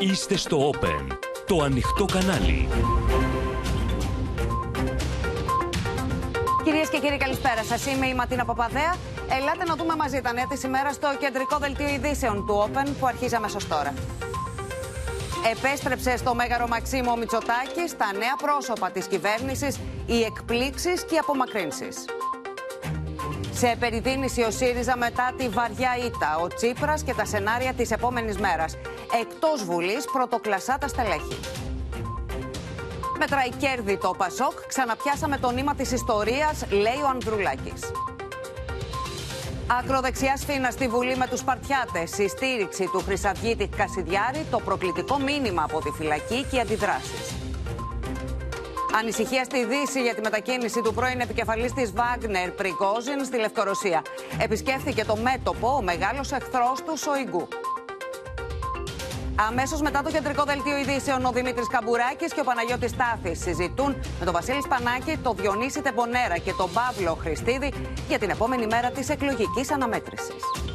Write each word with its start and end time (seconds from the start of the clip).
Είστε 0.00 0.36
στο 0.36 0.70
Open, 0.70 1.16
το 1.46 1.62
ανοιχτό 1.62 2.04
κανάλι. 2.04 2.68
Κυρίες 6.64 6.88
και 6.88 6.98
κύριοι, 6.98 7.16
καλησπέρα 7.16 7.64
σας. 7.64 7.86
Είμαι 7.86 8.06
η 8.06 8.14
Ματίνα 8.14 8.44
Παπαδέα. 8.44 8.94
Ελάτε 9.40 9.64
να 9.64 9.74
δούμε 9.76 9.96
μαζί 9.96 10.20
τα 10.20 10.32
νέα 10.32 10.46
της 10.46 10.62
ημέρας 10.62 10.94
στο 10.94 11.08
κεντρικό 11.18 11.58
δελτίο 11.58 11.88
ειδήσεων 11.88 12.46
του 12.46 12.68
Open 12.68 12.88
που 13.00 13.06
αρχίζει 13.06 13.34
αμέσως 13.34 13.68
τώρα. 13.68 13.94
Επέστρεψε 15.52 16.16
στο 16.16 16.34
Μέγαρο 16.34 16.68
Μαξίμο 16.68 17.16
Μητσοτάκης 17.16 17.90
στα 17.90 18.12
νέα 18.12 18.36
πρόσωπα 18.42 18.90
της 18.90 19.06
κυβέρνησης, 19.06 19.80
οι 20.06 20.22
εκπλήξεις 20.22 21.04
και 21.04 21.14
οι 21.14 21.18
απομακρύνσεις. 21.18 21.96
Σε 23.52 23.76
περιδίνηση 23.78 24.42
ο 24.42 24.50
ΣΥΡΙΖΑ 24.50 24.96
μετά 24.96 25.32
τη 25.36 25.48
βαριά 25.48 25.96
ήττα, 26.06 26.38
ο 26.42 26.46
Τσίπρας 26.46 27.02
και 27.02 27.14
τα 27.14 27.24
σενάρια 27.24 27.72
της 27.72 27.90
επόμενης 27.90 28.38
μέρας. 28.38 28.76
Εκτός 29.20 29.64
Βουλής 29.64 30.04
πρωτοκλασσά 30.12 30.78
τα 30.80 30.88
στελέχη. 30.88 31.40
Μετράει 33.18 33.50
κέρδη 33.50 33.96
το 33.96 34.14
Πασόκ, 34.16 34.66
ξαναπιάσαμε 34.66 35.38
το 35.38 35.50
νήμα 35.50 35.74
της 35.74 35.92
ιστορίας, 35.92 36.64
λέει 36.70 37.00
ο 37.04 37.08
Ανδρουλάκης. 37.08 37.82
Ακροδεξιά 39.78 40.36
σφίνα 40.36 40.70
στη 40.70 40.88
Βουλή 40.88 41.16
με 41.16 41.26
τους 41.26 41.38
Σπαρτιάτες. 41.38 42.18
Η 42.18 42.28
στήριξη 42.28 42.88
του 42.92 43.02
Χρυσαυγίτη 43.04 43.66
Κασιδιάρη, 43.66 44.46
το 44.50 44.60
προκλητικό 44.60 45.18
μήνυμα 45.18 45.62
από 45.62 45.80
τη 45.80 45.90
φυλακή 45.90 46.46
και 46.50 46.56
οι 46.56 46.60
αντιδράσεις. 46.60 47.34
Ανησυχία 48.98 49.44
στη 49.44 49.64
Δύση 49.64 50.02
για 50.02 50.14
τη 50.14 50.20
μετακίνηση 50.20 50.80
του 50.80 50.94
πρώην 50.94 51.20
επικεφαλής 51.20 51.72
της 51.72 51.92
Βάγνερ 51.92 52.50
Πρικόζιν 52.50 53.24
στη 53.24 53.36
Λευκορωσία. 53.36 54.02
Επισκέφθηκε 54.38 55.04
το 55.04 55.16
μέτωπο 55.16 55.68
ο 55.68 55.82
μεγάλος 55.82 56.32
εχθρός 56.32 56.82
του 56.84 56.96
Σοϊγκού. 56.98 57.48
Αμέσως 59.36 59.80
μετά 59.80 60.02
το 60.02 60.10
κεντρικό 60.10 60.44
δελτίο 60.44 60.76
ειδήσεων, 60.76 61.24
ο 61.24 61.32
Δημήτρης 61.32 61.66
Καμπουράκης 61.66 62.32
και 62.32 62.40
ο 62.40 62.44
Παναγιώτης 62.44 62.96
Τάφη 62.96 63.34
συζητούν 63.34 63.96
με 64.18 64.24
τον 64.24 64.34
Βασίλη 64.34 64.62
Σπανάκη, 64.62 65.16
τον 65.22 65.36
Διονύση 65.36 65.80
Τεμπονέρα 65.82 66.38
και 66.38 66.52
τον 66.52 66.70
Παύλο 66.72 67.14
Χριστίδη 67.14 67.72
για 68.08 68.18
την 68.18 68.30
επόμενη 68.30 68.66
μέρα 68.66 68.90
της 68.90 69.08
εκλογικής 69.08 69.70
αναμέτρησης. 69.72 70.73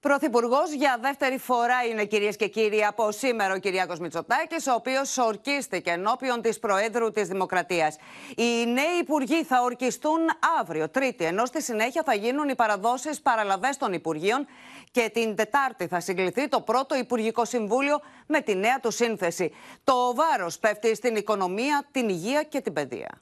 Πρωθυπουργός 0.00 0.72
για 0.72 0.98
δεύτερη 1.00 1.38
φορά 1.38 1.84
είναι 1.90 2.04
κυρίες 2.04 2.36
και 2.36 2.48
κύριοι 2.48 2.84
από 2.84 3.12
σήμερα 3.12 3.54
ο 3.54 3.58
Κυριάκος 3.58 3.98
Μητσοτάκης, 3.98 4.66
ο 4.66 4.72
οποίος 4.72 5.18
ορκίστηκε 5.18 5.90
ενώπιον 5.90 6.42
της 6.42 6.58
Προέδρου 6.58 7.10
της 7.10 7.28
Δημοκρατίας. 7.28 7.96
Οι 8.36 8.66
νέοι 8.66 8.98
υπουργοί 9.00 9.44
θα 9.44 9.62
ορκιστούν 9.62 10.18
αύριο, 10.60 10.88
Τρίτη, 10.88 11.24
ενώ 11.24 11.44
στη 11.44 11.62
συνέχεια 11.62 12.02
θα 12.04 12.14
γίνουν 12.14 12.48
οι 12.48 12.54
παραδόσεις 12.54 13.20
παραλαβές 13.20 13.76
των 13.76 13.92
Υπουργείων 13.92 14.46
και 14.90 15.10
την 15.14 15.34
Τετάρτη 15.34 15.86
θα 15.86 16.00
συγκληθεί 16.00 16.48
το 16.48 16.60
πρώτο 16.60 16.96
Υπουργικό 16.96 17.44
Συμβούλιο 17.44 18.00
με 18.26 18.40
τη 18.40 18.54
νέα 18.54 18.80
του 18.80 18.90
σύνθεση. 18.90 19.52
Το 19.84 20.14
βάρος 20.14 20.58
πέφτει 20.58 20.94
στην 20.94 21.16
οικονομία, 21.16 21.88
την 21.90 22.08
υγεία 22.08 22.42
και 22.42 22.60
την 22.60 22.72
παιδεία. 22.72 23.20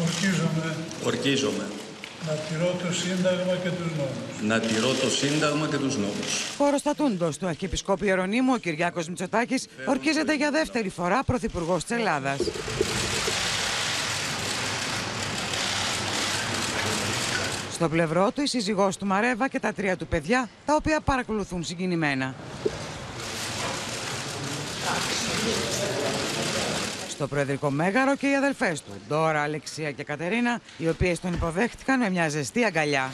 Ορκίζομαι. 0.00 0.76
Ορκίζομαι. 1.04 1.89
Να 2.26 2.32
τηρώ 2.32 2.74
το 2.82 2.92
Σύνταγμα 2.92 3.56
και 3.62 3.68
τους 3.68 3.90
νόμους. 3.96 4.42
Να 4.42 4.60
τηρώ 4.60 4.94
το 4.94 5.10
Σύνταγμα 5.10 5.66
και 5.68 5.76
τους 5.76 5.96
νόμους. 5.96 6.44
Χωροστατούντος 6.58 7.38
του 7.38 7.46
Αρχιεπισκόπου 7.46 8.04
Ιερονίμου, 8.04 8.52
ο 8.54 8.58
Κυριάκος 8.58 9.08
Μητσοτάκης, 9.08 9.66
ορκίζεται 9.86 10.36
για 10.36 10.50
δεύτερη 10.50 10.88
φορά 10.88 11.24
Πρωθυπουργός 11.24 11.84
της 11.84 11.96
Ελλάδας. 11.96 12.38
Στο 17.72 17.88
πλευρό 17.88 18.30
του 18.30 18.42
η 18.42 18.46
σύζυγός 18.46 18.96
του 18.96 19.06
Μαρέβα 19.06 19.48
και 19.48 19.60
τα 19.60 19.72
τρία 19.72 19.96
του 19.96 20.06
παιδιά, 20.06 20.48
τα 20.66 20.74
οποία 20.74 21.00
παρακολουθούν 21.00 21.64
συγκινημένα. 21.64 22.34
Στο 27.20 27.28
Προεδρικό 27.28 27.70
Μέγαρο 27.70 28.16
και 28.16 28.30
οι 28.30 28.34
αδελφές 28.34 28.82
του, 28.82 28.90
Ντόρα, 29.08 29.42
Αλεξία 29.42 29.90
και 29.90 30.04
Κατερίνα, 30.04 30.60
οι 30.76 30.88
οποίες 30.88 31.20
τον 31.20 31.32
υποδέχτηκαν 31.32 31.98
με 31.98 32.10
μια 32.10 32.28
ζεστή 32.28 32.64
αγκαλιά. 32.64 33.10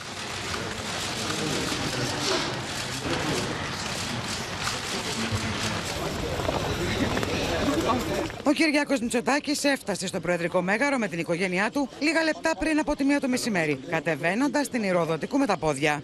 Ο 8.42 8.50
Κυριάκος 8.52 9.00
Μητσοτάκης 9.00 9.64
έφτασε 9.64 10.06
στο 10.06 10.20
Προεδρικό 10.20 10.62
Μέγαρο 10.62 10.98
με 10.98 11.08
την 11.08 11.18
οικογένειά 11.18 11.70
του 11.70 11.88
λίγα 11.98 12.22
λεπτά 12.22 12.56
πριν 12.58 12.78
από 12.78 12.96
τη 12.96 13.04
μία 13.04 13.20
το 13.20 13.28
μεσημέρι, 13.28 13.80
κατεβαίνοντας 13.90 14.68
την 14.68 14.82
Ηροδοτικού 14.82 15.38
με 15.38 15.46
τα 15.46 15.56
πόδια. 15.56 16.02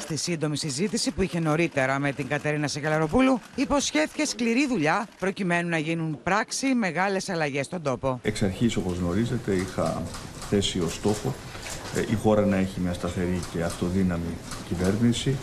Στη 0.00 0.16
σύντομη 0.16 0.56
συζήτηση 0.56 1.10
που 1.10 1.22
είχε 1.22 1.40
νωρίτερα 1.40 1.98
με 1.98 2.12
την 2.12 2.28
Κατερίνα 2.28 2.68
Σεγαλαροπούλου, 2.68 3.40
υποσχέθηκε 3.54 4.24
σκληρή 4.24 4.66
δουλειά 4.66 5.08
προκειμένου 5.18 5.68
να 5.68 5.78
γίνουν 5.78 6.18
πράξη 6.22 6.74
μεγάλες 6.74 7.28
αλλαγές 7.28 7.66
στον 7.66 7.82
τόπο. 7.82 8.20
Εξ 8.22 8.42
αρχής, 8.42 8.76
όπως 8.76 8.98
γνωρίζετε, 8.98 9.54
είχα 9.54 10.02
θέσει 10.50 10.80
ως 10.80 10.94
στόχο 10.94 11.34
ε, 11.94 12.00
η 12.00 12.14
χώρα 12.14 12.46
να 12.46 12.56
έχει 12.56 12.80
μια 12.80 12.92
σταθερή 12.92 13.40
και 13.52 13.62
αυτοδύναμη 13.62 14.36
κυβέρνηση. 14.68 15.36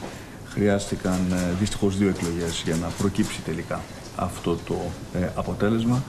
Χρειάστηκαν 0.50 1.20
ε, 1.32 1.54
δυστυχώς 1.60 1.98
δύο 1.98 2.10
εκλογές 2.10 2.62
για 2.66 2.76
να 2.76 2.88
προκύψει 2.88 3.42
τελικά 3.42 3.82
αυτό 4.16 4.58
το 4.66 4.76
ε, 5.14 5.30
αποτέλεσμα. 5.36 6.04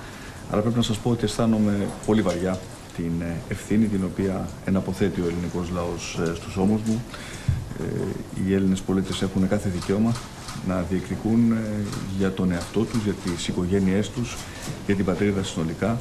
Αλλά 0.51 0.61
πρέπει 0.61 0.77
να 0.77 0.83
σας 0.83 0.99
πω 0.99 1.11
ότι 1.11 1.25
αισθάνομαι 1.25 1.87
πολύ 2.07 2.23
βαριά 2.23 2.59
την 2.97 3.23
ευθύνη 3.49 3.87
την 3.87 4.05
οποία 4.05 4.49
εναποθέτει 4.65 5.21
ο 5.21 5.25
ελληνικός 5.27 5.71
λαός 5.71 6.21
στους 6.35 6.57
ώμους 6.57 6.81
μου 6.83 7.03
ε, 7.66 7.66
οι 8.47 8.55
Έλληνες 8.55 8.81
πολίτες 8.81 9.23
έχουν 9.23 9.49
κάθε 9.49 9.69
δικαίωμα 9.69 10.15
να 10.67 10.83
διεκδικούν 10.83 11.53
ε, 11.53 11.57
για 12.19 12.33
τον 12.33 12.53
εαυτό 12.53 12.85
τους, 12.85 13.05
για 13.05 13.13
τις 13.13 13.49
οικογένειές 13.49 14.11
τους, 14.11 14.37
για 14.87 14.95
την 14.97 15.05
πατρίδα 15.05 15.43
συνολικά 15.43 16.01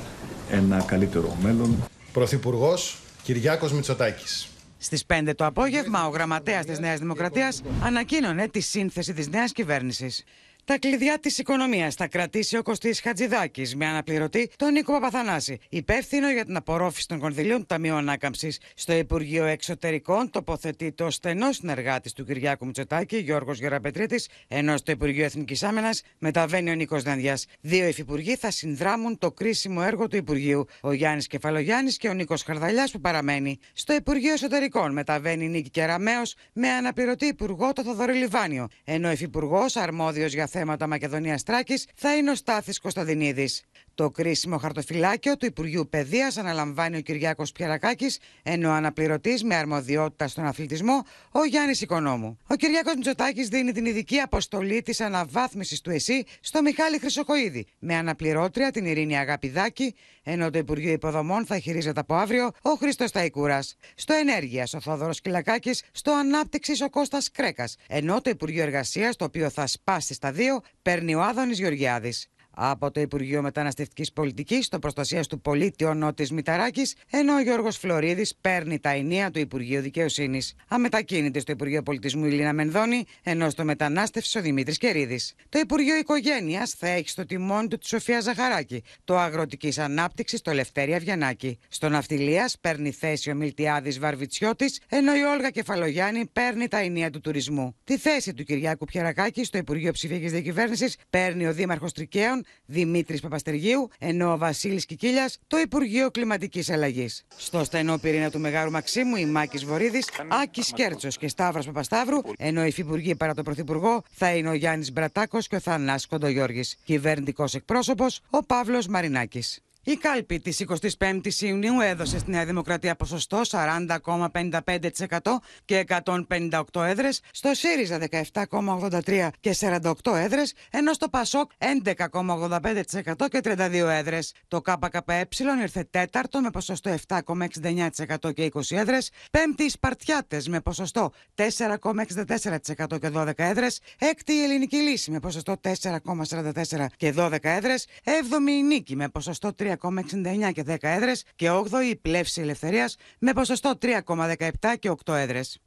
ένα 0.52 0.82
καλύτερο 0.82 1.38
μέλλον. 1.42 1.84
Πρωθυπουργός 2.12 2.98
Κυριάκος 3.24 3.72
Μητσοτάκης. 3.72 4.48
Στις 4.78 5.06
5 5.06 5.34
το 5.36 5.46
απόγευμα, 5.46 6.08
ο 6.08 6.10
γραμματέας 6.10 6.66
της 6.66 6.80
Νέας 6.80 7.00
Δημοκρατίας 7.00 7.62
ανακοίνωνε 7.84 8.48
τη 8.48 8.60
σύνθεση 8.60 9.14
της 9.14 9.28
νέας 9.28 9.52
κυβέρνησης. 9.52 10.24
Τα 10.68 10.80
κλειδιά 10.80 11.20
της 11.20 11.38
οικονομίας 11.38 11.96
θα 11.96 12.08
κρατήσει 12.08 12.58
ο 12.58 12.64
Κωστής 12.64 13.02
Χατζηδάκης 13.02 13.76
με 13.76 13.86
αναπληρωτή 13.86 14.50
τον 14.56 14.72
Νίκο 14.72 14.94
Παπαθανάση, 14.94 15.58
υπεύθυνο 15.70 16.32
για 16.32 16.46
την 16.46 16.56
απορρόφηση 16.56 17.08
των 17.08 17.20
κονδυλίων 17.20 17.60
του 17.60 17.66
Ταμείου 17.66 17.96
Ανάκαμψης. 17.96 18.60
Στο 18.76 18.94
Υπουργείο 18.94 19.46
Εξωτερικών 19.46 20.30
τοποθετείται 20.30 21.04
ο 21.04 21.10
στενό 21.10 21.52
συνεργάτη 21.52 22.14
του 22.14 22.26
Κυριάκου 22.26 22.66
Μητσοτάκη, 22.66 23.18
Γιώργος 23.18 23.60
Γεραπετρίτης, 23.60 24.30
ενώ 24.48 24.78
στο 24.78 24.92
Υπουργείο 24.92 25.26
Εθνικής 25.26 25.64
Άμυνας 25.64 26.02
μεταβαίνει 26.18 26.72
ο 26.72 26.74
Νίκος 26.74 27.04
Δένδιας. 27.04 27.46
Δύο 27.62 27.88
υφυπουργοί 27.88 28.36
θα 28.36 28.52
συνδράμουν 28.52 29.18
το 29.18 29.32
κρίσιμο 29.32 29.82
έργο 29.86 30.08
του 30.08 30.16
Υπουργείου, 30.16 30.66
ο 30.82 30.92
Γιάννης 30.92 31.28
Κεφαλογιάννης 31.28 31.98
και 31.98 32.10
ο 32.10 32.14
Νίκος 32.14 32.44
Χαρδαλιάς 32.44 32.92
που 32.92 33.00
παραμένει. 33.00 33.60
Στο 33.74 33.94
Υπουργείο 33.94 34.34
Εσωτερικών 34.34 34.94
μεταβαίνει 34.94 35.46
η 35.46 35.48
Νίκη 35.48 35.70
Κεραμαίο 35.70 36.22
με 36.54 36.70
αναπληρωτή 36.70 37.26
υπουργό 37.26 37.74
το 37.74 37.84
Θοδωρή 37.84 38.14
Λιβάνιο, 38.14 38.68
ενώ 38.84 39.12
υφυπουργός 39.12 39.76
αρμόδιος 39.76 40.34
για 40.34 40.48
θέματα 40.58 40.88
Μακεδονία 40.88 41.40
Τράκη 41.46 41.80
θα 41.96 42.16
είναι 42.16 42.32
ο 42.32 42.36
Στάθης 42.36 42.80
Κωνσταντινίδης. 42.80 43.64
Το 43.96 44.12
κρίσιμο 44.12 44.58
χαρτοφυλάκιο 44.58 45.38
του 45.38 45.46
Υπουργείου 45.46 45.88
Παιδείας 45.90 46.38
αναλαμβάνει 46.38 46.98
ο 46.98 47.02
Κυριάκος 47.02 47.52
Πιαρακάκης, 47.52 48.20
ενώ 48.44 48.70
ο 48.70 48.72
αναπληρωτής 48.72 49.44
με 49.44 49.56
αρμοδιότητα 49.56 50.28
στον 50.28 50.46
αθλητισμό 50.46 51.04
ο 51.32 51.44
Γιάννης 51.44 51.82
Οικονόμου. 51.82 52.38
Ο 52.48 52.56
Κυριάκος 52.56 52.96
Μητσοτάκης 52.96 53.48
δίνει 53.48 53.72
την 53.72 53.86
ειδική 53.86 54.20
αποστολή 54.20 54.82
της 54.82 55.02
αναβάθμισης 55.02 55.82
του 55.82 55.90
ΕΣΥ 55.90 56.24
στο 56.40 56.62
Μιχάλη 56.62 57.00
Χρυσοκοίδη, 57.00 57.66
με 57.80 57.96
αναπληρώτρια 57.96 58.72
την 58.72 58.86
Ειρήνη 58.86 59.18
Αγαπηδάκη, 59.18 59.96
ενώ 60.24 60.50
το 60.50 60.58
Υπουργείο 60.58 60.92
Υποδομών 60.92 61.46
θα 61.46 61.60
χειρίζεται 61.60 62.00
από 62.00 62.16
αύριο 62.16 62.52
ο 62.62 62.70
Χρήστος 62.70 63.12
Ταϊκούρας. 63.12 63.76
Στο 63.96 64.14
Ενέργειας 64.14 64.74
ο 64.74 64.80
Θόδωρος 64.80 65.22
Κυλακάκης, 65.22 65.84
στο 65.92 66.12
Ανάπτυξης 66.12 66.82
ο 66.82 66.90
Κώστας 66.90 67.32
Κρέκας, 67.32 67.76
ενώ 67.88 68.22
το 68.22 68.30
Υπουργείο 68.30 68.64
Εργασίας, 68.64 69.16
το 69.16 69.26
οποίο 69.26 69.50
θα 69.50 69.68
σπάσει 69.68 70.14
στα 70.14 70.32
δύο, 70.32 70.62
παίρνει 70.82 71.16
ο 71.16 71.22
Άδωνης 71.22 71.60
Γεωργιάδης 71.60 72.30
από 72.56 72.92
το 72.92 73.02
Υπουργείο 73.02 73.42
Μεταναστευτικής 73.42 74.12
Πολιτικής 74.12 74.66
στο 74.66 74.80
Προστασία 74.80 75.24
του 75.24 75.42
Πολίτη 75.42 75.86
ο 75.86 75.94
Νότης 75.94 76.32
Μηταράκης, 76.32 76.96
ενώ 77.10 77.34
ο 77.36 77.42
Γιώργος 77.42 77.78
Φλωρίδης 77.78 78.36
παίρνει 78.42 78.80
τα 78.80 78.90
ενία 78.90 79.32
του 79.32 79.40
Υπουργείου 79.40 79.82
Δικαιοσύνης. 79.82 80.54
Αμετακίνηται 80.68 81.40
στο 81.40 81.52
Υπουργείο 81.52 81.84
Πολιτισμού 81.84 82.26
η 82.26 82.32
Λίνα 82.32 82.54
Μενδώνη, 82.54 83.06
ενώ 83.24 83.50
στο 83.50 83.64
Μετανάστευση 83.64 84.38
ο 84.38 84.42
Δημήτρης 84.42 84.78
Κερίδης. 84.78 85.34
Το 85.50 85.60
Υπουργείο 85.60 85.96
Οικογένειας 85.96 86.72
θα 86.72 86.88
έχει 86.88 87.10
στο 87.10 87.26
τιμόνι 87.26 87.68
του 87.68 87.78
τη 87.78 87.88
Σοφία 87.88 88.20
Ζαχαράκη, 88.20 88.84
το 89.04 89.18
Αγροτικής 89.18 89.78
Ανάπτυξης 89.78 90.42
το 90.42 90.54
Λευτέρη 90.54 90.94
Αυγιανάκη. 90.94 91.60
Στο 91.68 91.90
Ναυτιλίας 91.90 92.58
παίρνει 92.62 92.92
θέση 92.92 93.32
ο 93.32 93.36
Μιλτιάδης 93.36 94.00
Βαρβιτσιώτης, 94.00 94.80
ενώ 94.90 95.16
η 95.16 95.22
Όλγα 95.22 95.50
Κεφαλογιάννη 95.50 96.26
παίρνει 96.34 96.68
τα 96.68 96.78
ενία 96.78 97.10
του 97.10 97.20
τουρισμού. 97.20 97.76
Τη 97.84 97.98
θέση 97.98 98.34
του 98.34 98.44
Κυριάκου 98.44 98.86
Πιερακάκη 98.86 99.44
στο 99.44 99.58
Υπουργείο 99.58 99.92
Ψηφιακής 99.92 100.32
Διακυβέρνησης 100.32 100.98
παίρνει 101.10 101.48
ο 101.48 101.54
Δήμαρχος 101.54 101.92
Τρικαίων, 101.92 102.45
Δημήτρης 102.66 103.22
Παπαστεργίου, 103.22 103.90
ενώ 104.00 104.32
ο 104.32 104.38
Βασίλης 104.38 104.86
Κικίλιας 104.86 105.38
το 105.48 105.58
Υπουργείο 105.58 106.12
Κλιματικής 106.12 106.70
Αλλαγής. 106.70 107.24
Στο 107.36 107.64
στενό 107.64 107.98
πυρήνα 107.98 108.32
του 108.32 108.40
Μεγάρου 108.40 108.72
Μαξίμου, 108.72 109.16
η 109.16 109.26
Μάκης 109.26 109.66
Βορύδης, 109.66 110.10
Άκης 110.44 110.72
Κέρτσος 110.74 111.18
και 111.18 111.28
Σταύρος 111.28 111.66
Παπασταύρου, 111.66 112.20
ενώ 112.38 112.64
οι 112.64 112.68
υφυπουργοί 112.68 113.16
παρά 113.16 113.34
τον 113.34 113.44
Πρωθυπουργό 113.44 114.04
θα 114.12 114.36
είναι 114.36 114.50
ο 114.50 114.54
Γιάννης 114.54 114.92
Μπρατάκος 114.92 115.48
και 115.48 115.56
ο 115.56 115.60
Θανάσης 115.60 116.08
Κοντογιώργης. 116.08 116.78
Κυβερνητικό 116.84 117.46
εκπρόσωπος, 117.54 118.22
ο 118.30 118.44
Παύλος 118.44 118.88
Μαρινάκης. 118.88 119.60
Η 119.88 119.96
κάλπη 119.96 120.40
της 120.40 120.66
25ης 120.98 121.40
Ιουνίου 121.40 121.80
έδωσε 121.80 122.20
στη 122.20 122.32
Νέα 122.32 122.46
Δημοκρατία 122.46 122.96
ποσοστό 122.96 123.42
40,55% 123.50 125.20
και 125.66 125.86
158 125.88 126.62
έδρες, 126.74 127.22
στο 127.32 127.54
ΣΥΡΙΖΑ 127.54 128.00
17,83% 128.34 129.30
και 129.40 129.56
48 129.60 129.92
έδρες, 130.16 130.54
ενώ 130.72 130.94
στο 130.94 131.10
ΠΑΣΟΚ 131.10 131.52
11,85% 131.58 133.28
και 133.30 133.40
32 133.44 133.90
έδρες. 133.90 134.34
Το 134.48 134.62
ΚΚΕ 134.62 135.28
ήρθε 135.62 135.88
τέταρτο 135.92 136.42
με 136.42 136.50
ποσοστό 136.50 136.96
7,69% 137.08 138.34
και 138.34 138.52
20 138.54 138.76
έδρες, 138.76 139.10
πέμπτη 139.32 139.64
οι 139.64 139.70
Σπαρτιάτες 139.70 140.48
με 140.48 140.62
ποσοστό 140.62 141.12
4,64% 141.36 143.00
και 143.00 143.10
12 143.10 143.32
έδρες, 143.36 143.80
έκτη 144.00 144.34
η 144.34 144.44
Ελληνική 144.44 144.78
Λύση 144.78 145.12
με 145.12 145.20
ποσοστό 145.20 145.56
4,44% 145.62 146.86
και 146.98 147.14
12 147.18 147.38
έδρες, 147.42 147.88
έβδομη 148.04 148.52
η 148.52 148.64
Νίκη 148.64 148.96
με 148.96 149.10
ποσοστό 149.10 149.54
3 149.58 149.74
3,69 149.82 150.52
και 150.54 150.64
10 150.68 150.76
έδρες 150.82 151.24
και 151.36 151.50
8η 151.52 151.84
η 151.90 151.96
Πλεύση 151.96 152.42
Ελευθερίας 152.42 152.96
με 153.20 153.34
ποσοστό 153.34 153.78
3,17 153.82 154.74
και 154.80 154.90
8 155.06 155.14
έδρες. 155.14 155.60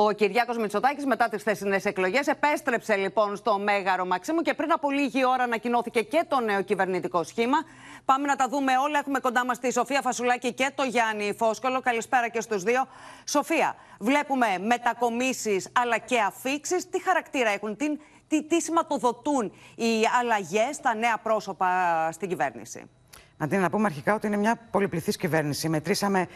Ο 0.00 0.12
Κυριάκος 0.12 0.56
Μητσοτάκης 0.56 1.06
μετά 1.06 1.28
τις 1.28 1.42
θεσινέ 1.42 1.80
εκλογές 1.82 2.26
επέστρεψε 2.26 2.96
λοιπόν 2.96 3.36
στο 3.36 3.58
Μέγαρο 3.58 4.06
Μαξίμου 4.06 4.42
και 4.42 4.54
πριν 4.54 4.72
από 4.72 4.90
λίγη 4.90 5.26
ώρα 5.26 5.42
ανακοινώθηκε 5.42 6.02
και 6.02 6.24
το 6.28 6.40
νέο 6.40 6.62
κυβερνητικό 6.62 7.22
σχήμα. 7.22 7.58
Πάμε 8.04 8.26
να 8.26 8.36
τα 8.36 8.48
δούμε 8.48 8.72
όλα. 8.84 8.98
Έχουμε 8.98 9.18
κοντά 9.18 9.44
μας 9.44 9.58
τη 9.58 9.72
Σοφία 9.72 10.00
Φασουλάκη 10.00 10.52
και 10.52 10.70
το 10.74 10.82
Γιάννη 10.82 11.34
Φόσκολο. 11.36 11.80
Καλησπέρα 11.80 12.28
και 12.28 12.40
στους 12.40 12.62
δύο. 12.62 12.86
Σοφία, 13.24 13.76
βλέπουμε 13.98 14.46
μετακομίσεις 14.58 15.68
αλλά 15.72 15.98
και 15.98 16.20
αφήξεις. 16.20 16.88
Τι 16.88 17.02
χαρακτήρα 17.02 17.50
έχουν, 17.50 17.76
τι, 17.76 17.86
τι, 18.28 18.42
τι 18.44 18.60
σηματοδοτούν 18.60 19.52
οι 19.74 19.92
αλλαγές, 20.20 20.80
τα 20.82 20.94
νέα 20.94 21.18
πρόσωπα 21.18 21.68
στην 22.12 22.28
κυβέρνηση; 22.28 22.84
Αντί 23.40 23.56
να 23.56 23.70
πούμε 23.70 23.86
αρχικά 23.86 24.14
ότι 24.14 24.26
είναι 24.26 24.36
μια 24.36 24.58
πολυπληθής 24.70 25.16
κυβέρνηση. 25.16 25.68
Μετρήσαμε 25.68 26.28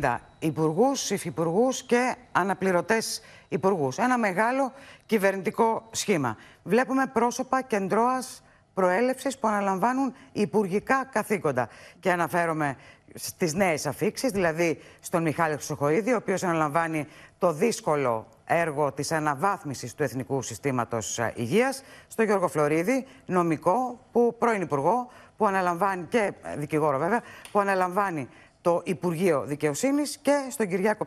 60 0.00 0.18
υπουργούς, 0.38 1.10
υφυπουργούς 1.10 1.82
και 1.82 2.14
αναπληρωτές 2.32 3.22
υπουργούς. 3.48 3.98
Ένα 3.98 4.18
μεγάλο 4.18 4.72
κυβερνητικό 5.06 5.88
σχήμα. 5.90 6.36
Βλέπουμε 6.62 7.06
πρόσωπα 7.06 7.62
κεντρώας 7.62 8.42
προέλευσης 8.74 9.38
που 9.38 9.48
αναλαμβάνουν 9.48 10.14
υπουργικά 10.32 11.08
καθήκοντα. 11.12 11.68
Και 12.00 12.12
αναφέρομαι 12.12 12.76
στις 13.14 13.54
νέες 13.54 13.86
αφήξεις, 13.86 14.30
δηλαδή 14.30 14.82
στον 15.00 15.22
Μιχάλη 15.22 15.54
Χρυσοχοίδη, 15.54 16.12
ο 16.12 16.16
οποίος 16.16 16.42
αναλαμβάνει 16.42 17.06
το 17.38 17.52
δύσκολο 17.52 18.26
έργο 18.48 18.92
της 18.92 19.12
αναβάθμισης 19.12 19.94
του 19.94 20.02
Εθνικού 20.02 20.42
Συστήματος 20.42 21.20
Υγείας, 21.34 21.82
στο 22.08 22.22
Γιώργο 22.22 22.48
Φλωρίδη, 22.48 23.06
νομικό, 23.26 23.98
που, 24.12 24.34
πρώην 24.38 24.60
Υπουργό, 24.60 25.10
που 25.36 25.46
αναλαμβάνει 25.46 26.06
και 26.08 26.32
ε, 26.42 26.56
δικηγόρο 26.56 26.98
βέβαια, 26.98 27.22
που 27.52 27.58
αναλαμβάνει 27.58 28.28
το 28.60 28.82
Υπουργείο 28.84 29.44
Δικαιοσύνης 29.46 30.18
και 30.18 30.46
στον 30.50 30.68
Κυριάκο 30.68 31.04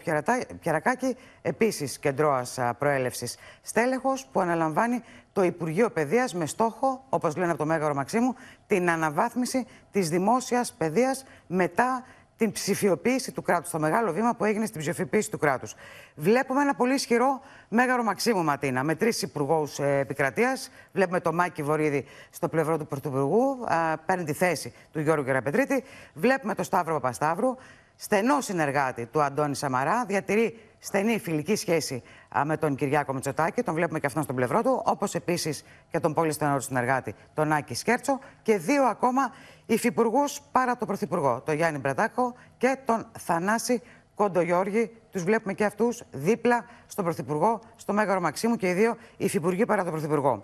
Πιαρακάκη, 0.60 1.16
επίσης 1.42 2.00
κεντρώας 2.00 2.60
προέλευσης 2.78 3.38
στέλεχος, 3.62 4.26
που 4.32 4.40
αναλαμβάνει 4.40 5.04
το 5.34 5.44
Υπουργείο 5.44 5.90
Παιδείας 5.90 6.34
με 6.34 6.46
στόχο, 6.46 7.04
όπως 7.10 7.36
λένε 7.36 7.50
από 7.50 7.60
το 7.60 7.66
Μέγαρο 7.66 7.94
Μαξίμου, 7.94 8.36
την 8.68 8.90
αναβάθμιση 8.90 9.68
της 9.92 10.10
δημόσιας 10.10 10.74
παιδείας 10.78 11.26
μετά 11.48 12.04
την 12.42 12.52
ψηφιοποίηση 12.52 13.32
του 13.32 13.42
κράτους, 13.42 13.70
το 13.70 13.80
μεγάλο 13.80 14.12
βήμα 14.12 14.36
που 14.36 14.46
έγινε 14.46 14.66
στην 14.66 14.80
ψηφιοποίηση 14.82 15.32
του 15.32 15.38
κράτους. 15.38 15.76
Βλέπουμε 16.16 16.62
ένα 16.62 16.76
πολύ 16.76 16.94
ισχυρό 16.94 17.42
μέγαρο 17.70 18.04
Μαξίμου 18.04 18.44
Ματίνα, 18.44 18.84
με 18.84 18.96
τρεις 18.96 19.22
υπουργούς 19.22 19.80
ε, 19.80 19.98
επικρατείας. 19.98 20.72
Βλέπουμε 20.94 21.20
το 21.20 21.34
Μάκη 21.34 21.64
Βορύδη 21.64 22.06
στο 22.30 22.48
πλευρό 22.48 22.78
του 22.78 22.88
Πρωθυπουργού, 22.88 23.58
παίρνει 24.06 24.24
τη 24.24 24.34
θέση 24.34 24.74
του 24.92 25.00
Γιώργου 25.00 25.24
Γεραπετρίτη. 25.24 25.84
Βλέπουμε 26.14 26.56
τον 26.56 26.66
Σταύρο 26.66 26.94
Παπασταύρου, 26.94 27.56
στενό 28.04 28.42
συνεργάτη 28.42 29.06
του 29.06 29.22
Αντώνη 29.22 29.56
Σαμαρά, 29.56 30.06
διατηρεί 30.06 30.60
στενή 30.80 31.20
φιλική 31.20 31.56
σχέση 31.56 32.04
με 32.46 32.58
τον 32.58 32.76
Κυριάκο 32.76 33.14
Μητσοτάκη, 33.14 33.62
τον 33.62 33.74
βλέπουμε 33.74 34.00
και 34.00 34.06
αυτόν 34.06 34.24
στον 34.24 34.36
πλευρό 34.36 34.62
του, 34.62 34.82
όπως 34.86 35.16
επίσης 35.16 35.64
και 35.92 36.00
τον 36.00 36.14
πολύ 36.14 36.32
στενό 36.32 36.56
του 36.56 36.62
συνεργάτη, 36.62 37.16
τον 37.34 37.52
Άκη 37.52 37.74
Σκέρτσο, 37.74 38.20
και 38.42 38.58
δύο 38.58 38.84
ακόμα 38.84 39.34
υφυπουργούς 39.66 40.42
παρά 40.52 40.78
τον 40.78 40.88
Πρωθυπουργό, 40.88 41.42
τον 41.46 41.56
Γιάννη 41.56 41.80
Μπρατάκο 41.80 42.34
και 42.58 42.78
τον 42.86 43.06
Θανάση 43.20 43.82
Κοντογιώργη. 44.16 44.92
Τους 45.12 45.24
βλέπουμε 45.24 45.54
και 45.54 45.66
αυτούς 45.66 46.04
δίπλα 46.12 46.66
στον 46.88 47.04
Πρωθυπουργό, 47.04 47.60
στο 47.76 47.94
Μέγαρο 47.94 48.22
Μαξίμου 48.22 48.56
και 48.56 48.70
οι 48.70 48.74
δύο 48.74 48.96
υφυπουργοί 49.18 49.66
παρά 49.66 49.84
τον 49.84 49.92
Πρωθυπουργό. 49.92 50.44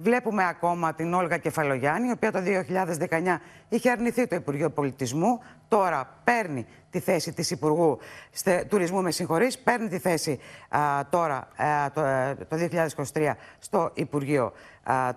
Βλέπουμε 0.00 0.46
ακόμα 0.48 0.94
την 0.94 1.14
Όλγα 1.14 1.36
Κεφαλογιάννη, 1.36 2.08
η 2.08 2.10
οποία 2.10 2.32
το 2.32 2.38
2019 3.08 3.40
είχε 3.68 3.90
αρνηθεί 3.90 4.26
το 4.26 4.36
Υπουργείο 4.36 4.70
Πολιτισμού. 4.70 5.40
Τώρα 5.68 6.20
παίρνει 6.24 6.66
τη 6.90 7.00
θέση 7.00 7.32
της 7.32 7.50
Υπουργού 7.50 7.98
στε, 8.30 8.64
Τουρισμού, 8.68 9.02
με 9.02 9.10
συγχωρείς, 9.10 9.58
παίρνει 9.58 9.88
τη 9.88 9.98
θέση 9.98 10.38
τώρα 11.10 11.48
το, 11.94 12.00
ε, 12.00 12.34
το 12.48 12.56
2023 13.12 13.36
στο 13.58 13.90
Υπουργείο 13.94 14.52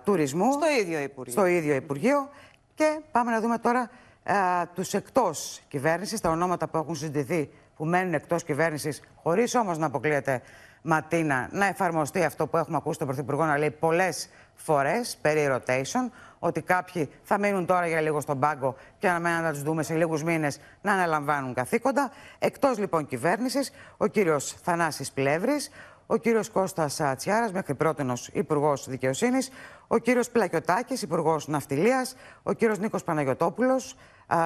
Τουρισμού. 0.04 0.52
Στο 0.52 0.66
ίδιο 0.80 1.00
Υπουργείο. 1.00 1.32
Στο 1.32 1.46
ίδιο 1.46 1.74
Υπουργείο. 1.74 2.28
Και 2.74 3.00
πάμε 3.12 3.30
να 3.30 3.40
δούμε 3.40 3.58
τώρα 3.58 3.90
α, 4.24 4.66
τους 4.74 4.94
εκτός 4.94 5.62
κυβέρνησης, 5.68 6.20
τα 6.20 6.30
ονόματα 6.30 6.68
που 6.68 6.76
έχουν 6.76 6.94
συζητηθεί, 6.94 7.50
που 7.76 7.84
μένουν 7.84 8.14
εκτός 8.14 8.44
κυβέρνησης, 8.44 9.02
χωρίς 9.22 9.54
όμως 9.54 9.78
να 9.78 9.86
αποκλείεται 9.86 10.42
Ματίνα 10.82 11.48
να 11.52 11.66
εφαρμοστεί 11.66 12.24
αυτό 12.24 12.46
που 12.46 12.56
έχουμε 12.56 12.76
ακούσει 12.76 12.98
τον 12.98 13.06
Πρωθυπουργό 13.06 13.44
να 13.44 13.58
λέει 13.58 13.70
πολλές 13.70 14.28
φορές 14.54 15.18
περί 15.20 15.48
rotation, 15.50 16.10
ότι 16.38 16.62
κάποιοι 16.62 17.10
θα 17.22 17.38
μείνουν 17.38 17.66
τώρα 17.66 17.86
για 17.86 18.00
λίγο 18.00 18.20
στον 18.20 18.38
πάγκο 18.38 18.76
και 18.98 19.08
αναμένουν 19.08 19.42
να 19.42 19.50
τους 19.50 19.62
δούμε 19.62 19.82
σε 19.82 19.94
λίγους 19.94 20.22
μήνες 20.22 20.60
να 20.82 20.92
αναλαμβάνουν 20.92 21.54
καθήκοντα. 21.54 22.10
Εκτός 22.38 22.78
λοιπόν 22.78 23.06
κυβέρνησης, 23.06 23.72
ο 23.96 24.06
κύριος 24.06 24.56
Θανάσης 24.62 25.12
Πλεύρης, 25.12 25.70
ο 26.06 26.16
κύριος 26.16 26.50
Κώστας 26.50 27.00
Τσιάρα, 27.16 27.50
μέχρι 27.52 27.74
πρώτη 27.74 28.12
Υπουργός 28.32 28.88
Δικαιοσύνης, 28.88 29.50
ο 29.86 29.98
κύριος 29.98 30.30
Πλακιωτάκης, 30.30 31.02
Υπουργός 31.02 31.48
Ναυτιλίας, 31.48 32.16
ο 32.42 32.52
κύριος 32.52 32.78
Νίκος 32.78 33.04
Παναγιοτόπουλο, 33.04 33.80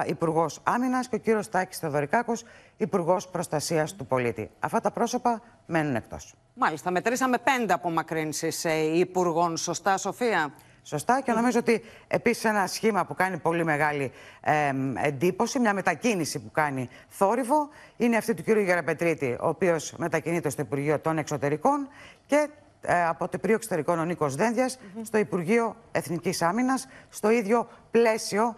Υπουργός 0.05 0.59
Άμυνας 0.63 1.07
και 1.07 1.15
ο 1.15 1.19
κύριος 1.19 1.49
Τάκης 1.49 1.77
Θεοδωρικάκος, 1.77 2.43
Υπουργός 2.77 3.27
Προστασίας 3.27 3.95
του 3.95 4.05
Πολίτη. 4.05 4.49
Αυτά 4.59 4.81
τα 4.81 4.91
πρόσωπα 4.91 5.41
μένουν 5.65 5.95
εκτός. 5.95 6.33
Μάλιστα, 6.53 6.91
μετρήσαμε 6.91 7.37
πέντε 7.37 7.73
απομακρύνσεις 7.73 8.65
ε, 8.65 8.97
υπουργών. 8.97 9.57
Σωστά, 9.57 9.97
Σοφία; 9.97 10.53
Σωστά 10.87 11.21
και 11.21 11.31
νομίζω 11.31 11.59
ότι 11.59 11.81
επίσης 12.07 12.43
ένα 12.43 12.67
σχήμα 12.67 13.05
που 13.05 13.13
κάνει 13.13 13.37
πολύ 13.37 13.63
μεγάλη 13.63 14.11
ε, 14.41 14.71
εντύπωση, 15.03 15.59
μια 15.59 15.73
μετακίνηση 15.73 16.39
που 16.39 16.51
κάνει 16.51 16.89
θόρυβο, 17.09 17.69
είναι 17.97 18.17
αυτή 18.17 18.33
του 18.33 18.43
κ. 18.43 18.47
Γεραπετρίτη, 18.47 19.37
ο 19.39 19.47
οποίος 19.47 19.93
μετακινείται 19.97 20.49
στο 20.49 20.61
Υπουργείο 20.61 20.99
των 20.99 21.17
Εξωτερικών 21.17 21.87
και 22.25 22.49
ε, 22.81 23.05
από 23.05 23.23
το 23.25 23.31
Υπουργείο 23.33 23.55
Εξωτερικών 23.55 23.99
ο 23.99 24.05
Νίκος 24.05 24.35
Δένδιας 24.35 24.79
στο 25.01 25.17
Υπουργείο 25.17 25.75
Εθνικής 25.91 26.41
Άμυνας, 26.41 26.87
στο 27.09 27.29
ίδιο 27.29 27.67
πλαίσιο 27.91 28.55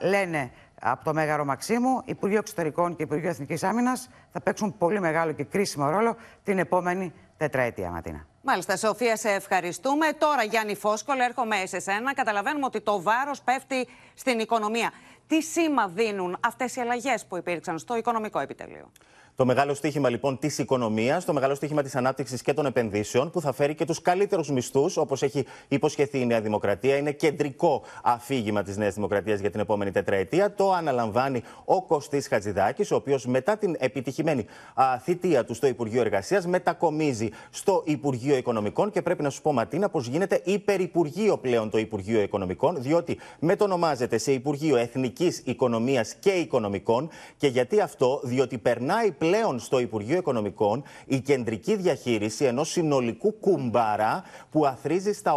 λένε 0.00 0.50
από 0.80 1.04
το 1.04 1.14
Μέγαρο 1.14 1.44
Μαξίμου, 1.44 2.02
Υπουργείο 2.04 2.38
Εξωτερικών 2.38 2.96
και 2.96 3.02
Υπουργείο 3.02 3.28
Εθνικής 3.28 3.62
Άμυνας 3.62 4.08
θα 4.32 4.40
παίξουν 4.40 4.78
πολύ 4.78 5.00
μεγάλο 5.00 5.32
και 5.32 5.44
κρίσιμο 5.44 5.90
ρόλο 5.90 6.16
την 6.44 6.58
επόμενη 6.58 7.12
τετραετία, 7.36 7.90
Ματίνα. 7.90 8.26
Μάλιστα, 8.42 8.76
Σοφία, 8.76 9.16
σε 9.16 9.30
ευχαριστούμε. 9.30 10.06
Τώρα, 10.18 10.42
Γιάννη 10.42 10.74
Φόσκολ, 10.74 11.18
έρχομαι 11.18 11.56
σε 11.66 11.80
σένα. 11.80 12.14
Καταλαβαίνουμε 12.14 12.64
ότι 12.64 12.80
το 12.80 13.02
βάρος 13.02 13.40
πέφτει 13.40 13.88
στην 14.14 14.38
οικονομία. 14.38 14.90
Τι 15.26 15.42
σήμα 15.42 15.88
δίνουν 15.88 16.36
αυτές 16.40 16.76
οι 16.76 16.80
αλλαγές 16.80 17.26
που 17.26 17.36
υπήρξαν 17.36 17.78
στο 17.78 17.96
οικονομικό 17.96 18.38
επιτελείο; 18.38 18.92
Το 19.38 19.44
μεγάλο 19.44 19.74
στοίχημα 19.74 20.08
λοιπόν 20.08 20.38
της 20.38 20.58
οικονομίας, 20.58 21.24
το 21.24 21.32
μεγάλο 21.32 21.54
στοίχημα 21.54 21.82
της 21.82 21.96
ανάπτυξης 21.96 22.42
και 22.42 22.54
των 22.54 22.66
επενδύσεων, 22.66 23.30
που 23.30 23.40
θα 23.40 23.52
φέρει 23.52 23.74
και 23.74 23.84
τους 23.84 24.02
καλύτερους 24.02 24.50
μισθούς, 24.50 24.96
όπως 24.96 25.22
έχει 25.22 25.44
υποσχεθεί 25.68 26.20
η 26.20 26.26
Νέα 26.26 26.40
Δημοκρατία. 26.40 26.96
Είναι 26.96 27.12
κεντρικό 27.12 27.82
αφήγημα 28.02 28.62
της 28.62 28.76
Νέας 28.76 28.94
Δημοκρατίας 28.94 29.40
για 29.40 29.50
την 29.50 29.60
επόμενη 29.60 29.90
τετραετία. 29.90 30.54
Το 30.54 30.72
αναλαμβάνει 30.72 31.42
ο 31.64 31.82
Κωστής 31.82 32.28
Χατζηδάκης, 32.28 32.90
ο 32.90 32.94
οποίος 32.94 33.26
μετά 33.26 33.56
την 33.56 33.76
επιτυχημένη 33.78 34.46
α, 34.74 34.98
θητεία 34.98 35.44
του 35.44 35.54
στο 35.54 35.66
Υπουργείο 35.66 36.00
Εργασίας 36.00 36.46
μετακομίζει 36.46 37.28
στο 37.50 37.82
Υπουργείο 37.84 38.36
Οικονομικών. 38.36 38.90
Και 38.90 39.02
πρέπει 39.02 39.22
να 39.22 39.30
σου 39.30 39.42
πω, 39.42 39.52
Ματίνα, 39.52 39.88
πως 39.88 40.06
γίνεται 40.06 40.40
υπερυπουργείο 40.44 41.38
πλέον 41.38 41.70
το 41.70 41.78
Υπουργείο 41.78 42.20
Οικονομικών, 42.20 42.82
διότι 42.82 43.18
μετονομάζεται 43.38 44.18
σε 44.18 44.32
Υπουργείο 44.32 44.76
Εθνικής 44.76 45.42
Οικονομίας 45.44 46.14
και 46.14 46.30
Οικονομικών. 46.30 47.08
Και 47.36 47.46
γιατί 47.46 47.80
αυτό, 47.80 48.20
διότι 48.24 48.58
περνάει 48.58 49.10
πλέον 49.10 49.26
πλέον 49.28 49.58
στο 49.58 49.78
Υπουργείο 49.78 50.16
Οικονομικών 50.16 50.82
η 51.06 51.20
κεντρική 51.20 51.76
διαχείριση 51.76 52.44
ενός 52.44 52.68
συνολικού 52.70 53.38
κουμπάρα 53.38 54.22
που 54.50 54.66
αθρίζει 54.66 55.12
στα 55.12 55.32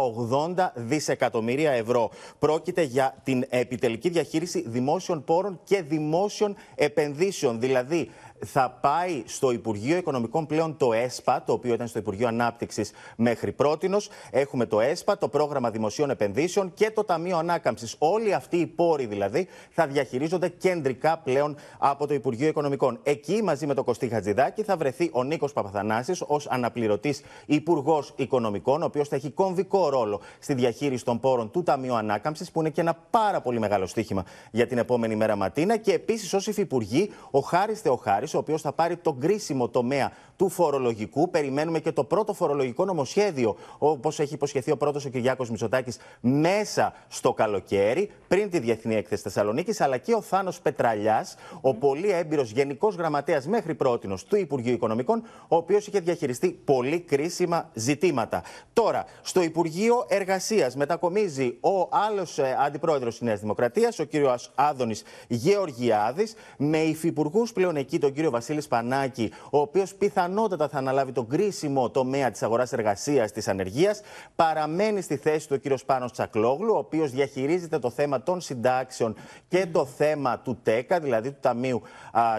80 0.56 0.70
δισεκατομμύρια 0.74 1.70
ευρώ. 1.70 2.10
Πρόκειται 2.38 2.82
για 2.82 3.14
την 3.24 3.44
επιτελική 3.48 4.08
διαχείριση 4.08 4.64
δημόσιων 4.66 5.24
πόρων 5.24 5.60
και 5.64 5.82
δημόσιων 5.82 6.56
επενδύσεων. 6.74 7.60
Δηλαδή, 7.60 8.10
θα 8.44 8.78
πάει 8.80 9.22
στο 9.26 9.50
Υπουργείο 9.50 9.96
Οικονομικών 9.96 10.46
πλέον 10.46 10.76
το 10.76 10.92
ΕΣΠΑ, 10.92 11.42
το 11.46 11.52
οποίο 11.52 11.74
ήταν 11.74 11.86
στο 11.86 11.98
Υπουργείο 11.98 12.28
Ανάπτυξης 12.28 12.90
μέχρι 13.16 13.52
πρότινος. 13.52 14.08
Έχουμε 14.30 14.66
το 14.66 14.80
ΕΣΠΑ, 14.80 15.18
το 15.18 15.28
Πρόγραμμα 15.28 15.70
Δημοσίων 15.70 16.10
Επενδύσεων 16.10 16.74
και 16.74 16.90
το 16.90 17.04
Ταμείο 17.04 17.36
Ανάκαμψης. 17.36 17.96
Όλοι 17.98 18.34
αυτοί 18.34 18.56
οι 18.56 18.66
πόροι 18.66 19.06
δηλαδή 19.06 19.48
θα 19.70 19.86
διαχειρίζονται 19.86 20.48
κεντρικά 20.48 21.18
πλέον 21.18 21.56
από 21.78 22.06
το 22.06 22.14
Υπουργείο 22.14 22.48
Οικονομικών. 22.48 23.00
Εκεί 23.02 23.42
μαζί 23.42 23.66
με 23.66 23.74
τον 23.74 23.84
Κωστή 23.84 24.08
Χατζηδάκη 24.08 24.62
θα 24.62 24.76
βρεθεί 24.76 25.10
ο 25.12 25.22
Νίκος 25.22 25.52
Παπαθανάσης 25.52 26.22
ως 26.26 26.46
αναπληρωτής 26.46 27.22
Υπουργός 27.46 28.12
Οικονομικών, 28.16 28.82
ο 28.82 28.84
οποίος 28.84 29.08
θα 29.08 29.16
έχει 29.16 29.30
κομβικό 29.30 29.88
ρόλο 29.88 30.20
στη 30.38 30.54
διαχείριση 30.54 31.04
των 31.04 31.20
πόρων 31.20 31.50
του 31.50 31.62
Ταμείου 31.62 31.94
Ανάκαμψης, 31.94 32.50
που 32.50 32.60
είναι 32.60 32.70
και 32.70 32.80
ένα 32.80 32.94
πάρα 33.10 33.40
πολύ 33.40 33.58
μεγάλο 33.58 33.86
στίχημα 33.86 34.24
για 34.50 34.66
την 34.66 34.78
επόμενη 34.78 35.16
μέρα 35.16 35.36
Ματίνα. 35.36 35.76
Και 35.76 35.92
επίσης 35.92 36.34
ως 36.34 36.46
υφυπουργοί 36.46 37.10
ο 37.30 37.40
Χάρης 37.40 37.80
Θεοχάρης, 37.80 38.31
ο 38.34 38.38
οποίος 38.38 38.62
θα 38.62 38.72
πάρει 38.72 38.96
τον 38.96 39.20
κρίσιμο 39.20 39.68
τομέα 39.68 40.12
του 40.36 40.48
φορολογικού. 40.48 41.30
Περιμένουμε 41.30 41.80
και 41.80 41.92
το 41.92 42.04
πρώτο 42.04 42.32
φορολογικό 42.32 42.84
νομοσχέδιο, 42.84 43.56
όπως 43.78 44.20
έχει 44.20 44.34
υποσχεθεί 44.34 44.70
ο 44.70 44.76
πρώτος 44.76 45.04
ο 45.04 45.08
Κυριάκος 45.08 45.50
Μητσοτάκης, 45.50 45.98
μέσα 46.20 46.94
στο 47.08 47.32
καλοκαίρι, 47.32 48.10
πριν 48.28 48.50
τη 48.50 48.58
Διεθνή 48.58 48.94
Έκθεση 48.94 49.22
Θεσσαλονίκης, 49.22 49.80
αλλά 49.80 49.96
και 49.96 50.14
ο 50.14 50.20
Θάνος 50.20 50.60
Πετραλιάς, 50.60 51.34
ο 51.60 51.74
πολύ 51.74 52.10
έμπειρος 52.10 52.50
Γενικός 52.50 52.94
Γραμματέας 52.94 53.46
μέχρι 53.46 53.74
πρότινος 53.74 54.24
του 54.24 54.36
Υπουργείου 54.36 54.72
Οικονομικών, 54.72 55.22
ο 55.48 55.56
οποίος 55.56 55.86
είχε 55.86 56.00
διαχειριστεί 56.00 56.50
πολύ 56.64 57.00
κρίσιμα 57.00 57.70
ζητήματα. 57.74 58.42
Τώρα, 58.72 59.04
στο 59.22 59.42
Υπουργείο 59.42 60.04
Εργασίας 60.08 60.76
μετακομίζει 60.76 61.56
ο 61.60 61.88
άλλος 61.90 62.38
αντιπρόεδρος 62.66 63.12
της 63.12 63.22
Νέας 63.22 63.40
Δημοκρατίας, 63.40 63.98
ο 63.98 64.04
κύριος 64.04 64.52
Άδωνης 64.54 65.02
Γεωργιάδης, 65.28 66.34
με 66.56 66.78
υφυπουργούς 66.78 67.52
πλέον 67.52 67.76
εκεί 67.76 67.98
τον 67.98 68.12
κύριο 68.22 68.38
Βασίλης 68.38 68.68
Πανάκη, 68.68 69.32
ο 69.50 69.58
οποίος 69.58 69.94
πιθανότατα 69.94 70.68
θα 70.68 70.78
αναλάβει 70.78 71.12
τον 71.12 71.28
κρίσιμο 71.28 71.90
τομέα 71.90 72.30
της 72.30 72.42
αγορά-εργασία 72.42 73.30
της 73.30 73.48
ανεργίας. 73.48 74.00
Παραμένει 74.36 75.00
στη 75.00 75.16
θέση 75.16 75.48
του 75.48 75.54
ο 75.56 75.60
κύριος 75.60 75.84
Πάνος 75.84 76.12
Τσακλόγλου, 76.12 76.74
ο 76.74 76.78
οποίος 76.78 77.10
διαχειρίζεται 77.10 77.78
το 77.78 77.90
θέμα 77.90 78.22
των 78.22 78.40
συντάξεων 78.40 79.16
και 79.48 79.66
το 79.72 79.84
θέμα 79.84 80.38
του 80.38 80.58
ΤΕΚΑ, 80.62 81.00
δηλαδή 81.00 81.30
του 81.30 81.38
Ταμείου 81.40 81.82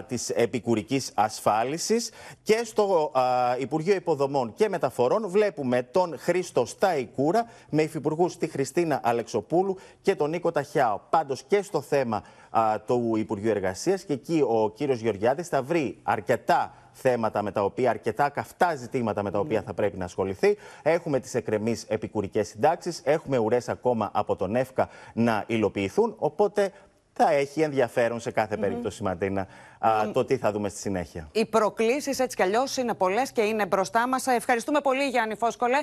της 0.07 0.29
Επικουρικής 0.29 1.11
Ασφάλισης. 1.13 2.11
Και 2.43 2.61
στο 2.63 3.11
α, 3.13 3.21
Υπουργείο 3.57 3.95
Υποδομών 3.95 4.53
και 4.53 4.69
Μεταφορών 4.69 5.29
βλέπουμε 5.29 5.83
τον 5.83 6.15
Χρήστο 6.17 6.65
Σταϊκούρα 6.65 7.45
με 7.69 7.81
υφυπουργούς 7.81 8.37
τη 8.37 8.47
Χριστίνα 8.47 8.99
Αλεξοπούλου 9.03 9.77
και 10.01 10.15
τον 10.15 10.29
Νίκο 10.29 10.51
Ταχιάο. 10.51 10.99
Πάντως 11.09 11.43
και 11.43 11.61
στο 11.61 11.81
θέμα 11.81 12.23
α, 12.53 12.79
του 12.86 13.15
Υπουργείου 13.15 13.50
Εργασίας 13.50 14.03
και 14.03 14.13
εκεί 14.13 14.43
ο 14.48 14.69
κύριος 14.69 15.00
Γεωργιάδης 15.00 15.48
θα 15.48 15.62
βρει 15.62 15.98
αρκετά 16.03 16.74
θέματα 16.91 17.41
με 17.41 17.51
τα 17.51 17.63
οποία, 17.63 17.89
αρκετά 17.89 18.29
καυτά 18.29 18.75
ζητήματα 18.75 19.24
με 19.24 19.31
τα 19.31 19.39
οποία 19.39 19.62
θα 19.62 19.74
πρέπει 19.74 19.98
να 19.98 20.05
ασχοληθεί. 20.05 20.57
Έχουμε 20.81 21.19
τις 21.19 21.36
εκκρεμείς 21.36 21.83
επικουρικές 21.88 22.48
συντάξεις, 22.48 23.01
έχουμε 23.03 23.38
ουρές 23.38 23.69
ακόμα 23.69 24.10
από 24.13 24.36
τον 24.36 24.55
ΕΦΚΑ 24.55 24.89
να 25.13 25.43
υλοποιηθούν. 25.48 26.15
Οπότε 26.17 26.72
θα 27.13 27.31
έχει 27.31 27.62
ενδιαφέρον 27.62 28.19
σε 28.19 28.31
κάθε 28.31 28.57
περίπτωση, 28.57 29.03
Ματίνα, 29.03 29.48
α, 29.79 30.12
το 30.13 30.25
τι 30.25 30.38
θα 30.38 30.51
δούμε 30.51 30.69
στη 30.69 30.79
συνέχεια. 30.79 31.29
Οι 31.31 31.45
προκλήσεις 31.45 32.19
έτσι 32.19 32.36
κι 32.36 32.41
αλλιώς 32.41 32.77
είναι 32.77 32.93
πολλές 32.93 33.31
και 33.31 33.41
είναι 33.41 33.65
μπροστά 33.65 34.07
μας. 34.07 34.27
Ευχαριστούμε 34.27 34.81
πολύ, 34.81 35.03
Γιάννη 35.03 35.36
Φόσκολε. 35.36 35.77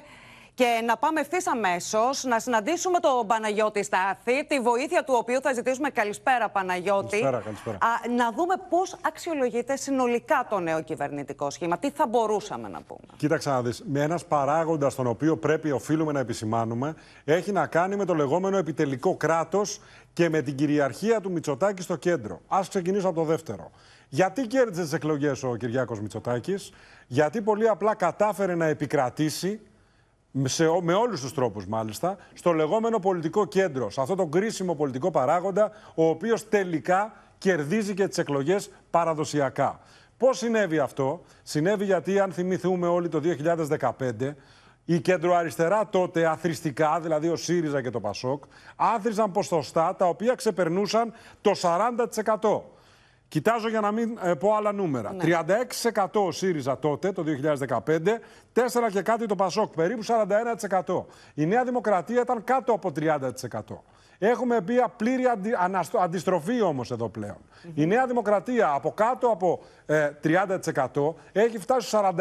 Και 0.55 0.83
να 0.87 0.97
πάμε 0.97 1.21
ευθύς 1.21 1.47
αμέσως 1.47 2.25
να 2.25 2.39
συναντήσουμε 2.39 2.99
τον 2.99 3.27
Παναγιώτη 3.27 3.83
Στάθη, 3.83 4.47
τη 4.47 4.61
βοήθεια 4.61 5.05
του 5.05 5.15
οποίου 5.17 5.41
θα 5.41 5.53
ζητήσουμε 5.53 5.91
καλησπέρα, 5.91 6.49
Παναγιώτη. 6.49 7.09
Καλησπέρα, 7.09 7.41
καλησπέρα. 7.41 7.77
Α, 7.77 8.15
να 8.17 8.33
δούμε 8.33 8.55
πώς 8.69 8.97
αξιολογείται 9.03 9.77
συνολικά 9.77 10.47
το 10.51 10.61
νέο 10.61 10.83
κυβερνητικό 10.83 11.51
σχήμα. 11.51 11.79
Τι 11.79 11.91
θα 11.91 12.07
μπορούσαμε 12.07 12.69
να 12.69 12.81
πούμε; 12.81 13.01
Κοίταξε 13.17 13.51
να 13.51 13.63
δεις, 13.63 13.83
με 13.87 14.01
ένας 14.01 14.25
παράγοντας 14.25 14.95
τον 14.95 15.07
οποίο 15.07 15.37
πρέπει 15.37 15.71
οφείλουμε 15.71 16.13
να 16.13 16.21
επισημάνουμε 16.21 16.95
έχει 17.25 17.53
να 17.53 17.67
κάνει 17.67 17.97
με 17.97 18.05
το 18.05 18.15
λεγόμενο 18.15 18.57
επιτελικό 18.57 19.17
κράτος 19.17 19.81
και 20.13 20.29
με 20.29 20.43
την 20.43 20.55
κυριαρχία 20.55 21.21
του 21.21 21.31
Μητσοτάκη 21.31 21.83
στο 21.83 21.97
κέντρο. 21.97 22.41
Ας 22.49 22.69
ξεκινήσω 22.69 23.09
από 23.09 23.21
το 23.21 23.25
δεύτερο. 23.27 23.71
Γιατί 24.09 24.47
κέρδισε 24.47 24.83
τις 24.83 24.93
εκλογές 24.93 25.43
ο 25.43 25.57
Κυριάκος 25.57 26.01
Μητσοτάκης, 26.01 26.73
γιατί 27.07 27.43
πολύ 27.43 27.69
απλά 27.69 27.95
κατάφερε 27.95 28.55
να 28.55 28.65
επικρατήσει 28.65 29.61
σε, 30.45 30.65
με 30.83 30.93
όλους 30.93 31.21
τους 31.21 31.35
τρόπους 31.35 31.67
μάλιστα, 31.67 32.17
στο 32.35 32.53
λεγόμενο 32.53 32.99
πολιτικό 32.99 33.47
κέντρο, 33.47 33.91
σε 33.91 34.01
αυτό 34.01 34.15
τον 34.15 34.31
κρίσιμο 34.31 34.75
πολιτικό 34.75 35.11
παράγοντα, 35.11 35.71
ο 35.95 36.09
οποίος 36.09 36.49
τελικά 36.49 37.13
κερδίζει 37.39 37.95
και 37.95 38.09
τις 38.09 38.19
εκλογές 38.19 38.71
παραδοσιακά. 38.91 39.81
Πώς 40.17 40.39
συνέβη 40.39 40.79
αυτό; 40.79 41.21
Συνέβη 41.43 41.85
γιατί 41.85 42.21
αν 42.21 42.33
θυμηθούμε 42.33 42.87
όλοι 42.87 43.09
το 43.09 43.21
2015, 44.19 44.35
η 44.85 45.01
κεντροαριστερά 45.01 45.89
τότε 45.89 46.27
αθρηστικά, 46.27 47.01
δηλαδή 47.01 47.29
ο 47.29 47.37
ΣΥΡΙΖΑ 47.37 47.83
και 47.83 47.91
το 47.91 48.01
ΠΑΣΟΚ, 48.01 48.45
άθριζαν 48.77 49.33
ποσοστά 49.33 49.97
τα 49.97 50.07
οποία 50.07 50.35
ξεπερνούσαν 50.35 51.13
το 51.41 51.51
40%. 51.63 52.61
Κοιτάζω 53.31 53.69
για 53.69 53.81
να 53.81 53.93
μην 53.93 54.19
ε, 54.23 54.35
πω 54.35 54.55
άλλα 54.55 54.73
νούμερα. 54.73 55.17
36% 55.93 56.07
ο 56.13 56.31
ΣΥΡΙΖΑ 56.33 56.79
τότε, 56.79 57.13
το 57.13 57.25
2015, 57.69 57.89
4 57.89 58.61
και 58.93 59.03
κάτι 59.03 59.27
το 59.27 59.35
ΠΑΣΟΚ, 59.35 59.75
περίπου 59.75 60.03
41%. 60.85 61.05
Η 61.35 61.47
Νέα 61.47 61.65
Δημοκρατία 61.65 62.21
ήταν 62.21 62.45
κάτω 62.45 62.73
από 62.73 62.93
30%. 63.01 63.19
Έχουμε 64.19 64.61
πει 64.61 64.75
πλήρη 64.97 65.27
αντι, 65.27 65.51
αναστο, 65.59 65.99
αντιστροφή 65.99 66.61
όμως 66.61 66.91
εδώ 66.91 67.09
πλέον. 67.09 67.37
Η 67.75 67.87
Νέα 67.87 68.07
Δημοκρατία 68.07 68.71
από 68.71 68.93
κάτω 68.93 69.29
από 69.29 69.61
ε, 69.87 70.11
30% 70.25 71.15
έχει 71.33 71.59
φτάσει 71.59 71.89
στο 71.89 72.13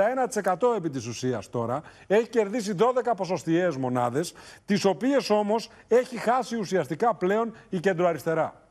41% 0.71 0.75
επί 0.77 0.89
της 0.89 1.05
ουσίας 1.05 1.49
τώρα. 1.49 1.81
Έχει 2.07 2.27
κερδίσει 2.27 2.75
12 2.77 2.83
ποσοστιαίες 3.15 3.75
μονάδες, 3.75 4.33
τις 4.65 4.85
οποίες 4.85 5.29
όμως 5.29 5.69
έχει 5.87 6.17
χάσει 6.17 6.55
ουσιαστικά 6.57 7.15
πλέον 7.15 7.53
η 7.69 7.79
κεντροαριστερά. 7.79 8.68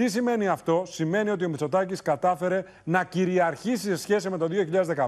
Τι 0.00 0.08
σημαίνει 0.08 0.48
αυτό, 0.48 0.82
Σημαίνει 0.86 1.30
ότι 1.30 1.44
ο 1.44 1.48
Μητσοτάκης 1.48 2.02
κατάφερε 2.02 2.64
να 2.84 3.04
κυριαρχήσει 3.04 3.88
σε 3.88 3.96
σχέση 3.96 4.30
με 4.30 4.38
το 4.38 4.48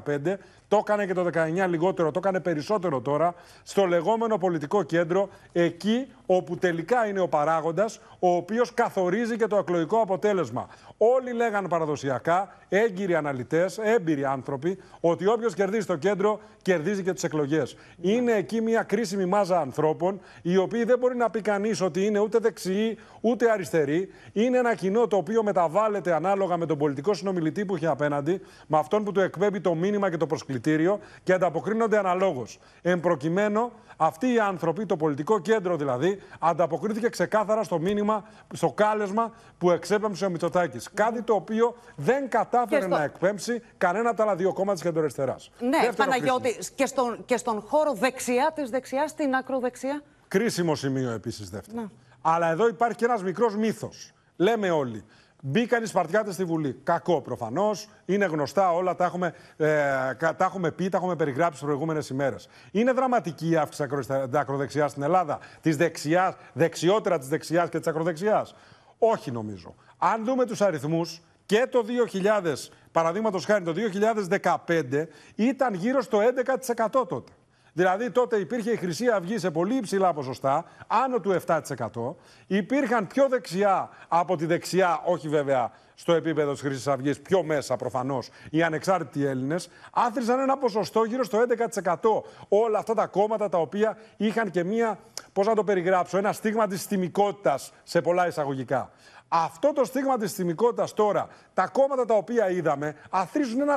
2015, 0.04 0.38
το 0.68 0.76
έκανε 0.76 1.06
και 1.06 1.14
το 1.14 1.26
19 1.34 1.68
λιγότερο, 1.68 2.11
το 2.11 2.18
έκανε 2.18 2.40
περισσότερο 2.40 3.00
τώρα, 3.00 3.34
στο 3.62 3.87
λεγόμενο 3.87 4.38
πολιτικό 4.38 4.82
κέντρο, 4.82 5.28
εκεί 5.52 6.06
όπου 6.26 6.56
τελικά 6.56 7.06
είναι 7.06 7.20
ο 7.20 7.28
παράγοντας, 7.28 8.00
ο 8.18 8.28
οποίος 8.37 8.75
καθορίζει 8.75 9.37
και 9.37 9.46
το 9.46 9.56
εκλογικό 9.56 10.00
αποτέλεσμα. 10.00 10.68
Όλοι 10.96 11.32
λέγανε 11.32 11.68
παραδοσιακά, 11.68 12.56
έγκυροι 12.68 13.14
αναλυτές, 13.14 13.78
έμπειροι 13.78 14.25
άνθρωποι, 14.25 14.78
ότι 15.00 15.26
όποιος 15.26 15.54
κερδίζει 15.54 15.87
το 15.87 15.96
κέντρο, 15.96 16.40
κερδίζει 16.62 17.02
και 17.02 17.12
τις 17.12 17.25
εκλογές. 17.25 17.76
Είναι 18.00 18.32
εκεί 18.32 18.61
μια 18.61 18.82
κρίσιμη 18.82 19.25
μάζα 19.25 19.61
ανθρώπων, 19.61 20.20
οι 20.42 20.56
οποίοι 20.56 20.84
δεν 20.84 20.99
μπορεί 20.99 21.16
να 21.16 21.30
πει 21.30 21.40
κανείς 21.40 21.80
ότι 21.80 22.04
είναι 22.04 22.18
ούτε 22.18 22.38
δεξιοί 22.38 22.99
ούτε 23.20 23.50
αριστεροί. 23.50 24.08
Είναι 24.32 24.58
ένα 24.58 24.75
κοινό 24.82 25.06
το 25.06 25.16
οποίο 25.16 25.42
μεταβάλλεται 25.42 26.14
ανάλογα 26.14 26.56
με 26.56 26.66
τον 26.66 26.78
πολιτικό 26.78 27.14
συνομιλητή 27.14 27.64
που 27.64 27.74
έχει 27.74 27.86
απέναντι, 27.86 28.40
με 28.66 28.78
αυτόν 28.78 29.04
που 29.04 29.12
του 29.12 29.20
εκπέμπει 29.20 29.60
το 29.60 29.74
μήνυμα 29.74 30.10
και 30.10 30.16
το 30.16 30.26
προσκλητήριο 30.26 30.98
και 31.22 31.32
ανταποκρίνονται 31.32 31.98
αναλόγως. 31.98 32.58
Εν 32.82 33.00
προκειμένου, 33.00 33.70
αυτοί 33.96 34.32
οι 34.32 34.38
άνθρωποι, 34.38 34.86
το 34.86 34.96
πολιτικό 34.96 35.40
κέντρο 35.40 35.76
δηλαδή, 35.76 36.18
ανταποκρίθηκε 36.38 37.08
ξεκάθαρα 37.08 37.62
στο 37.62 37.78
μήνυμα, 37.78 38.24
στο 38.54 38.72
κάλεσμα 38.72 39.32
που 39.58 39.70
εξέπεμψε 39.70 40.24
ο 40.24 40.30
Μητσοτάκης. 40.30 40.88
Κάτι 40.94 41.22
το 41.22 41.34
οποίο 41.34 41.74
δεν 41.96 42.28
κατάφερε 42.28 42.80
στο... 42.80 42.96
να 42.96 43.02
εκπέμψει 43.02 43.62
κανένα 43.78 44.08
από 44.08 44.16
τα 44.16 44.22
άλλα 44.22 44.36
δύο 44.36 44.52
κόμματα 44.52 44.72
της 44.72 44.82
κεντροαριστεράς. 44.82 45.50
Ναι, 45.60 45.92
Παναγιώτη, 45.96 46.58
και 46.74 46.86
στον, 46.86 47.24
και 47.24 47.36
στον 47.36 47.60
χώρο 47.60 47.92
δεξιά 47.92 48.52
της 48.54 48.70
δεξιάς, 48.70 49.10
στην 49.10 49.34
ακροδεξιά; 49.34 50.02
Κρίσιμο 50.28 50.74
σημείο 50.74 51.10
επίσης 51.10 51.50
δεύτερο. 51.50 51.80
Ναι. 51.80 51.86
Αλλά 52.22 52.50
εδώ 52.50 52.68
υπάρχει 52.68 52.96
και 52.96 53.04
ένας 53.04 53.22
μικρός 53.22 53.56
μύθος. 53.56 54.12
Λέμε 54.42 54.70
όλοι. 54.70 55.04
Μπήκαν 55.42 55.82
οι 55.82 55.87
Σπαρτιάτες 55.87 56.34
στη 56.34 56.44
Βουλή. 56.44 56.80
Κακό 56.82 57.20
προφανώς. 57.20 57.88
Είναι 58.04 58.25
γνωστά 58.25 58.72
όλα. 58.72 58.94
Τα 58.94 59.04
έχουμε, 59.04 59.34
ε, 59.56 59.66
τα 60.14 60.37
έχουμε 60.38 60.70
πει, 60.70 60.88
τα 60.88 60.96
έχουμε 60.96 61.16
περιγράψει 61.16 61.52
τις 61.52 61.62
προηγούμενες 61.62 62.08
ημέρες. 62.08 62.49
Είναι 62.70 62.92
δραματική 62.92 63.49
η 63.49 63.56
αύξηση 63.56 63.88
της 64.30 64.38
ακροδεξιάς 64.38 64.90
στην 64.90 65.02
Ελλάδα. 65.02 65.38
Της 65.61 65.76
δεξιάς, 65.76 66.34
δεξιότερα 66.52 67.18
της 67.18 67.28
δεξιάς 67.28 67.68
και 67.68 67.78
της 67.78 67.87
ακροδεξιάς. 67.87 68.54
Όχι 68.99 69.30
νομίζω. 69.30 69.75
Αν 69.99 70.25
δούμε 70.25 70.46
τους 70.46 70.61
αριθμούς 70.61 71.22
και 71.46 71.66
το 71.70 71.82
2000, 71.82 72.70
παραδείγματος 72.92 73.44
χάρη 73.44 73.64
το 73.64 73.72
2015, 73.72 75.08
ήταν 75.34 75.75
γύρω 75.75 76.02
στο 76.02 76.20
11% 76.20 77.06
τότε. 77.06 77.32
Δηλαδή 77.73 78.11
τότε 78.11 78.37
υπήρχε 78.37 78.71
η 78.71 78.76
Χρυσή 78.76 79.07
Αυγή 79.09 79.38
σε 79.38 79.50
πολύ 79.50 79.75
υψηλά 79.75 80.12
ποσοστά, 80.12 80.64
άνω 80.87 81.21
του 81.21 81.37
7%. 81.47 82.14
Υπήρχαν 82.47 83.07
πιο 83.07 83.29
δεξιά 83.29 83.91
από 84.09 84.37
τη 84.37 84.47
δεξιά, 84.47 85.00
όχι 85.05 85.29
βέβαια 85.29 85.71
στο 85.95 86.12
επίπεδο 86.12 86.52
της 86.52 86.61
Χρυσής 86.61 86.87
Αυγής, 86.87 87.21
πιο 87.21 87.43
μέσα 87.43 87.76
προφανώς, 87.76 88.29
οι 88.50 88.62
ανεξάρτητοι 88.62 89.25
Έλληνες, 89.25 89.69
άθροισαν 89.93 90.41
ένα 90.41 90.59
ποσοστό 90.59 91.05
γύρω 91.05 91.25
στο 91.25 91.38
11%. 91.38 92.23
Όλα 92.49 92.79
αυτά 92.79 92.95
τα 92.95 93.07
κόμματα 93.07 93.49
τα 93.49 93.59
οποία 93.59 93.97
είχαν 94.17 94.50
και 94.50 94.64
μία, 94.64 94.99
πώς 95.33 95.47
να 95.47 95.55
το 95.55 95.64
περιγράψω, 95.64 96.19
ένα 96.19 96.33
στίγμα 96.33 96.67
της 96.67 96.87
τιμικότητας 96.87 97.73
σε 97.83 98.00
πολλά 98.00 98.26
εισαγωγικά. 98.26 98.91
Αυτό 99.34 99.72
το 99.72 99.84
στίγμα 99.84 100.18
της 100.18 100.32
θυμικότητας 100.32 100.94
τώρα, 100.94 101.28
τα 101.54 101.66
κόμματα 101.66 102.04
τα 102.04 102.14
οποία 102.14 102.50
είδαμε, 102.50 102.94
αθρίζουν 103.10 103.60
ένα 103.60 103.76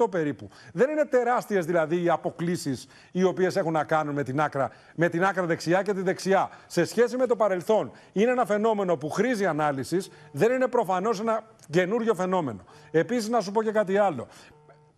13% 0.00 0.10
περίπου. 0.10 0.48
Δεν 0.72 0.90
είναι 0.90 1.04
τεράστιες 1.04 1.64
δηλαδή 1.64 2.02
οι 2.02 2.08
αποκλήσεις 2.08 2.86
οι 3.12 3.22
οποίες 3.22 3.56
έχουν 3.56 3.72
να 3.72 3.84
κάνουν 3.84 4.14
με 4.14 4.22
την, 4.22 4.40
άκρα, 4.40 4.70
με 4.94 5.08
την 5.08 5.24
άκρα 5.24 5.44
δεξιά 5.46 5.82
και 5.82 5.92
τη 5.92 6.00
δεξιά. 6.02 6.50
Σε 6.66 6.84
σχέση 6.84 7.16
με 7.16 7.26
το 7.26 7.36
παρελθόν, 7.36 7.90
είναι 8.12 8.30
ένα 8.30 8.46
φαινόμενο 8.46 8.96
που 8.96 9.10
χρήζει 9.10 9.46
ανάλυσης, 9.46 10.10
δεν 10.32 10.52
είναι 10.52 10.66
προφανώς 10.66 11.20
ένα 11.20 11.42
καινούριο 11.70 12.14
φαινόμενο. 12.14 12.60
Επίσης 12.90 13.28
να 13.28 13.40
σου 13.40 13.52
πω 13.52 13.62
και 13.62 13.72
κάτι 13.72 13.96
άλλο. 13.98 14.26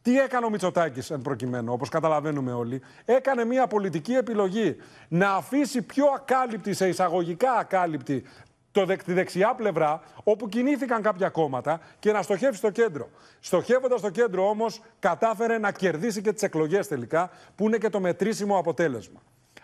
Τι 0.03 0.19
έκανε 0.19 0.47
ο 0.47 0.51
Μητσοτάκης 0.51 1.11
εν 1.11 1.23
προκειμένου, 1.23 1.73
όπως 1.73 1.89
καταλαβαίνουμε 1.89 2.53
όλοι. 2.53 2.83
Έκανε 3.05 3.45
μια 3.45 3.67
πολιτική 3.67 4.13
επιλογή 4.13 4.77
να 5.09 5.31
αφήσει 5.31 5.83
πιο 5.83 6.05
ακάλυπτη, 6.15 6.73
σε 6.73 6.89
εισαγωγικά 6.89 7.53
ακάλυπτη, 7.53 8.25
το, 8.73 8.87
τη 9.05 9.13
δεξιά 9.13 9.55
πλευρά, 9.55 10.01
όπου 10.25 10.49
κινήθηκαν 10.49 11.03
κάποια 11.03 11.29
κόμματα 11.29 11.81
και 11.99 12.13
να 12.13 12.23
στοχεύσει 12.23 12.61
το 12.61 12.71
κέντρο. 12.71 13.09
Στοχεύοντας 13.41 14.01
το 14.01 14.11
κέντρο 14.11 14.49
όμως, 14.49 14.81
κατάφερε 14.99 15.59
να 15.59 15.73
κερδίσει 15.73 16.21
και 16.21 16.33
τις 16.33 16.43
εκλογές 16.43 16.89
τελικά, 16.89 17.31
που 17.55 17.67
είναι 17.67 17.79
και 17.79 17.89
το 17.89 18.01
μετρήσιμο 18.01 18.59
αποτέλεσμα. 18.59 19.21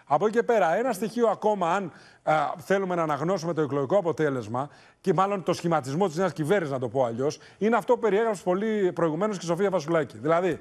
Από 0.07 0.27
εκεί 0.27 0.37
και 0.37 0.43
πέρα, 0.43 0.75
ένα 0.77 0.93
στοιχείο 0.93 1.29
ακόμα, 1.29 1.75
αν 1.75 1.93
α, 2.23 2.53
θέλουμε 2.59 2.95
να 2.95 3.03
αναγνώσουμε 3.03 3.53
το 3.53 3.61
εκλογικό 3.61 3.97
αποτέλεσμα 3.97 4.69
και 5.01 5.15
μάλλον 5.15 5.43
το 5.43 5.53
σχηματισμό 5.53 6.07
της 6.07 6.17
νέας 6.17 6.33
κυβέρνησης, 6.33 6.73
να 6.73 6.79
το 6.79 6.89
πω 6.89 7.05
αλλιώς, 7.05 7.39
είναι 7.59 7.77
αυτό 7.77 7.95
που 7.95 8.01
περιέγραψε 8.01 8.43
πολύ 8.43 8.93
προηγουμένως 8.93 9.39
και 9.39 9.45
η 9.45 9.49
Σοφία 9.49 9.71
Βασουλάκη. 9.71 10.19
Δηλαδή, 10.19 10.61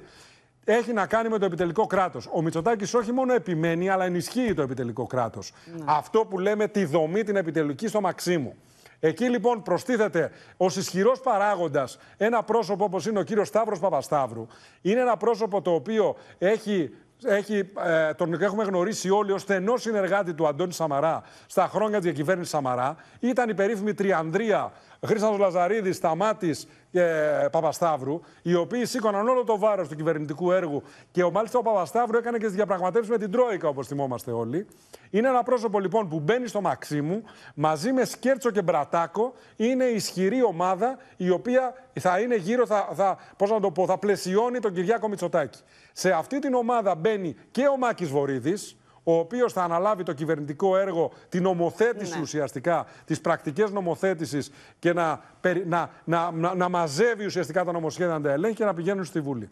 έχει 0.64 0.92
να 0.92 1.06
κάνει 1.06 1.28
με 1.28 1.38
το 1.38 1.44
επιτελικό 1.44 1.86
κράτος. 1.86 2.28
Ο 2.32 2.42
Μητσοτάκης 2.42 2.94
όχι 2.94 3.12
μόνο 3.12 3.32
επιμένει, 3.34 3.88
αλλά 3.88 4.04
ενισχύει 4.04 4.54
το 4.54 4.62
επιτελικό 4.62 5.06
κράτος. 5.06 5.52
Ναι. 5.76 5.84
Αυτό 5.86 6.18
που 6.18 6.38
λέμε 6.38 6.68
τη 6.68 6.84
δομή 6.84 7.22
την 7.22 7.36
επιτελική 7.36 7.88
στο 7.88 8.00
Μαξίμου. 8.00 8.54
Εκεί 9.00 9.28
λοιπόν 9.28 9.62
προστίθεται 9.62 10.30
ως 10.56 10.76
ισχυρός 10.76 11.20
παράγοντας 11.20 11.98
ένα 12.16 12.42
πρόσωπο 12.42 12.84
όπως 12.84 13.06
είναι 13.06 13.18
ο 13.18 13.22
κύριος 13.22 13.48
Σταύρος 13.48 13.78
Παπασταύρου. 13.78 14.46
Είναι 14.80 15.00
ένα 15.00 15.16
πρόσωπο 15.16 15.62
το 15.62 15.70
οποίο 15.70 16.16
έχει 16.38 16.90
έχει, 17.24 17.70
ε, 17.84 18.14
τον 18.14 18.42
έχουμε 18.42 18.64
γνωρίσει 18.64 19.10
όλοι 19.10 19.32
ως 19.32 19.40
στενό 19.40 19.76
συνεργάτη 19.76 20.34
του 20.34 20.46
Αντώνη 20.46 20.72
Σαμαρά 20.72 21.22
στα 21.46 21.68
χρόνια 21.68 21.96
της 21.96 22.04
διακυβέρνησης 22.04 22.52
Σαμαρά. 22.52 22.96
Ήταν 23.20 23.48
η 23.48 23.54
περίφημη 23.54 23.94
Τριανδρία 23.94 24.72
Χρήστο 25.06 25.36
Λαζαρίδης, 25.38 25.96
Σταμάτης 25.96 26.66
και 26.94 27.48
Παπασταύρου, 27.50 28.20
οι 28.42 28.54
οποίοι 28.54 28.84
σήκωναν 28.84 29.28
όλο 29.28 29.44
το 29.44 29.58
βάρος 29.58 29.88
του 29.88 29.94
κυβερνητικού 29.94 30.52
έργου 30.52 30.82
και 31.10 31.22
ο, 31.22 31.30
μάλιστα 31.30 31.58
ο 31.58 31.62
Παπασταύρου 31.62 32.16
έκανε 32.16 32.38
και 32.38 32.44
τις 32.44 32.54
διαπραγματεύσεις 32.54 33.10
με 33.10 33.18
την 33.18 33.30
Τρόικα, 33.30 33.68
όπως 33.68 33.86
θυμόμαστε 33.86 34.30
όλοι. 34.30 34.66
Είναι 35.10 35.28
ένα 35.28 35.42
πρόσωπο 35.42 35.80
λοιπόν 35.80 36.08
που 36.08 36.20
μπαίνει 36.20 36.46
στο 36.46 36.60
Μαξίμου 36.60 37.22
μαζί 37.54 37.92
με 37.92 38.04
Σκέρτσο 38.04 38.50
και 38.50 38.62
Μπρατάκο. 38.62 39.34
Είναι 39.56 39.84
ισχυρή 39.84 40.42
ομάδα 40.42 40.98
η 41.16 41.30
οποία 41.30 41.72
θα 42.00 42.20
είναι 42.20 42.36
γύρω, 42.36 42.66
θα, 42.66 42.88
θα, 42.94 43.18
πώς 43.36 43.50
να 43.50 43.60
το 43.60 43.70
πω, 43.70 43.86
θα 43.86 43.98
πλαισιώνει 43.98 44.58
τον 44.58 44.72
Κυριάκο 44.72 45.08
Μητσοτάκη. 45.08 45.58
Σε 45.92 46.10
αυτή 46.10 46.38
την 46.38 46.54
ομάδα 46.54 46.94
μπαίνει 46.94 47.36
και 47.50 47.66
ο 47.66 47.76
Μάκης 47.76 48.08
Βορύδης, 48.08 48.76
ο 49.04 49.18
οποίος 49.18 49.52
θα 49.52 49.62
αναλάβει 49.62 50.02
το 50.02 50.12
κυβερνητικό 50.12 50.76
έργο, 50.76 51.10
την 51.28 51.42
νομοθέτηση 51.42 52.14
ναι. 52.14 52.20
ουσιαστικά, 52.20 52.86
τις 53.04 53.20
πρακτικές 53.20 53.70
νομοθέτησης 53.70 54.50
και 54.78 54.92
να, 54.92 55.20
να, 55.66 55.90
να, 56.04 56.30
να, 56.30 56.54
να 56.54 56.68
μαζεύει 56.68 57.24
ουσιαστικά 57.24 57.64
τα 57.64 57.72
νομοσχέδια 57.72 58.12
να 58.12 58.20
τα 58.20 58.30
ελέγχει 58.30 58.56
και 58.56 58.64
να 58.64 58.74
πηγαίνουν 58.74 59.04
στη 59.04 59.20
Βουλή. 59.20 59.50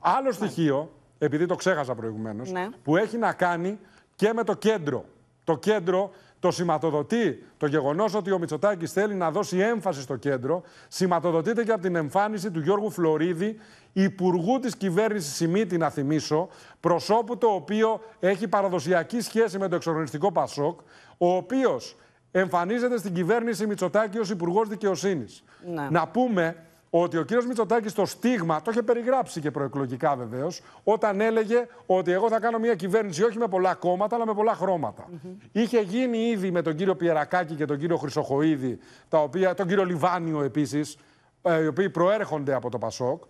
Άλλο 0.00 0.26
ναι. 0.26 0.32
στοιχείο, 0.32 0.90
επειδή 1.18 1.46
το 1.46 1.54
ξέχασα 1.54 1.94
προηγουμένως, 1.94 2.50
ναι. 2.50 2.68
που 2.82 2.96
έχει 2.96 3.16
να 3.16 3.32
κάνει 3.32 3.78
και 4.14 4.32
με 4.32 4.44
το 4.44 4.54
κέντρο. 4.54 5.04
Το 5.44 5.56
κέντρο 5.56 6.10
το 6.40 6.50
σηματοδοτεί 6.50 7.44
το 7.56 7.66
γεγονός 7.66 8.14
ότι 8.14 8.30
ο 8.30 8.38
Μητσοτάκης 8.38 8.92
θέλει 8.92 9.14
να 9.14 9.30
δώσει 9.30 9.58
έμφαση 9.58 10.00
στο 10.00 10.16
κέντρο. 10.16 10.62
Σηματοδοτείται 10.88 11.64
και 11.64 11.72
από 11.72 11.82
την 11.82 11.96
εμφάνιση 11.96 12.50
του 12.50 12.60
Γιώργου 12.60 12.90
Φλωρίδη, 12.90 13.56
υπουργού 13.92 14.58
της 14.58 14.76
κυβέρνησης 14.76 15.34
Σιμίτη, 15.34 15.76
να 15.76 15.90
θυμίσω, 15.90 16.48
προσώπου 16.80 17.38
το 17.38 17.46
οποίο 17.46 18.00
έχει 18.20 18.48
παραδοσιακή 18.48 19.20
σχέση 19.20 19.58
με 19.58 19.68
το 19.68 19.74
εξοργανιστικό 19.74 20.32
Πασόκ, 20.32 20.80
ο 21.18 21.34
οποίος 21.34 21.96
εμφανίζεται 22.30 22.98
στην 22.98 23.14
κυβέρνηση 23.14 23.66
Μητσοτάκη 23.66 24.18
ως 24.18 24.30
υπουργός 24.30 24.68
δικαιοσύνης. 24.68 25.42
Ναι. 25.74 25.88
Να 25.90 26.08
πούμε 26.08 26.56
ότι 26.90 27.16
ο 27.16 27.22
κύριος 27.22 27.46
Μητσοτάκης 27.46 27.92
το 27.92 28.06
στίγμα, 28.06 28.62
το 28.62 28.70
είχε 28.70 28.82
περιγράψει 28.82 29.40
και 29.40 29.50
προεκλογικά 29.50 30.16
βεβαίως, 30.16 30.62
όταν 30.84 31.20
έλεγε 31.20 31.66
ότι 31.86 32.12
εγώ 32.12 32.28
θα 32.28 32.40
κάνω 32.40 32.58
μια 32.58 32.74
κυβέρνηση 32.74 33.22
όχι 33.22 33.38
με 33.38 33.48
πολλά 33.48 33.74
κόμματα, 33.74 34.16
αλλά 34.16 34.26
με 34.26 34.34
πολλά 34.34 34.54
χρώματα. 34.54 35.08
Είχε 35.52 35.80
γίνει 35.80 36.18
ήδη 36.18 36.50
με 36.50 36.62
τον 36.62 36.74
κύριο 36.74 36.96
Πιερακάκη 36.96 37.54
και 37.54 37.64
τον 37.64 37.78
κύριο 37.78 37.96
Χρυσοχοίδη, 37.96 38.78
τα 39.08 39.18
οποία, 39.18 39.54
τον 39.54 39.66
κύριο 39.66 39.84
Λιβάνιο 39.84 40.42
επίσης, 40.42 40.96
ε, 41.42 41.62
οι 41.62 41.66
οποίοι 41.66 41.90
προέρχονται 41.90 42.54
από 42.54 42.70
το 42.70 42.78
Πασόκ. 42.78 43.22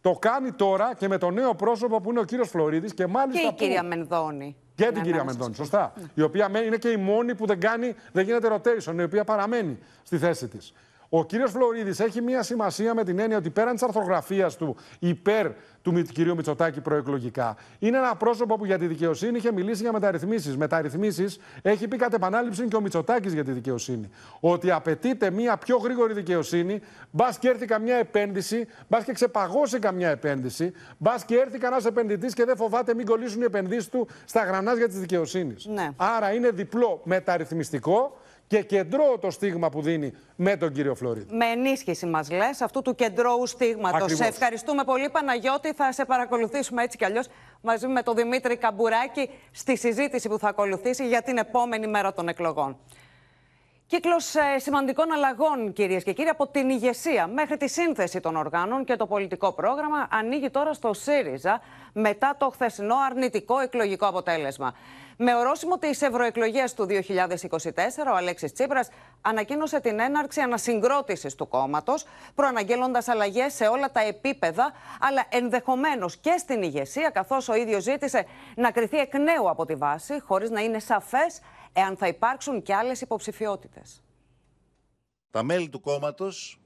Το 0.00 0.12
κάνει 0.12 0.52
τώρα 0.52 0.94
και 0.94 1.08
με 1.08 1.18
το 1.18 1.30
νέο 1.30 1.54
πρόσωπο 1.54 2.00
που 2.00 2.10
είναι 2.10 2.20
ο 2.20 2.24
κύριος 2.24 2.48
Φλωρίδης 2.48 2.94
και 2.94 3.06
μάλιστα. 3.06 3.40
Και 3.40 3.46
η 3.46 3.50
που... 3.50 3.56
κυρία 3.56 3.82
Μενδώνη. 3.82 4.56
Και 4.74 4.90
την 4.92 5.02
κυρία 5.02 5.24
Μενδώνη, 5.24 5.54
σωστά. 5.54 5.92
Ναι. 5.96 6.04
Η 6.14 6.22
οποία 6.22 6.50
είναι 6.64 6.76
και 6.76 6.88
η 6.88 6.96
μόνη 6.96 7.34
που 7.34 7.46
δεν, 7.46 7.60
κάνει, 7.60 7.94
δεν 8.12 8.24
γίνεται 8.24 8.48
rotation, 8.54 8.94
η 8.98 9.02
οποία 9.02 9.24
παραμένει 9.24 9.78
στη 10.02 10.18
θέση 10.18 10.48
της. 10.48 10.72
Ο 11.08 11.24
κύριος 11.24 11.50
Φλωρίδης 11.50 12.00
έχει 12.00 12.20
μία 12.20 12.42
σημασία 12.42 12.94
με 12.94 13.04
την 13.04 13.18
έννοια 13.18 13.36
ότι 13.36 13.50
πέραν 13.50 13.72
της 13.72 13.82
αρθρογραφίας 13.82 14.56
του 14.56 14.76
υπέρ 14.98 15.50
του 15.82 16.02
κυρίου 16.02 16.36
Μητσοτάκη 16.36 16.80
προεκλογικά, 16.80 17.56
είναι 17.78 17.96
ένα 17.96 18.16
πρόσωπο 18.16 18.56
που 18.56 18.64
για 18.64 18.78
τη 18.78 18.86
δικαιοσύνη 18.86 19.38
είχε 19.38 19.52
μιλήσει 19.52 19.82
για 19.82 19.92
μεταρρυθμίσεις. 19.92 20.56
Μεταρρυθμίσεις 20.56 21.38
έχει 21.62 21.88
πει 21.88 21.96
κατ' 21.96 22.14
επανάληψη 22.14 22.68
και 22.68 22.76
ο 22.76 22.80
Μητσοτάκης 22.80 23.32
για 23.32 23.44
τη 23.44 23.52
δικαιοσύνη. 23.52 24.10
Ότι 24.40 24.70
απαιτείται 24.70 25.30
μία 25.30 25.56
πιο 25.56 25.76
γρήγορη 25.76 26.12
δικαιοσύνη, 26.12 26.80
μπας 27.10 27.38
και 27.38 27.48
έρθει 27.48 27.66
καμιά 27.66 27.96
επένδυση, 27.96 28.66
μπας 28.88 29.04
και 29.04 29.12
ξεπαγώσει 29.12 29.78
καμιά 29.78 30.08
επένδυση, 30.08 30.72
μπας 30.98 31.24
και 31.24 31.36
έρθει 31.36 31.58
κανένα 31.58 31.82
επενδυτής 31.86 32.34
και 32.34 32.44
δεν 32.44 32.56
φοβάται 32.56 32.94
μην 32.94 33.06
κολλήσουν 33.06 33.40
οι 33.40 33.44
επενδύσεις 33.44 33.88
του 33.88 34.08
στα 34.24 34.44
γρανάζια 34.44 34.88
της 34.88 34.98
δικαιοσύνης. 34.98 35.66
Ναι. 35.66 35.90
Άρα 35.96 36.32
είναι 36.32 36.50
διπλό 36.50 37.00
μεταρρυθμιστικό 37.04 38.16
και 38.48 38.62
κεντρώο 38.62 39.18
το 39.18 39.30
στίγμα 39.30 39.68
που 39.68 39.82
δίνει 39.82 40.12
με 40.36 40.56
τον 40.56 40.72
κύριο 40.72 40.94
Φλωρίδη. 40.94 41.36
Με 41.36 41.44
ενίσχυση 41.44 42.06
μας 42.06 42.30
λες 42.30 42.60
αυτού 42.60 42.82
του 42.82 42.94
κεντρώου 42.94 43.46
στίγματος. 43.46 44.14
Σε 44.14 44.24
ευχαριστούμε 44.24 44.84
πολύ, 44.84 45.10
Παναγιώτη. 45.10 45.72
Θα 45.72 45.92
σε 45.92 46.04
παρακολουθήσουμε 46.04 46.82
έτσι 46.82 46.96
κι 46.96 47.04
αλλιώς 47.04 47.26
μαζί 47.60 47.86
με 47.86 48.02
τον 48.02 48.14
Δημήτρη 48.14 48.56
Καμπουράκη 48.56 49.30
στη 49.50 49.76
συζήτηση 49.76 50.28
που 50.28 50.38
θα 50.38 50.48
ακολουθήσει 50.48 51.06
για 51.08 51.22
την 51.22 51.36
επόμενη 51.36 51.86
μέρα 51.86 52.12
των 52.12 52.28
εκλογών. 52.28 52.76
Κύκλος 53.86 54.34
ε, 54.34 54.58
σημαντικών 54.58 55.12
αλλαγών, 55.12 55.72
κυρίες 55.72 56.04
και 56.04 56.12
κύριοι, 56.12 56.28
από 56.28 56.46
την 56.46 56.68
ηγεσία 56.68 57.26
μέχρι 57.26 57.56
τη 57.56 57.68
σύνθεση 57.68 58.20
των 58.20 58.36
οργάνων 58.36 58.84
και 58.84 58.96
το 58.96 59.06
πολιτικό 59.06 59.52
πρόγραμμα 59.52 60.08
ανοίγει 60.10 60.50
τώρα 60.50 60.72
στο 60.72 60.92
ΣΥΡΙΖΑ 60.92 61.60
μετά 61.92 62.36
το 62.38 62.50
χθεσινό 62.50 62.94
αρνητικό 63.10 63.58
εκλογικό 63.58 64.06
αποτέλεσμα. 64.06 64.74
Με 65.20 65.34
ορόσημο 65.34 65.78
τι 65.78 65.88
ευρωεκλογέ 65.88 66.64
του 66.76 66.86
2024, 66.88 66.90
ο 68.12 68.16
Αλέξης 68.16 68.52
Τσίπρας 68.52 68.88
ανακοίνωσε 69.20 69.80
την 69.80 70.00
έναρξη 70.00 70.40
ανασυγκρότησης 70.40 71.34
του 71.34 71.48
κόμματος, 71.48 72.04
προαναγγέλλοντας 72.34 73.08
αλλαγές 73.08 73.54
σε 73.54 73.66
όλα 73.66 73.92
τα 73.92 74.00
επίπεδα, 74.00 74.72
αλλά 75.00 75.26
ενδεχομένως 75.28 76.16
και 76.16 76.36
στην 76.38 76.62
ηγεσία, 76.62 77.10
καθώς 77.10 77.48
ο 77.48 77.54
ίδιος 77.54 77.82
ζήτησε 77.82 78.26
να 78.56 78.70
κριθεί 78.70 78.96
εκ 78.96 79.14
νέου 79.14 79.50
από 79.50 79.64
τη 79.64 79.74
βάση, 79.74 80.20
χωρίς 80.20 80.50
να 80.50 80.60
είναι 80.60 80.78
σαφές 80.78 81.40
εάν 81.72 81.96
θα 81.96 82.06
υπάρξουν 82.06 82.62
και 82.62 82.74
άλλες 82.74 83.00
υποψηφιότητες. 83.00 84.02
Τα 85.30 85.42
μέλη 85.42 85.68
του 85.68 85.80
κόμματος 85.80 86.60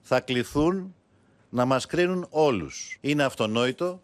θα 0.00 0.20
κληθούν 0.20 0.94
να 1.50 1.64
μας 1.64 1.86
κρίνουν 1.86 2.26
όλους. 2.30 2.98
Είναι 3.00 3.24
αυτονόητο 3.24 4.00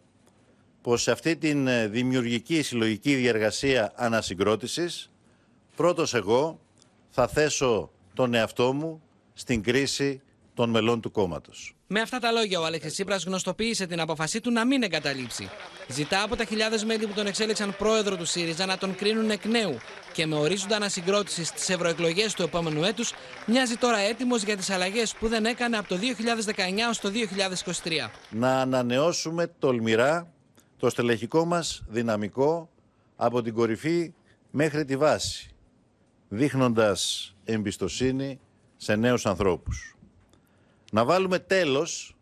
πως 0.87 1.03
σε 1.03 1.11
αυτή 1.11 1.37
την 1.37 1.67
ε, 1.67 1.87
δημιουργική 1.87 2.63
συλλογική 2.63 3.15
διεργασία 3.15 3.93
ανασυγκρότησης 3.97 5.11
πρώτος 5.77 6.15
εγώ 6.15 6.61
θα 7.11 7.29
θέσω 7.29 7.91
τον 8.15 8.35
εαυτό 8.35 8.73
μου 8.73 9.03
στην 9.35 9.63
κρίση 9.63 10.23
των 10.55 10.71
μελών 10.71 11.01
του 11.01 11.11
κόμματος. 11.11 11.77
Με 11.87 12.01
αυτά 12.01 12.19
τα 12.19 12.31
λόγια, 12.31 12.61
ο 12.61 12.65
Αλέξης 12.65 12.93
Τσίπρας 12.93 13.25
γνωστοποίησε 13.25 13.87
την 13.87 14.01
αποφασή 14.01 14.41
του 14.41 14.51
να 14.51 14.65
μην 14.65 14.83
εγκαταλείψει. 14.83 15.51
Ζητά 15.89 16.23
από 16.23 16.37
τα 16.37 16.45
χιλιάδες 16.45 16.85
μέλη 16.85 17.07
που 17.07 17.13
τον 17.15 17.27
εξέλεξαν 17.27 17.77
πρόεδρο 17.77 18.17
του 18.17 18.25
ΣΥΡΙΖΑ 18.25 18.67
να 18.67 18.79
τον 18.79 18.95
κρίνουν 18.95 19.31
εκ 19.31 19.45
νέου 19.45 19.77
και 20.13 20.27
με 20.27 20.37
ορίζοντα 20.37 20.77
ανασυγκρότησης 20.77 21.49
στις 21.49 21.69
ευρωεκλογές 21.69 22.35
του 22.35 22.43
επόμενου 22.43 22.85
έτους, 22.85 23.13
μοιάζει 23.47 23.77
τώρα 23.77 23.99
έτοιμος 23.99 24.43
για 24.43 24.57
τις 24.57 24.71
αλλαγές 24.71 25.15
που 25.15 25.29
δεν 25.29 25.45
έκανε 25.45 25.77
από 25.77 25.89
το 25.89 25.97
2019 25.97 26.01
ω 26.91 26.99
το 27.01 27.11
2023. 27.83 28.11
Να 28.31 28.61
ανανεώσουμε 28.61 29.47
τολμηρά 29.59 30.31
το 30.77 30.91
στελεχικό 30.91 31.45
μας 31.45 31.83
δυναμικό 31.89 32.71
από 33.17 33.43
την 33.43 33.55
κορυφή 33.55 34.15
μέχρι 34.51 34.85
τη 34.85 34.97
βάση, 34.97 35.51
δείχνοντας 36.29 37.35
εμπιστοσύνη 37.45 38.41
σε 38.77 38.97
νέους 38.97 39.27
ανθρώπους. 39.27 39.97
Να 40.93 41.05
βάλουμε 41.05 41.39
τέλος 41.39 42.17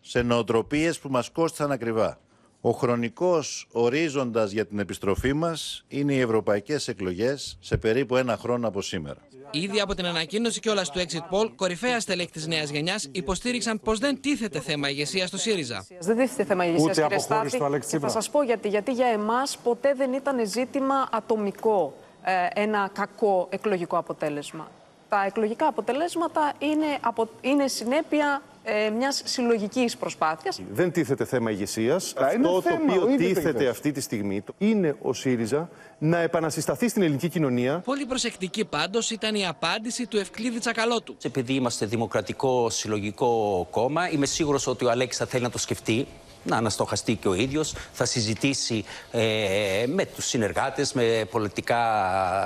σε 0.00 0.22
νοοτροπίες 0.22 0.98
που 0.98 1.08
μας 1.08 1.30
κόστησαν 1.30 1.72
ακριβά. 1.72 2.20
Ο 2.60 2.70
χρονικός 2.70 3.68
ορίζοντας 3.72 4.50
για 4.50 4.66
την 4.66 4.78
επιστροφή 4.78 5.32
μας 5.32 5.84
είναι 5.88 6.14
οι 6.14 6.20
ευρωπαϊκές 6.20 6.88
εκλογές 6.88 7.56
σε 7.60 7.76
περίπου 7.76 8.16
ένα 8.16 8.36
χρόνο 8.36 8.68
από 8.68 8.82
σήμερα. 8.82 9.27
Ήδη 9.50 9.80
από 9.80 9.94
την 9.94 10.06
ανακοίνωση 10.06 10.60
κιόλας 10.60 10.90
του 10.90 10.98
exit 10.98 11.34
poll, 11.36 11.50
κορυφαία 11.56 12.00
στελέχη 12.00 12.30
της 12.30 12.46
νέας 12.46 12.70
γενιάς 12.70 13.08
υποστήριξαν 13.12 13.80
πως 13.80 13.98
δεν 13.98 14.20
τίθεται 14.20 14.60
θέμα 14.60 14.88
ηγεσία 14.88 15.26
στο 15.26 15.36
ΣΥΡΙΖΑ. 15.38 15.86
Δεν 16.00 16.16
τίθεται 16.16 16.44
θέμα 16.44 16.64
ηγεσία, 16.64 16.84
Ούτε 16.84 16.92
κύριε 16.92 17.06
αποχώρηση 17.16 17.48
Στάθη. 17.48 17.58
του 17.58 17.64
Αλέξη 17.64 17.88
Και 17.90 17.98
θα 17.98 17.98
Τσίπρα. 18.06 18.22
σας 18.22 18.30
πω 18.30 18.42
γιατί. 18.42 18.68
Γιατί 18.68 18.92
για 18.92 19.06
εμάς 19.06 19.56
ποτέ 19.62 19.94
δεν 19.96 20.12
ήταν 20.12 20.46
ζήτημα 20.46 21.08
ατομικό 21.12 21.94
ε, 22.24 22.60
ένα 22.62 22.90
κακό 22.92 23.46
εκλογικό 23.50 23.96
αποτέλεσμα. 23.98 24.70
Τα 25.08 25.24
εκλογικά 25.26 25.66
αποτελέσματα 25.66 26.52
είναι, 26.58 26.86
απο, 27.00 27.28
είναι 27.40 27.68
συνέπεια 27.68 28.42
ε, 28.68 28.90
μιας 28.90 29.22
συλλογικής 29.24 29.96
προσπάθειας. 29.96 30.60
Δεν 30.72 30.92
τίθεται 30.92 31.24
θέμα 31.24 31.50
ηγεσίας. 31.50 32.12
Αλλά 32.16 32.34
είναι 32.34 32.46
Αυτό 32.46 32.60
το 32.60 32.62
θέμα, 32.62 32.94
οποίο 32.94 33.08
ήδη 33.08 33.26
τίθεται 33.26 33.64
το 33.64 33.70
αυτή 33.70 33.92
τη 33.92 34.00
στιγμή 34.00 34.44
είναι 34.58 34.96
ο 35.02 35.12
ΣΥΡΙΖΑ 35.12 35.68
να 35.98 36.18
επανασυσταθεί 36.18 36.88
στην 36.88 37.02
ελληνική 37.02 37.28
κοινωνία. 37.28 37.78
Πολύ 37.78 38.06
προσεκτική 38.06 38.64
πάντως 38.64 39.10
ήταν 39.10 39.34
η 39.34 39.46
απάντηση 39.46 40.06
του 40.06 40.16
Ευκλήδη 40.16 40.58
Τσακαλώτου. 40.58 41.16
Επειδή 41.22 41.52
είμαστε 41.52 41.86
δημοκρατικό 41.86 42.70
συλλογικό 42.70 43.66
κόμμα, 43.70 44.10
είμαι 44.10 44.26
σίγουρος 44.26 44.66
ότι 44.66 44.84
ο 44.84 44.90
Αλέξης 44.90 45.18
θα 45.18 45.26
θέλει 45.26 45.42
να 45.42 45.50
το 45.50 45.58
σκεφτεί, 45.58 46.06
να 46.48 46.56
αναστοχαστεί 46.56 47.14
και 47.14 47.28
ο 47.28 47.34
ίδιος, 47.34 47.74
θα 47.92 48.04
συζητήσει 48.04 48.84
ε, 49.10 49.84
με 49.86 50.04
τους 50.06 50.26
συνεργάτες, 50.26 50.92
με 50.92 51.24
πολιτικά 51.30 51.80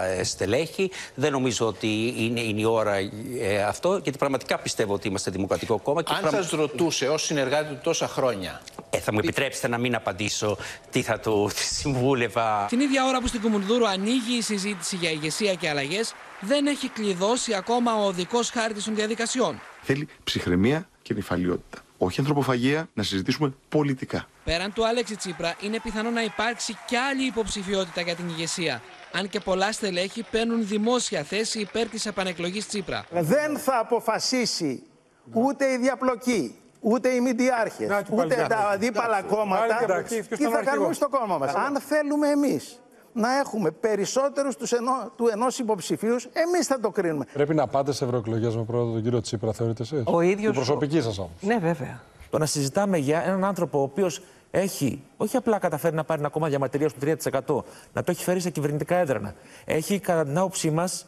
ε, 0.04 0.24
στελέχη. 0.24 0.90
Δεν 1.14 1.32
νομίζω 1.32 1.66
ότι 1.66 2.14
είναι, 2.16 2.40
είναι 2.40 2.60
η 2.60 2.64
ώρα 2.64 2.94
ε, 3.40 3.62
αυτό, 3.68 4.00
γιατί 4.02 4.18
πραγματικά 4.18 4.58
πιστεύω 4.58 4.94
ότι 4.94 5.08
είμαστε 5.08 5.30
δημοκρατικό 5.30 5.78
κόμμα. 5.78 6.02
Και 6.02 6.12
Αν 6.14 6.20
πραγμα- 6.20 6.42
σας 6.42 6.50
ρωτούσε 6.50 7.08
ως 7.08 7.22
συνεργάτη 7.24 7.74
του 7.74 7.80
τόσα 7.82 8.08
χρόνια, 8.08 8.60
Ε, 8.90 8.98
θα 8.98 9.12
μου 9.12 9.18
επιτρέψετε 9.18 9.68
να 9.68 9.78
μην 9.78 9.94
απαντήσω 9.94 10.56
τι 10.90 11.02
θα 11.02 11.18
του 11.20 11.50
συμβούλευα. 11.78 12.66
Την 12.68 12.80
ίδια 12.80 13.06
ώρα 13.06 13.20
που 13.20 13.26
στην 13.26 13.40
Κουμουνδούρου 13.40 13.88
ανοίγει 13.88 14.36
η 14.38 14.42
συζήτηση 14.42 14.96
για 14.96 15.10
ηγεσία 15.10 15.54
και 15.54 15.68
αλλαγές, 15.68 16.14
δεν 16.40 16.66
έχει 16.66 16.88
κλειδώσει 16.88 17.54
ακόμα 17.54 17.94
ο 17.94 18.06
οδικό 18.06 18.40
χάρτης 18.52 18.84
των 18.84 18.94
διαδικασιών. 18.94 19.60
Θέλει 19.82 20.08
ψυχραιμία 20.24 20.88
και 21.02 21.14
νυφαλιότητα. 21.14 21.78
Όχι 22.04 22.20
ανθρωποφαγία, 22.20 22.88
να 22.94 23.02
συζητήσουμε 23.02 23.54
πολιτικά. 23.68 24.24
Πέραν 24.44 24.72
του 24.72 24.86
Άλεξη 24.86 25.16
Τσίπρα, 25.16 25.54
είναι 25.60 25.80
πιθανό 25.80 26.10
να 26.10 26.22
υπάρξει 26.22 26.76
κι 26.86 26.96
άλλη 26.96 27.26
υποψηφιότητα 27.26 28.00
για 28.00 28.14
την 28.14 28.28
ηγεσία. 28.28 28.82
Αν 29.12 29.28
και 29.28 29.40
πολλά 29.40 29.72
στελέχη 29.72 30.24
παίρνουν 30.30 30.66
δημόσια 30.66 31.22
θέση 31.22 31.60
υπέρ 31.60 31.88
της 31.88 32.06
επανεκλογής 32.06 32.68
Τσίπρα. 32.68 33.04
Δεν 33.10 33.58
θα 33.58 33.78
αποφασίσει 33.78 34.82
ούτε 35.32 35.72
η 35.72 35.76
διαπλοκή, 35.76 36.54
ούτε 36.80 37.08
οι 37.08 37.20
μηντιάρχες, 37.20 37.88
Να, 37.88 38.02
και 38.02 38.10
πάλι 38.10 38.22
ούτε 38.24 38.34
τα 38.34 38.46
διάπλοκη. 38.46 38.74
αντίπαλα 38.74 39.18
Εντάξει. 39.18 39.36
κόμματα. 39.36 39.66
Πάλι 39.66 39.78
εντάξει. 39.82 40.14
Ποιος 40.22 40.38
Τι 40.38 40.44
ήταν 40.44 40.46
ο 40.52 40.56
θα 40.56 40.62
κάνουμε 40.64 40.86
αρχηγός. 40.86 40.96
στο 40.96 41.08
κόμμα 41.08 41.38
μας. 41.38 41.54
Αν 41.54 41.80
θέλουμε 41.80 42.28
εμείς 42.28 42.80
να 43.12 43.38
έχουμε 43.38 43.70
περισσότερους 43.70 44.56
τους 44.56 44.72
ενό, 44.72 45.12
του 45.16 45.28
ενός 45.32 45.58
υποψηφίους, 45.58 46.24
εμείς 46.24 46.66
θα 46.66 46.80
το 46.80 46.90
κρίνουμε. 46.90 47.24
Πρέπει 47.32 47.54
να 47.54 47.66
πάτε 47.66 47.92
σε 47.92 48.04
ευρωεκλογές 48.04 48.56
με 48.56 48.64
πρόεδρο 48.64 48.92
τον 48.92 49.02
κύριο 49.02 49.20
Τσίπρα, 49.20 49.52
θεωρείτε 49.52 49.82
εσείς; 49.82 50.02
Ο 50.06 50.20
ίδιος- 50.20 50.52
Η 50.52 50.54
προσωπική 50.56 51.00
σας 51.00 51.18
όμως. 51.18 51.30
Ναι, 51.40 51.58
βέβαια. 51.58 52.00
Το 52.30 52.38
να 52.38 52.46
συζητάμε 52.46 52.96
για 52.98 53.22
έναν 53.24 53.44
άνθρωπο 53.44 53.78
ο 53.78 53.82
οποίος 53.82 54.22
έχει 54.50 55.02
όχι 55.16 55.36
απλά 55.36 55.58
καταφέρει 55.58 55.94
να 55.94 56.04
πάρει 56.04 56.20
ένα 56.20 56.28
κόμμα 56.28 56.48
διαμαρτυρία 56.48 56.88
του 56.88 56.98
3%, 57.00 57.64
να 57.92 58.02
το 58.02 58.10
έχει 58.10 58.22
φέρει 58.24 58.40
σε 58.40 58.50
κυβερνητικά 58.50 58.96
έδρανα. 58.96 59.34
Έχει, 59.64 59.98
κατά 59.98 60.24
την 60.24 60.38
άποψή 60.38 60.70
μας, 60.70 61.06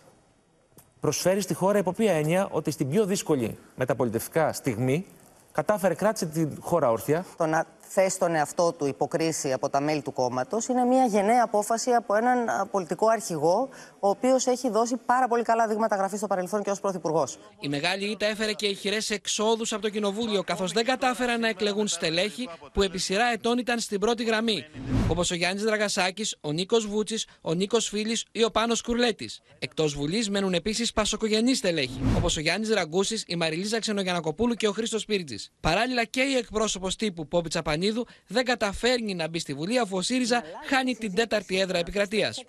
προσφέρει 1.00 1.40
στη 1.40 1.54
χώρα 1.54 1.78
υπό 1.78 1.92
ποια 1.92 2.12
έννοια 2.12 2.48
ότι 2.50 2.70
στην 2.70 2.88
πιο 2.88 3.04
δύσκολη 3.04 3.58
μεταπολιτευτικά 3.76 4.52
στιγμή 4.52 5.06
κατάφερε, 5.54 5.94
κράτησε 5.94 6.26
τη 6.26 6.46
χώρα 6.60 6.90
όρθια. 6.90 7.24
Το 7.36 7.46
να 7.46 7.66
θέσει 7.88 8.18
τον 8.18 8.34
εαυτό 8.34 8.72
του 8.72 8.86
υποκρίση 8.86 9.52
από 9.52 9.68
τα 9.68 9.80
μέλη 9.80 10.02
του 10.02 10.12
κόμματος 10.12 10.66
είναι 10.66 10.84
μια 10.84 11.04
γενναία 11.04 11.42
απόφαση 11.42 11.90
από 11.90 12.14
έναν 12.14 12.48
α, 12.48 12.66
πολιτικό 12.66 13.06
αρχηγό, 13.06 13.68
ο 14.00 14.08
οποίος 14.08 14.46
έχει 14.46 14.70
δώσει 14.70 14.96
πάρα 15.06 15.28
πολύ 15.28 15.42
καλά 15.42 15.66
δείγματα 15.66 15.96
γραφής 15.96 16.18
στο 16.18 16.26
παρελθόν 16.26 16.62
και 16.62 16.70
ως 16.70 16.80
πρωθυπουργός. 16.80 17.38
Η 17.60 17.68
μεγάλη 17.68 18.10
ήττα 18.10 18.26
έφερε 18.26 18.52
και 18.52 18.66
ηχηρέ 18.66 18.98
εξόδους 19.08 19.72
από 19.72 19.82
το 19.82 19.88
κοινοβούλιο, 19.88 20.42
καθώς 20.42 20.72
δεν 20.72 20.84
κατάφεραν 20.84 21.40
να 21.40 21.48
εκλεγούν 21.48 21.88
στελέχη 21.88 22.48
που 22.72 22.82
επί 22.82 22.98
σειρά 22.98 23.24
ετών 23.32 23.58
ήταν 23.58 23.78
στην 23.78 24.00
πρώτη 24.00 24.24
γραμμή. 24.24 24.64
Όπως 25.08 25.30
ο 25.30 25.34
Γιάννης 25.34 25.62
Δραγασάκης, 25.62 26.36
ο 26.40 26.52
Νίκος 26.52 26.86
Βούτσης, 26.86 27.26
ο 27.40 27.54
Νίκος 27.54 27.88
Φίλης 27.88 28.24
ή 28.32 28.44
ο 28.44 28.50
Πάνος 28.50 28.82
Κουρλέτης. 28.82 29.40
Εκτός 29.58 29.94
Βουλής 29.94 30.30
μένουν 30.30 30.54
επίσης 30.54 30.92
πασοκογενείς 30.92 31.58
στελέχη, 31.58 32.00
όπως 32.16 32.36
ο 32.36 32.40
Γιάννης 32.40 32.70
Ραγκούσης, 32.70 33.24
η 33.26 33.36
Μαριλίζα 33.36 33.78
Ξενογιανακοπούλου 33.78 34.54
και 34.54 34.68
ο 34.68 34.72
Χρήστος 34.72 35.04
Πύρτζης. 35.04 35.43
Παράλληλα 35.60 36.04
και 36.04 36.22
η 36.22 36.36
εκπρόσωπος 36.36 36.96
τύπου 36.96 37.28
Πόπη 37.28 37.48
Τσαπανίδου 37.48 38.06
δεν 38.26 38.44
καταφέρνει 38.44 39.14
να 39.14 39.28
μπει 39.28 39.38
στη 39.38 39.54
Βουλή 39.54 39.78
αφού 39.78 39.96
ο 39.96 40.02
ΣΥΡΙΖΑ 40.02 40.42
χάνει 40.66 40.94
την 40.94 41.14
τέταρτη 41.14 41.60
έδρα 41.60 41.78
επικρατείας. 41.78 42.44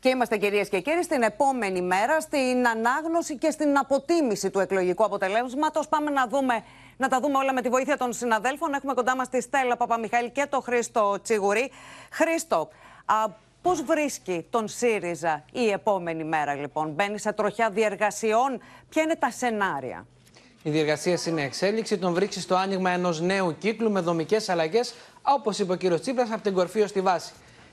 Και 0.00 0.10
είμαστε 0.10 0.36
κυρίες 0.36 0.68
και 0.68 0.80
κύριοι 0.80 1.02
στην 1.02 1.22
επόμενη 1.22 1.82
μέρα 1.82 2.20
στην 2.20 2.66
ανάγνωση 2.68 3.38
και 3.38 3.50
στην 3.50 3.78
αποτίμηση 3.78 4.50
του 4.50 4.58
εκλογικού 4.58 5.04
αποτελέσματος. 5.04 5.88
Πάμε 5.88 6.10
να, 6.10 6.26
δούμε, 6.26 6.64
να 6.96 7.08
τα 7.08 7.20
δούμε 7.20 7.38
όλα 7.38 7.52
με 7.52 7.62
τη 7.62 7.68
βοήθεια 7.68 7.96
των 7.96 8.12
συναδέλφων. 8.12 8.74
Έχουμε 8.74 8.94
κοντά 8.94 9.16
μας 9.16 9.28
τη 9.28 9.40
Στέλλα 9.40 9.76
Παπαμιχαήλ 9.76 10.32
και 10.32 10.46
τον 10.50 10.62
Χρήστο 10.62 11.18
Τσιγουρή. 11.22 11.70
Χρήστο, 12.10 12.68
α, 13.04 13.14
πώς 13.62 13.82
βρίσκει 13.82 14.46
τον 14.50 14.68
ΣΥΡΙΖΑ 14.68 15.44
η 15.52 15.68
επόμενη 15.68 16.24
μέρα 16.24 16.54
λοιπόν; 16.54 16.90
Μπαίνει 16.90 17.18
σε 17.18 17.32
τροχιά 17.32 17.70
διεργασιών; 17.70 18.60
Ποια 18.88 19.02
είναι 19.02 19.16
τα 19.16 19.30
σενάρια; 19.30 20.06
Οι 20.66 20.70
διεργασίε 20.70 21.16
είναι 21.28 21.42
εξέλιξη. 21.42 21.98
Τον 21.98 22.12
βρίσκει 22.14 22.40
στο 22.40 22.54
άνοιγμα 22.54 22.90
ενός 22.90 23.20
νέου 23.20 23.54
κύκλου 23.58 23.90
με 23.90 24.00
δομικές 24.00 24.48
αλλαγές, 24.48 24.94
όπως 25.22 25.58
είπε 25.58 25.72
ο 25.72 25.76
κύριος 25.76 26.00
Τσίπρας, 26.00 26.30
από 26.32 26.42
την 26.42 26.54
κορφή 26.54 26.80
ως 26.80 26.92
τη 26.92 27.00
βάση. 27.00 27.32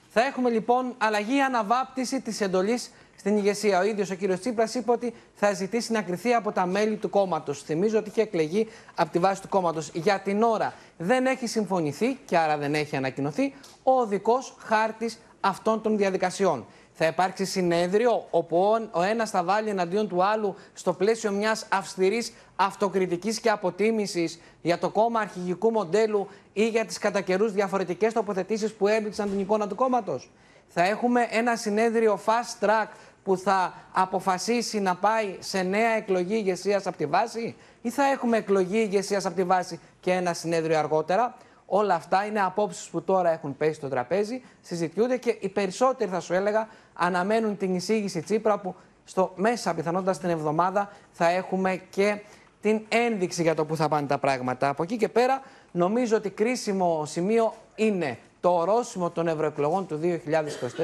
Θα 0.09 0.21
έχουμε 0.21 0.49
λοιπόν 0.49 0.93
αλλαγή 0.97 1.41
αναβάπτιση 1.41 2.21
της 2.21 2.41
εντολής 2.41 2.91
στην 3.17 3.37
ηγεσία. 3.37 3.79
Ο 3.79 3.83
ίδιος 3.83 4.09
ο 4.11 4.15
κύριος 4.15 4.39
Τσίπρας 4.39 4.73
είπε 4.75 4.91
ότι 4.91 5.13
θα 5.35 5.53
ζητήσει 5.53 5.91
να 5.91 6.01
κρυθεί 6.01 6.33
από 6.33 6.51
τα 6.51 6.65
μέλη 6.65 6.95
του 6.95 7.09
κόμματος. 7.09 7.61
Θυμίζω 7.63 7.97
ότι 7.97 8.09
είχε 8.09 8.21
εκλεγεί 8.21 8.67
από 8.95 9.11
τη 9.11 9.19
βάση 9.19 9.41
του 9.41 9.49
κόμματος. 9.49 9.89
Για 9.93 10.19
την 10.19 10.43
ώρα 10.43 10.73
δεν 10.97 11.25
έχει 11.25 11.47
συμφωνηθεί 11.47 12.13
και 12.25 12.37
άρα 12.37 12.57
δεν 12.57 12.73
έχει 12.73 12.95
ανακοινωθεί 12.95 13.53
ο 13.83 13.91
οδικό 13.91 14.39
χάρτης 14.57 15.19
αυτών 15.39 15.81
των 15.81 15.97
διαδικασιών. 15.97 16.65
Θα 16.93 17.05
υπάρξει 17.05 17.45
συνέδριο 17.45 18.27
όπου 18.29 18.57
ο- 18.57 18.89
ο 18.99 19.01
ένας 19.01 19.29
θα 19.29 19.43
βάλει 19.43 19.69
εναντίον 19.69 20.07
του 20.07 20.23
άλλου 20.23 20.55
στο 20.73 20.93
πλαίσιο 20.93 21.31
μιας 21.31 21.65
αυστηρής 21.69 22.33
αυτοκριτικής 22.65 23.39
και 23.39 23.49
αποτίμησης 23.49 24.39
για 24.61 24.77
το 24.77 24.89
κόμμα 24.89 25.19
αρχηγικού 25.19 25.71
μοντέλου 25.71 26.27
ή 26.53 26.67
για 26.67 26.85
τις 26.85 26.97
κατά 26.97 27.21
καιρούς 27.21 27.51
διαφορετικές 27.51 28.13
τοποθετήσεις 28.13 28.73
που 28.73 28.87
έδειξαν 28.87 29.29
την 29.29 29.39
εικόνα 29.39 29.67
του 29.67 29.75
κόμματος. 29.75 30.29
Θα 30.67 30.83
έχουμε 30.83 31.27
ένα 31.29 31.55
συνέδριο 31.55 32.19
fast 32.25 32.65
track 32.65 32.87
που 33.23 33.37
θα 33.37 33.73
αποφασίσει 33.91 34.79
να 34.79 34.95
πάει 34.95 35.35
σε 35.39 35.61
νέα 35.61 35.89
εκλογή 35.89 36.35
ηγεσίας 36.35 36.87
από 36.87 36.97
τη 36.97 37.05
βάση 37.05 37.55
ή 37.81 37.89
θα 37.89 38.03
έχουμε 38.03 38.37
εκλογή 38.37 38.77
ηγεσίας 38.77 39.25
από 39.25 39.35
τη 39.35 39.43
βάση 39.43 39.79
και 39.99 40.11
ένα 40.11 40.33
συνέδριο 40.33 40.77
αργότερα. 40.77 41.35
Όλα 41.65 41.95
αυτά 41.95 42.25
είναι 42.25 42.41
απόψεις 42.41 42.87
που 42.89 43.01
τώρα 43.01 43.31
έχουν 43.31 43.57
πέσει 43.57 43.73
στο 43.73 43.87
τραπέζι, 43.87 44.41
συζητιούνται 44.61 45.17
και 45.17 45.37
οι 45.39 45.49
περισσότεροι 45.49 46.11
θα 46.11 46.19
σου 46.19 46.33
έλεγα 46.33 46.67
αναμένουν 46.93 47.57
την 47.57 47.75
εισήγηση 47.75 48.21
Τσίπρα 48.21 48.59
που 48.59 48.75
στο 49.03 49.31
μέσα 49.35 49.73
πιθανότατα 49.73 50.13
στην 50.13 50.29
εβδομάδα 50.29 50.89
θα 51.11 51.29
έχουμε 51.29 51.81
και 51.89 52.21
την 52.61 52.81
ένδειξη 52.89 53.41
για 53.41 53.55
το 53.55 53.65
που 53.65 53.75
θα 53.75 53.87
πάνε 53.87 54.07
τα 54.07 54.17
πράγματα. 54.17 54.69
Από 54.69 54.83
εκεί 54.83 54.97
και 54.97 55.09
πέρα 55.09 55.41
νομίζω 55.71 56.15
ότι 56.15 56.29
κρίσιμο 56.29 57.05
σημείο 57.05 57.53
είναι 57.75 58.17
το 58.39 58.49
ορόσημο 58.49 59.09
των 59.09 59.27
ευρωεκλογών 59.27 59.87
του 59.87 59.99
2024 60.03 60.17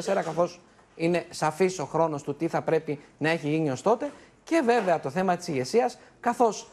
καθώς 0.06 0.60
είναι 0.96 1.26
σαφής 1.30 1.80
ο 1.80 1.86
χρόνος 1.86 2.24
του 2.24 2.36
τι 2.36 2.48
θα 2.48 2.62
πρέπει 2.62 3.00
να 3.18 3.30
έχει 3.30 3.50
γίνει 3.50 3.70
ως 3.70 3.82
τότε 3.82 4.12
και 4.44 4.62
βέβαια 4.66 5.00
το 5.00 5.10
θέμα 5.10 5.36
της 5.36 5.48
ηγεσίας, 5.48 5.98
καθώς 6.20 6.68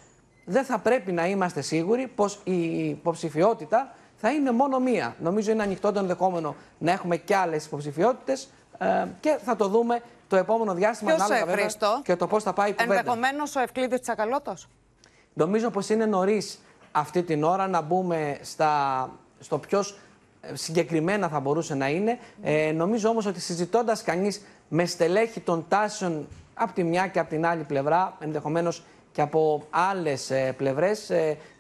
δεν 0.45 0.65
θα 0.65 0.79
πρέπει 0.79 1.13
να 1.13 1.27
είμαστε 1.27 1.61
σίγουροι 1.61 2.07
πως 2.15 2.41
η 2.45 2.89
υποψηφιότητα 2.89 3.95
θα 4.17 4.31
είναι 4.31 4.51
μόνο 4.51 4.79
μία. 4.79 5.17
Νομίζω 5.21 5.51
είναι 5.51 5.63
ανοιχτό 5.63 5.93
το 5.93 5.99
ενδεχόμενο 5.99 6.55
να 6.79 6.93
έχουμε 6.93 7.17
και 7.17 7.37
άλλες 7.37 7.67
υποψηφιότητες 7.67 8.49
ε, 8.79 9.05
και 9.21 9.39
θα 9.45 9.57
το 9.57 9.69
δούμε 9.69 10.01
το 10.29 10.37
επόμενο 10.37 10.75
διάστημα 10.75 11.11
Ποιος, 11.15 11.23
ανάλογα 11.23 11.43
ε, 11.43 11.47
βέβαια 11.51 11.65
Χρήστο; 11.65 12.01
και 12.05 12.17
το 12.17 12.27
πώς 12.27 12.43
θα 12.43 12.53
πάει 12.53 12.71
η 12.71 12.73
κουβέντα. 12.73 12.95
Ενδεχομένως 12.99 13.57
ο 13.57 13.61
Ευκλήδης 13.61 14.01
Τσακαλώτος; 14.01 14.69
Νομίζω 15.35 15.71
πως 15.71 15.89
είναι 15.89 16.07
νωρίς 16.07 16.59
αυτή 16.93 17.23
την 17.23 17.45
ώρα 17.45 17.69
να 17.69 17.81
μπούμε 17.81 18.39
στα, 18.43 19.11
στο 19.41 19.59
ποιος 19.59 19.99
συγκεκριμένα 20.53 21.29
θα 21.29 21.41
μπορούσε 21.41 21.75
να 21.75 21.89
είναι. 21.89 22.19
Ε, 22.43 22.73
νομίζω 22.73 23.09
όμως 23.09 23.27
ότι 23.27 23.41
συζητώντας 23.41 24.03
κανείς 24.03 24.43
με 24.69 24.85
στελέχη 24.85 25.41
των 25.41 25.65
τάσεων 25.69 26.29
από 26.55 26.73
τη 26.73 26.85
μια 26.85 27.07
και 27.07 27.19
από 27.19 27.31
την 27.31 27.47
άλλη 27.47 27.63
πλευρά, 27.65 28.17
ενδεχομένως 28.21 28.85
και 29.13 29.21
από 29.21 29.67
άλλες 29.71 30.33
πλευρές, 30.57 31.11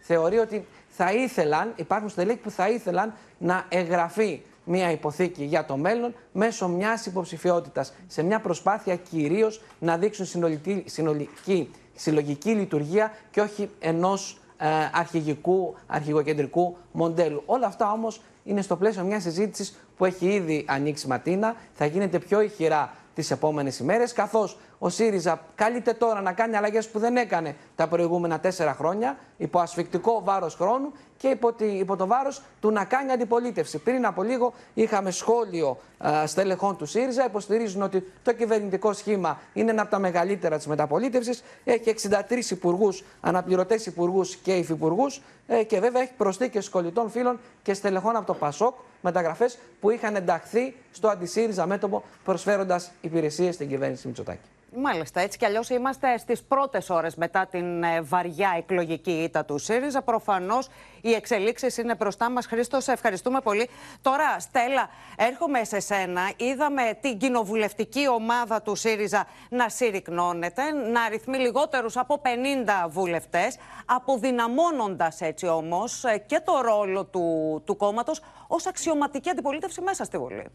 θεωρεί 0.01 0.39
ότι 0.39 0.67
θα 0.89 1.13
ήθελαν, 1.13 1.73
υπάρχουν 1.77 2.09
στελέχη 2.09 2.39
που 2.39 2.51
θα 2.51 2.69
ήθελαν 2.69 3.15
να 3.39 3.65
εγγραφεί 3.69 4.43
μια 4.65 4.91
υποθήκη 4.91 5.45
για 5.45 5.65
το 5.65 5.77
μέλλον 5.77 6.15
μέσω 6.33 6.69
μιας 6.69 7.07
υποψηφιότητας. 7.07 7.93
Σε 8.07 8.23
μια 8.23 8.41
προσπάθεια 8.41 8.97
κυρίως 8.97 9.63
να 9.79 9.97
δείξουν 9.97 10.27
συνολική, 10.27 10.85
συνολική, 10.87 11.71
συλλογική 11.95 12.51
λειτουργία 12.51 13.13
και 13.31 13.41
όχι 13.41 13.71
ενός 13.81 14.39
ε, 14.59 14.67
αρχηγικού, 14.93 15.75
αρχηγοκεντρικού 15.87 16.77
μοντέλου. 16.93 17.43
Όλα 17.47 17.67
αυτά 17.67 17.93
όμως 17.93 18.21
είναι 18.45 18.63
στο 18.63 18.77
πλαίσιο 18.77 19.03
μιας 19.03 19.23
συζήτησης 19.23 19.79
που 19.97 20.05
έχει 20.05 20.27
ήδη 20.27 20.65
ανοίξει 20.69 21.07
ματίνα, 21.07 21.55
θα 21.75 21.87
γίνεται 21.87 22.19
πιο 22.19 22.41
ηχηρά 22.41 22.93
τις 23.15 23.31
επόμενες 23.31 23.79
ημέρες, 23.79 24.13
καθώς 24.13 24.59
ο 24.79 24.89
ΣΥΡΙΖΑ 24.89 25.41
καλείται 25.55 25.93
τώρα 25.93 26.21
να 26.21 26.33
κάνει 26.33 26.57
αλλαγές 26.57 26.89
που 26.89 26.99
δεν 26.99 27.17
έκανε 27.17 27.57
τα 27.77 27.89
προηγούμενα 27.89 28.41
τέσσερα 28.41 28.75
χρόνια, 28.75 29.19
υπό 29.37 29.59
ασφικτικό 29.59 30.21
βάρος 30.25 30.55
χρόνου 30.55 30.93
και 31.17 31.29
υπό, 31.29 31.53
τη, 31.53 31.65
υπό 31.65 31.97
το 31.97 32.07
βάρος 32.07 32.43
του 32.61 32.71
να 32.71 32.85
κάνει 32.85 33.13
αντιπολίτευση. 33.13 33.79
Πριν 33.79 34.07
από 34.07 34.23
λίγο 34.23 34.53
είχαμε 34.75 35.11
σχόλιο 35.11 35.79
α, 36.07 36.27
στελεχών 36.27 36.77
του 36.77 36.87
ΣΥΡΙΖΑ, 36.87 37.25
υποστηρίζουν 37.25 37.83
ότι 37.83 38.13
το 38.23 38.33
κυβερνητικό 38.33 38.93
σχήμα 38.93 39.41
είναι 39.53 39.71
ένα 39.71 39.83
από 39.83 39.91
τα 39.91 39.99
μεγαλύτερα 39.99 40.57
της 40.57 40.67
μεταπολίτευσης. 40.67 41.43
Έχει 41.65 41.95
63 42.31 42.51
υπουργούς, 42.51 43.05
αναπληρωτές 43.21 43.87
υπουργούς 43.87 44.37
και 44.37 44.57
υφυπουργούς 44.57 45.21
ε, 45.47 45.63
και 45.63 45.81
βέβαια 45.81 46.03
έχει 46.03 46.13
προσθήκε 46.17 46.61
κολλητών 46.71 47.11
φίλων 47.11 47.41
και 47.63 47.75
στελεχών 47.75 48.17
από 48.17 48.27
το 48.27 48.35
ΠΑΣΟΚ 48.35 48.75
μεταγραφές 49.01 49.59
που 49.81 49.91
είχαν 49.91 50.17
ενταχθεί 50.17 50.77
στο 50.93 51.09
αντισύριζα 51.09 51.67
μέτωπο 51.67 52.03
προσφέροντας 52.25 52.91
υπηρεσίες 53.01 53.55
στην 53.55 53.69
κυβέρνηση 53.69 54.07
Μητσοτάκη. 54.07 54.49
Μάλιστα, 54.77 55.21
έτσι 55.21 55.39
κι 55.39 55.45
αλλιώς 55.45 55.71
είμαστε 55.71 56.19
στις 56.19 56.43
πρώτες 56.43 56.91
ώρες 56.91 57.15
μετά 57.15 57.47
την 57.47 57.83
ε, 57.83 58.01
βαριά 58.01 58.55
εκλογική 58.57 59.11
ήττα 59.23 59.45
του 59.45 59.59
ΣΥΡΙΖΑ. 59.59 60.03
Προφανώς 60.03 60.69
οι 61.01 61.13
εξελίξεις 61.13 61.77
είναι 61.77 61.95
μπροστά 61.95 62.31
μας. 62.31 62.47
Χρήστο, 62.47 62.81
σε 62.81 62.93
ευχαριστούμε 62.93 63.41
πολύ. 63.41 63.69
Τώρα, 64.03 64.41
Στέλλα, 64.41 64.89
έρχομαι 65.17 65.65
σε 65.65 65.81
σένα. 65.81 66.21
Είδαμε 66.37 66.99
την 67.01 67.19
κοινοβουλευτική 67.19 68.09
ομάδα 68.09 68.63
του 68.63 68.75
ΣΥΡΙΖΑ 68.75 69.27
να 69.51 69.69
συρρυκνώνεται, 69.69 70.73
να 70.73 71.03
αριθμεί 71.03 71.39
λιγότερους 71.39 71.97
από 71.97 72.21
50 72.25 72.89
βουλευτές, 72.89 73.57
αποδυναμώνοντας 73.85 75.21
έτσι 75.21 75.47
όμως 75.47 76.05
ε, 76.05 76.19
και 76.19 76.41
το 76.45 76.61
ρόλο 76.61 77.05
του, 77.05 77.63
του 77.67 77.77
κόμματος 77.77 78.21
ως 78.47 78.67
αξιωματική 78.67 79.31
αντιπολίτευση 79.31 79.81
μέσα 79.81 80.05
στη 80.05 80.19
Βουλή. 80.19 80.47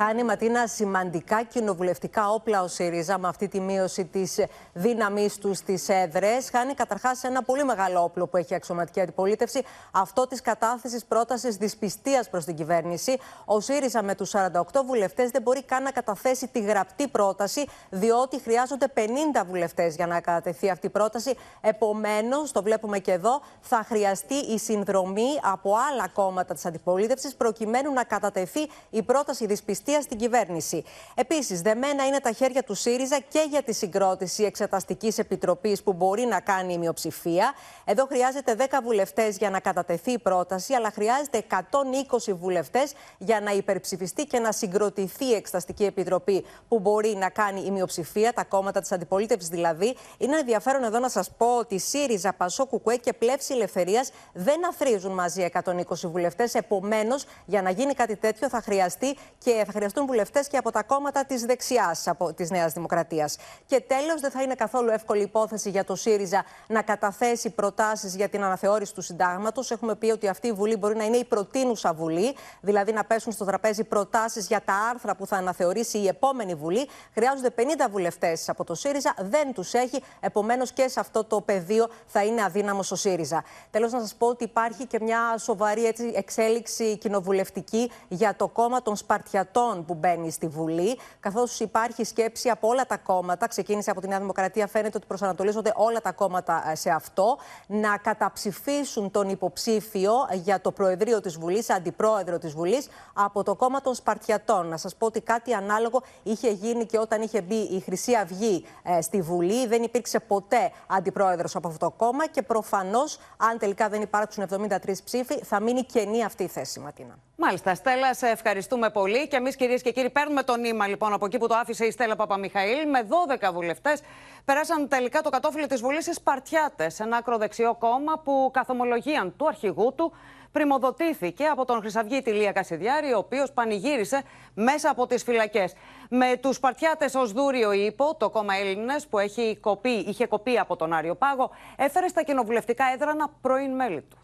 Χάνει 0.00 0.24
Ματίνα 0.24 0.66
σημαντικά 0.66 1.42
κοινοβουλευτικά 1.42 2.30
όπλα 2.30 2.62
ο 2.62 2.66
ΣΥΡΙΖΑ 2.66 3.18
με 3.18 3.28
αυτή 3.28 3.48
τη 3.48 3.60
μείωση 3.60 4.04
της 4.04 4.40
δύναμής 4.72 5.38
του 5.38 5.54
στις 5.54 5.88
έδρες. 5.88 6.50
Χάνει 6.50 6.74
καταρχάς 6.74 7.24
ένα 7.24 7.42
πολύ 7.42 7.64
μεγάλο 7.64 8.02
όπλο 8.02 8.26
που 8.26 8.36
έχει 8.36 8.52
η 8.52 8.56
αξιωματική 8.56 9.00
αντιπολίτευση, 9.00 9.62
αυτό 9.92 10.26
της 10.26 10.40
κατάθεσης 10.40 11.04
πρότασης 11.04 11.56
δυσπιστίας 11.56 12.30
προς 12.30 12.44
την 12.44 12.54
κυβέρνηση. 12.54 13.18
Ο 13.44 13.60
ΣΥΡΙΖΑ 13.60 14.02
με 14.02 14.14
τους 14.14 14.30
48 14.34 14.84
βουλευτές 14.86 15.30
δεν 15.30 15.42
μπορεί 15.42 15.62
καν 15.62 15.82
να 15.82 15.90
καταθέσει 15.90 16.48
τη 16.48 16.60
γραπτή 16.60 17.08
πρόταση, 17.08 17.66
διότι 17.90 18.40
χρειάζονται 18.40 18.86
50 18.94 19.44
βουλευτές 19.46 19.94
για 19.94 20.06
να 20.06 20.20
κατατεθεί 20.20 20.70
αυτή 20.70 20.86
η 20.86 20.90
πρόταση. 20.90 21.36
Επομένως, 21.60 22.52
το 22.52 22.62
βλέπουμε 22.62 22.98
και 22.98 23.12
εδώ, 23.12 23.40
θα 23.60 23.84
χρειαστεί 23.88 24.34
η 24.34 24.58
συνδρομή 24.58 25.38
από 25.42 25.74
άλλα 25.90 26.08
κόμματα 26.08 26.54
της 26.54 26.66
αντιπολίτευσης 26.66 27.34
προκειμένου 27.34 27.92
να 27.92 28.04
κατατεθεί 28.04 28.68
η 28.90 29.02
πρόταση 29.02 29.46
δυσπιστίας 29.46 29.86
στην 30.02 30.18
κυβέρνηση. 30.18 30.84
Επίσης, 31.14 31.60
δεμένα 31.60 32.06
είναι 32.06 32.20
τα 32.20 32.32
χέρια 32.32 32.62
του 32.62 32.74
ΣΥΡΙΖΑ 32.74 33.18
και 33.28 33.46
για 33.50 33.62
τη 33.62 33.72
συγκρότηση 33.72 34.42
εξεταστικής 34.42 35.18
επιτροπής 35.18 35.82
που 35.82 35.92
μπορεί 35.92 36.24
να 36.24 36.40
κάνει 36.40 36.72
η 36.72 36.78
μειοψηφία. 36.78 37.52
Εδώ 37.84 38.06
χρειάζεται 38.06 38.54
10 38.58 38.64
βουλευτές 38.82 39.36
για 39.36 39.50
να 39.50 39.60
κατατεθεί 39.60 40.10
η 40.12 40.18
πρόταση, 40.18 40.74
αλλά 40.74 40.90
χρειάζεται 40.90 41.42
120 41.48 42.32
βουλευτές 42.32 42.92
για 43.18 43.40
να 43.40 43.50
υπερψηφιστεί 43.50 44.24
και 44.24 44.38
να 44.38 44.52
συγκροτηθεί 44.52 45.24
η 45.24 45.34
εξεταστική 45.34 45.84
επιτροπή 45.84 46.44
που 46.68 46.78
μπορεί 46.78 47.14
να 47.16 47.28
κάνει 47.28 47.62
η 47.66 47.70
μειοψηφία, 47.70 48.32
τα 48.32 48.44
κόμματα 48.44 48.80
της 48.80 48.92
αντιπολίτευσης 48.92 49.48
δηλαδή. 49.48 49.96
Είναι 50.18 50.36
ενδιαφέρον 50.38 50.82
εδώ 50.84 50.98
να 50.98 51.08
σας 51.08 51.30
πω 51.36 51.56
ότι 51.56 51.78
ΣΥΡΙΖΑ, 51.78 52.32
Πασό, 52.32 52.66
Κουκουέ 52.66 52.96
και 52.96 53.12
Πλεύση 53.12 53.54
Ελευθερίας 53.54 54.10
δεν 54.32 54.66
αθρίζουν 54.66 55.12
μαζί 55.12 55.48
120 55.52 55.82
βουλευτές. 56.02 56.54
Επομένως, 56.54 57.24
για 57.46 57.62
να 57.62 57.70
γίνει 57.70 57.94
κάτι 57.94 58.16
τέτοιο 58.16 58.48
θα 58.48 58.60
χρειαστεί 58.60 59.16
και 59.38 59.62
θα 59.66 59.72
χρειαστούν 59.78 60.06
βουλευτές 60.06 60.48
και 60.48 60.56
από 60.56 60.70
τα 60.70 60.82
κόμματα 60.82 61.24
της 61.24 61.44
δεξιάς 61.44 62.08
της 62.34 62.50
Νέας 62.50 62.72
Δημοκρατίας. 62.72 63.36
Και 63.66 63.80
τέλος, 63.80 64.20
δεν 64.20 64.30
θα 64.30 64.42
είναι 64.42 64.54
καθόλου 64.54 64.90
εύκολη 64.90 65.22
υπόθεση 65.22 65.70
για 65.70 65.84
το 65.84 65.94
ΣΥΡΙΖΑ 65.94 66.44
να 66.66 66.82
καταθέσει 66.82 67.50
προτάσεις 67.50 68.14
για 68.16 68.28
την 68.28 68.44
αναθεώρηση 68.44 68.94
του 68.94 69.02
συντάγματος. 69.02 69.70
Έχουμε 69.70 69.94
πει 69.94 70.10
ότι 70.10 70.28
αυτή 70.28 70.46
η 70.46 70.52
Βουλή 70.52 70.76
μπορεί 70.76 70.96
να 70.96 71.04
είναι 71.04 71.16
η 71.16 71.24
προτείνουσα 71.24 71.92
Βουλή, 71.94 72.36
δηλαδή 72.60 72.92
να 72.92 73.04
πέσουν 73.04 73.32
στο 73.32 73.44
τραπέζι 73.44 73.84
προτάσεις 73.84 74.46
για 74.46 74.62
τα 74.64 74.74
άρθρα 74.90 75.14
που 75.14 75.26
θα 75.26 75.36
αναθεωρήσει 75.36 75.98
η 75.98 76.06
επόμενη 76.06 76.54
Βουλή. 76.54 76.88
Χρειάζονται 77.14 77.50
50 77.56 77.62
βουλευτές 77.90 78.48
από 78.48 78.64
το 78.64 78.74
ΣΥΡΙΖΑ, 78.74 79.14
δεν 79.18 79.52
τους 79.52 79.74
έχει. 79.74 80.02
Επομένως 80.20 80.72
και 80.72 80.88
σε 80.88 81.00
αυτό 81.00 81.24
το 81.24 81.40
πεδίο 81.40 81.88
θα 82.06 82.24
είναι 82.24 82.44
αδύναμος 82.44 82.90
ο 82.90 82.96
ΣΥΡΙΖΑ. 82.96 83.44
Τέλος, 83.70 83.92
να 83.92 84.00
σας 84.00 84.14
πω 84.14 84.26
ότι 84.26 84.44
υπάρχει 84.44 84.86
και 84.86 84.98
μια 85.00 85.38
σοβαρή 85.38 85.86
έτσι, 85.86 86.12
εξέλιξη 86.14 86.96
κοινοβουλευτική 86.98 87.90
για 88.08 88.34
το 88.36 88.48
κόμμα 88.48 88.82
των 88.82 88.96
Σπαρτιατών 88.96 89.57
που 89.86 89.94
μπαίνει 89.94 90.30
στη 90.30 90.48
Βουλή, 90.48 90.98
καθώς 91.20 91.60
υπάρχει 91.60 92.04
σκέψη 92.04 92.48
από 92.48 92.68
όλα 92.68 92.86
τα 92.86 92.96
κόμματα, 92.96 93.48
ξεκίνησε 93.48 93.90
από 93.90 94.00
τη 94.00 94.08
Νέα 94.08 94.18
Δημοκρατία, 94.18 94.66
φαίνεται 94.66 94.96
ότι 94.96 95.06
προσανατολίζονται 95.06 95.72
όλα 95.76 96.00
τα 96.00 96.12
κόμματα 96.12 96.70
ε, 96.70 96.74
σε 96.74 96.90
αυτό, 96.90 97.38
να 97.66 97.96
καταψηφίσουν 97.96 99.10
τον 99.10 99.28
υποψήφιο 99.28 100.12
για 100.32 100.60
το 100.60 100.72
Προεδρείο 100.72 101.20
της 101.20 101.38
Βουλής, 101.38 101.70
αντιπρόεδρο 101.70 102.38
της 102.38 102.52
Βουλής, 102.52 102.88
από 103.12 103.42
το 103.42 103.54
κόμμα 103.54 103.80
των 103.80 103.94
Σπαρτιατών. 103.94 104.66
Να 104.66 104.76
σας 104.76 104.94
πω 104.96 105.06
ότι 105.06 105.20
κάτι 105.20 105.52
ανάλογο 105.54 106.02
είχε 106.22 106.50
γίνει 106.50 106.86
και 106.86 106.98
όταν 106.98 107.22
είχε 107.22 107.40
μπει 107.40 107.54
η 107.54 107.80
Χρυσή 107.80 108.14
Αυγή 108.14 108.64
ε, 108.82 109.00
στη 109.00 109.20
Βουλή. 109.20 109.66
Δεν 109.66 109.82
υπήρξε 109.82 110.20
ποτέ 110.20 110.70
αντιπρόεδρος 110.86 111.56
από 111.56 111.68
αυτό 111.68 111.86
το 111.86 111.94
κόμμα 111.96 112.26
και 112.26 112.42
προφανώς, 112.42 113.18
αν 113.36 113.58
τελικά 113.58 113.88
δεν 113.88 114.02
υπάρξουν 114.02 114.44
73 114.50 114.76
ψήφοι, 115.04 115.38
θα 115.44 115.60
μείνει 115.60 115.84
κενή 115.84 116.24
αυτή 116.24 116.42
η 116.42 116.48
θέση, 116.48 116.80
Ματίνα. 116.80 117.18
Μάλιστα, 117.40 117.74
Στέλλα, 117.74 118.14
σε 118.14 118.26
ευχαριστούμε 118.26 118.90
πολύ. 118.90 119.28
Και 119.28 119.40
εμείς, 119.48 119.60
κυρίες 119.60 119.82
και 119.82 119.92
κύριοι, 119.92 120.10
παίρνουμε 120.10 120.42
το 120.42 120.56
νήμα 120.56 120.86
λοιπόν 120.86 121.12
από 121.12 121.26
εκεί 121.26 121.38
που 121.38 121.46
το 121.46 121.54
άφησε 121.54 121.84
η 121.84 121.90
Στέλλα 121.90 122.16
Παπαμιχαήλ. 122.16 122.88
Με 122.88 123.06
12 123.48 123.52
βουλευτές 123.52 124.00
περάσαν 124.44 124.88
τελικά 124.88 125.20
το 125.20 125.30
κατόφυλλο 125.30 125.66
της 125.66 125.80
Βουλής 125.80 126.06
οι 126.06 126.12
Σπαρτιάτες, 126.12 127.00
ένα 127.00 127.16
ακροδεξιό 127.16 127.74
κόμμα 127.74 128.18
που 128.24 128.50
καθ' 128.52 128.70
ομολογίαν 128.70 129.36
του 129.36 129.46
αρχηγού 129.46 129.94
του 129.96 130.12
πρημοδοτήθηκε 130.52 131.44
από 131.44 131.64
τον 131.64 131.80
Χρυσαυγίτη 131.80 132.30
Λία 132.30 132.52
Κασιδιάρη, 132.52 133.12
ο 133.12 133.18
οποίος 133.18 133.52
πανηγύρισε 133.52 134.22
μέσα 134.54 134.90
από 134.90 135.06
τις 135.06 135.22
φυλακές. 135.22 135.72
Με 136.08 136.36
τους 136.40 136.56
Σπαρτιάτες 136.56 137.14
ως 137.14 137.32
δούριο 137.32 137.72
ύπο, 137.72 138.14
το 138.14 138.30
κόμμα 138.30 138.54
Έλληνες, 138.54 139.06
που 139.06 139.18
έχει 139.18 139.58
κοπεί, 139.60 139.90
είχε 139.90 140.26
κοπεί 140.26 140.58
από 140.58 140.76
τον 140.76 140.92
Άριο 140.92 141.14
Πάγο, 141.14 141.50
έφερε 141.76 142.08
στα 142.08 142.22
κοινοβουλευτικά 142.22 142.84
έδρανα 142.94 143.30
πρώην 143.40 143.74
μέλη 143.74 144.00
του. 144.00 144.18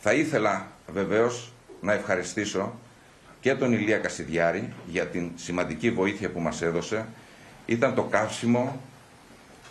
Θα 0.00 0.12
ήθελα 0.12 0.66
βεβαίως 0.86 1.52
να 1.80 1.92
ευχαριστήσω 1.92 2.72
και 3.42 3.54
τον 3.54 3.72
Ηλία 3.72 3.98
Κασιδιάρη 3.98 4.72
για 4.86 5.06
την 5.06 5.30
σημαντική 5.34 5.90
βοήθεια 5.90 6.30
που 6.30 6.40
μας 6.40 6.62
έδωσε. 6.62 7.06
Ήταν 7.66 7.94
το 7.94 8.02
καύσιμο 8.02 8.80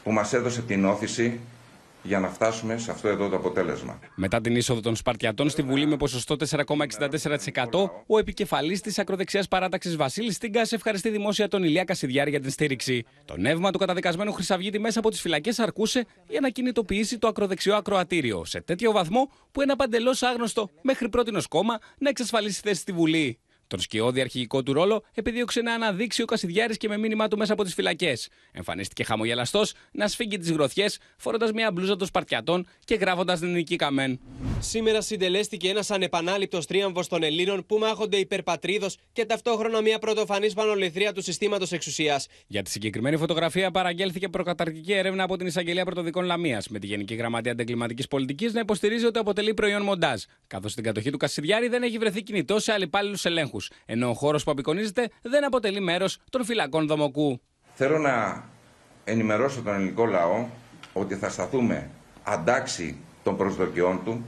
που 0.03 0.11
μας 0.11 0.33
έδωσε 0.33 0.61
την 0.61 0.85
όθηση 0.85 1.39
για 2.03 2.19
να 2.19 2.27
φτάσουμε 2.27 2.77
σε 2.77 2.91
αυτό 2.91 3.07
εδώ 3.07 3.29
το 3.29 3.35
αποτέλεσμα. 3.35 3.99
Μετά 4.15 4.41
την 4.41 4.55
είσοδο 4.55 4.79
των 4.81 4.95
Σπαρτιατών 4.95 5.49
στη 5.49 5.61
Βουλή 5.61 5.85
με 5.85 5.97
ποσοστό 5.97 6.35
4,64%, 6.49 7.89
ο 8.07 8.17
επικεφαλής 8.17 8.81
της 8.81 8.99
ακροδεξιάς 8.99 9.47
παράταξης 9.47 9.95
Βασίλης 9.95 10.37
Τίγκα 10.37 10.61
ευχαριστεί 10.69 11.09
δημόσια 11.09 11.47
τον 11.47 11.63
Ηλία 11.63 11.83
Κασιδιάρη 11.83 12.29
για 12.29 12.39
την 12.39 12.49
στήριξη. 12.49 13.05
Το 13.25 13.37
νεύμα 13.37 13.71
του 13.71 13.77
καταδικασμένου 13.77 14.31
Χρυσαυγίτη 14.31 14.79
μέσα 14.79 14.99
από 14.99 15.09
τις 15.09 15.21
φυλακές 15.21 15.59
αρκούσε 15.59 16.05
για 16.27 16.39
να 16.39 16.49
κινητοποιήσει 16.49 17.17
το 17.17 17.27
ακροδεξιό 17.27 17.75
ακροατήριο 17.75 18.45
σε 18.45 18.61
τέτοιο 18.61 18.91
βαθμό 18.91 19.31
που 19.51 19.61
ένα 19.61 19.75
παντελώ 19.75 20.17
άγνωστο 20.19 20.69
μέχρι 20.81 21.09
πρώτη 21.09 21.31
κόμμα 21.49 21.79
να 21.97 22.09
εξασφαλίσει 22.09 22.61
θέση 22.63 22.81
στη 22.81 22.91
Βουλή. 22.91 23.39
Τον 23.71 23.79
σκιώδη 23.79 24.21
αρχηγικό 24.21 24.63
του 24.63 24.73
ρόλο 24.73 25.03
επιδίωξε 25.13 25.61
να 25.61 25.73
αναδείξει 25.73 26.21
ο 26.21 26.25
Κασιδιάρης 26.25 26.77
και 26.77 26.87
με 26.87 26.97
μήνυμά 26.97 27.27
του 27.27 27.37
μέσα 27.37 27.53
από 27.53 27.63
τις 27.63 27.73
φυλακές. 27.73 28.29
Εμφανίστηκε 28.51 29.03
χαμογελαστός 29.03 29.73
να 29.91 30.07
σφίγγει 30.07 30.37
τις 30.37 30.51
γροθιές, 30.51 30.99
φορώντας 31.17 31.51
μια 31.51 31.71
μπλούζα 31.71 31.95
των 31.95 32.07
Σπαρτιατών 32.07 32.67
και 32.85 32.95
γράφοντας 32.95 33.39
την 33.39 33.51
νική 33.51 33.75
καμέν. 33.75 34.19
Σήμερα 34.59 35.01
συντελέστηκε 35.01 35.69
ένας 35.69 35.91
ανεπανάληπτος 35.91 36.65
τρίαμβος 36.65 37.07
των 37.07 37.23
Ελλήνων 37.23 37.65
που 37.65 37.77
μάχονται 37.77 38.17
υπερπατρίδος 38.17 38.97
και 39.13 39.25
ταυτόχρονα 39.25 39.81
μια 39.81 39.99
πρωτοφανής 39.99 40.53
πανοληθρία 40.53 41.13
του 41.13 41.21
συστήματος 41.21 41.71
εξουσίας. 41.71 42.27
Για 42.47 42.61
τη 42.63 42.69
συγκεκριμένη 42.69 43.17
φωτογραφία 43.17 43.71
παραγγέλθηκε 43.71 44.29
προκαταρκτική 44.29 44.93
έρευνα 44.93 45.23
από 45.23 45.37
την 45.37 45.47
Εισαγγελία 45.47 45.85
Πρωτοδικών 45.85 46.25
Λαμίας, 46.25 46.67
με 46.67 46.79
τη 46.79 46.87
Γενική 46.87 47.15
Γραμματεία 47.15 47.51
Αντεγκληματική 47.51 48.07
Πολιτικής 48.07 48.53
να 48.53 48.59
υποστηρίζει 48.59 49.05
ότι 49.05 49.19
αποτελεί 49.19 49.53
προϊόν 49.53 49.81
μοντάζ, 49.81 50.21
καθώς 50.47 50.71
στην 50.71 50.83
κατοχή 50.83 51.09
του 51.09 51.17
Κασιδιάρη 51.17 51.67
δεν 51.67 51.83
έχει 51.83 51.97
βρεθεί 51.97 52.23
κινητό 52.23 52.59
σε 52.59 52.71
αλληπάλληλους 52.71 53.25
ελέγχους 53.25 53.60
ενώ 53.85 54.09
ο 54.09 54.13
χώρος 54.13 54.43
που 54.43 54.51
απεικονίζεται 54.51 55.09
δεν 55.21 55.45
αποτελεί 55.45 55.79
μέρος 55.79 56.17
των 56.29 56.45
φυλακών 56.45 56.87
Δομοκού. 56.87 57.41
Θέλω 57.73 57.97
να 57.97 58.43
ενημερώσω 59.03 59.61
τον 59.61 59.73
ελληνικό 59.73 60.05
λαό 60.05 60.47
ότι 60.93 61.15
θα 61.15 61.29
σταθούμε 61.29 61.89
αντάξει 62.23 62.97
των 63.23 63.37
προσδοκιών 63.37 64.03
του 64.03 64.25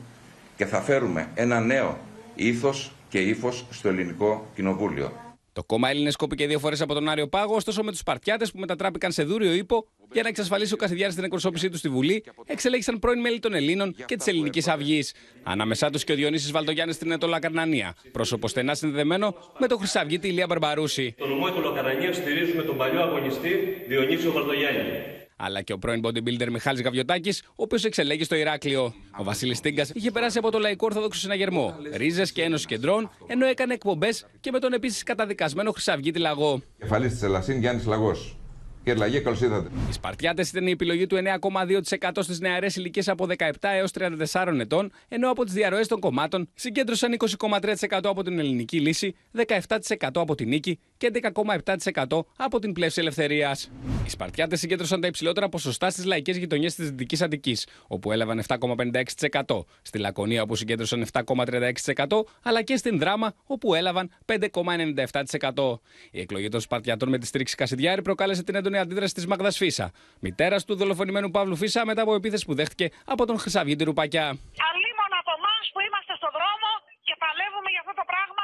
και 0.55 0.65
θα 0.65 0.81
φέρουμε 0.81 1.29
ένα 1.33 1.59
νέο 1.59 1.97
ήθος 2.35 2.91
και 3.09 3.19
ύφος 3.19 3.65
στο 3.69 3.87
ελληνικό 3.87 4.47
κοινοβούλιο. 4.55 5.32
Το 5.53 5.63
κόμμα 5.63 5.89
Έλληνες 5.89 6.15
κόπηκε 6.15 6.47
δύο 6.47 6.59
φορές 6.59 6.81
από 6.81 6.93
τον 6.93 7.09
Άριο 7.09 7.27
Πάγο, 7.27 7.55
ωστόσο 7.55 7.83
με 7.83 7.91
τους 7.91 7.99
Σπαρτιάτες 7.99 8.51
που 8.51 8.59
μετατράπηκαν 8.59 9.11
σε 9.11 9.23
δούριο 9.23 9.53
ύπο 9.53 9.87
για 10.11 10.23
να 10.23 10.27
εξασφαλίσει 10.27 10.73
ο 10.73 10.77
Κασιδιάρης 10.77 11.15
την 11.15 11.23
εκπροσώπησή 11.23 11.69
τους 11.69 11.79
στη 11.79 11.89
Βουλή, 11.89 12.23
εξελέγησαν 12.45 12.99
πρώην 12.99 13.19
μέλη 13.19 13.39
των 13.39 13.53
Ελλήνων 13.53 13.95
και 14.05 14.15
της 14.15 14.27
Ελληνικής 14.27 14.67
Αυγής. 14.67 15.13
Ανάμεσά 15.43 15.89
τους 15.89 16.03
και 16.03 16.11
ο 16.11 16.15
Διονύσης 16.15 16.51
Βαλτογιάννης 16.51 16.95
στην 16.95 17.11
Ετωλά 17.11 17.39
Καρνανία, 17.39 17.95
πρόσωπο 18.11 18.47
στενά 18.47 18.75
συνδεδεμένο 18.75 19.35
με 19.59 19.67
τον 19.67 19.77
Χρυσαυγίτη 19.77 20.27
Ηλία 20.27 20.45
Μπαρμπαρούση. 20.45 21.15
Το 21.17 21.27
νομό 21.27 21.51
του 21.51 21.61
Λοκαρανία 21.61 22.13
στηρίζουμε 22.13 22.63
τον 22.63 22.77
παλιό 22.77 23.01
αγωνιστή 23.01 23.83
Διονύσιο 23.87 24.31
Βαλτογιάννη 24.31 25.12
αλλά 25.43 25.61
και 25.61 25.73
ο 25.73 25.77
πρώην 25.77 26.01
bodybuilder 26.05 26.47
Μιχάλης 26.51 26.81
Γαβιωτάκης, 26.81 27.41
ο 27.41 27.53
οποίος 27.55 27.83
εξελέγει 27.83 28.23
στο 28.23 28.35
Ηράκλειο. 28.35 28.93
Ο 29.19 29.23
Βασίλης 29.23 29.59
Τίγκας 29.59 29.89
είχε 29.93 30.11
περάσει 30.11 30.37
από 30.37 30.51
το 30.51 30.59
Λαϊκό 30.59 30.85
Ορθόδοξο 30.85 31.19
Συναγερμό, 31.19 31.75
Ρίζες 31.93 32.31
και 32.31 32.41
Ένωση 32.41 32.65
Κεντρών, 32.65 33.11
ενώ 33.27 33.45
έκανε 33.45 33.73
εκπομπές 33.73 34.25
και 34.39 34.51
με 34.51 34.59
τον 34.59 34.73
επίσης 34.73 35.03
καταδικασμένο 35.03 35.71
Χρυσαυγίτη 35.71 36.19
Λαγό. 36.19 36.61
Κεφαλής 36.79 37.11
της 37.11 37.21
Ελασίν 37.21 37.59
Γιάννης 37.59 37.85
Λαγός. 37.85 38.37
Κύριε 38.83 38.99
Λαγέ, 38.99 39.19
καλώς 39.19 39.41
ήρθατε. 39.41 39.69
Οι 39.89 39.93
Σπαρτιάτες 39.93 40.49
ήταν 40.49 40.67
η 40.67 40.71
επιλογή 40.71 41.07
του 41.07 41.15
9,2% 41.15 42.09
στις 42.19 42.39
νεαρές 42.39 42.75
ηλικίες 42.75 43.07
από 43.07 43.27
17 43.37 43.49
έως 43.61 43.91
34 44.31 44.59
ετών, 44.59 44.91
ενώ 45.07 45.29
από 45.31 45.43
τις 45.43 45.53
διαρροές 45.53 45.87
των 45.87 45.99
κομμάτων 45.99 46.49
συγκέντρωσαν 46.53 47.17
20,3% 47.39 47.99
από 48.03 48.23
την 48.23 48.39
ελληνική 48.39 48.79
λύση, 48.79 49.15
17% 49.31 50.21
από 50.21 50.35
την 50.35 50.47
νίκη 50.47 50.79
και 50.97 51.11
11,7% 51.13 52.25
από 52.37 52.59
την 52.59 52.73
πλεύση 52.73 52.99
ελευθερίας. 52.99 53.71
Οι 54.05 54.09
Σπαρτιάτες 54.09 54.59
συγκέντρωσαν 54.59 55.01
τα 55.01 55.07
υψηλότερα 55.07 55.49
ποσοστά 55.49 55.89
στις 55.89 56.05
λαϊκές 56.05 56.37
γειτονιές 56.37 56.75
της 56.75 56.89
Δυτικής 56.89 57.21
Αττικής, 57.21 57.67
όπου 57.87 58.11
έλαβαν 58.11 58.39
7,56%, 58.39 59.65
στη 59.81 59.97
Λακωνία, 59.97 60.41
όπου 60.41 60.55
συγκέντρωσαν 60.55 61.01
7,36%, 61.01 62.25
αλλά 62.43 62.61
και 62.61 62.77
στην 62.77 62.99
Δράμα, 62.99 63.33
όπου 63.45 63.73
έλαβαν 63.73 64.11
5,97%. 64.25 65.79
Η 66.11 66.19
εκλογή 66.19 66.49
των 66.49 66.59
Σπαρτιατών 66.59 67.09
με 67.09 67.17
τη 67.17 67.25
στήριξη 67.25 67.55
Κασιδιάρη 67.55 68.01
προκάλεσε 68.01 68.43
την 68.43 68.55
έντονη 68.55 68.72
αντίδραση 68.79 69.13
της 69.13 69.25
Μαγδας 69.31 69.55
Φίσα, 69.57 69.87
μητέρας 70.25 70.61
του 70.65 70.75
δολοφονημένου 70.75 71.29
Παύλου 71.35 71.55
Φίσα, 71.61 71.81
μετά 71.89 72.01
από 72.05 72.13
επίθεση 72.19 72.45
που 72.47 72.55
δέχτηκε 72.59 72.87
από 73.13 73.23
τον 73.29 73.35
Χρυσαυγίτη 73.41 73.83
Ρουπακιά. 73.89 74.27
Αλλήμον 74.69 75.11
από 75.21 75.31
εμάς 75.39 75.65
που 75.73 75.79
είμαστε 75.87 76.13
στον 76.19 76.31
δρόμο 76.37 76.69
και 77.07 77.15
παλεύουμε 77.23 77.69
για 77.73 77.81
αυτό 77.83 77.93
το 78.01 78.05
πράγμα 78.11 78.43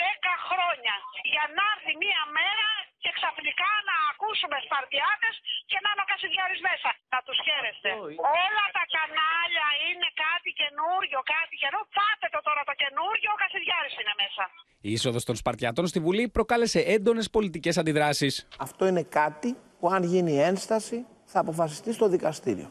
10 0.00 0.34
χρόνια. 0.50 0.94
Για 1.32 1.44
να 1.56 1.64
έρθει 1.74 1.92
μία 2.04 2.22
μέρα 2.38 2.68
και 3.02 3.10
ξαφνικά 3.18 3.70
να 3.88 3.96
ακούσουμε 4.12 4.56
Σπαρτιάτες 4.66 5.34
και 5.70 5.78
να 5.84 5.88
είναι 5.92 6.02
ο 6.06 6.08
Κασιδιάρης 6.12 6.60
μέσα. 6.70 6.90
Να 7.14 7.20
τους 7.26 7.38
χαίρεστε. 7.46 7.90
Όλα 8.44 8.66
τα 8.78 8.84
κανάλια 8.96 9.68
είναι 9.88 10.08
κάτι 10.24 10.50
καινούριο, 10.60 11.18
κάτι 11.34 11.54
καινούριο. 11.62 11.88
Πάτε 12.00 12.26
το 12.34 12.40
τώρα 12.48 12.62
το 12.70 12.74
καινούριο, 12.82 13.28
ο 13.36 13.38
Κασιδιάρης 13.42 13.94
είναι 14.00 14.14
μέσα. 14.22 14.44
Η 14.88 14.90
είσοδος 14.96 15.24
των 15.28 15.36
Σπαρτιατών 15.42 15.86
στη 15.92 15.98
Βουλή 16.06 16.24
προκάλεσε 16.36 16.80
έντονες 16.96 17.26
πολιτικές 17.36 17.74
αντιδράσεις. 17.82 18.32
Αυτό 18.66 18.82
είναι 18.90 19.04
κάτι 19.20 19.50
που 19.80 19.88
αν 19.90 20.02
γίνει 20.02 20.38
ένσταση 20.40 21.04
θα 21.24 21.40
αποφασιστεί 21.40 21.92
στο 21.92 22.08
δικαστήριο. 22.08 22.70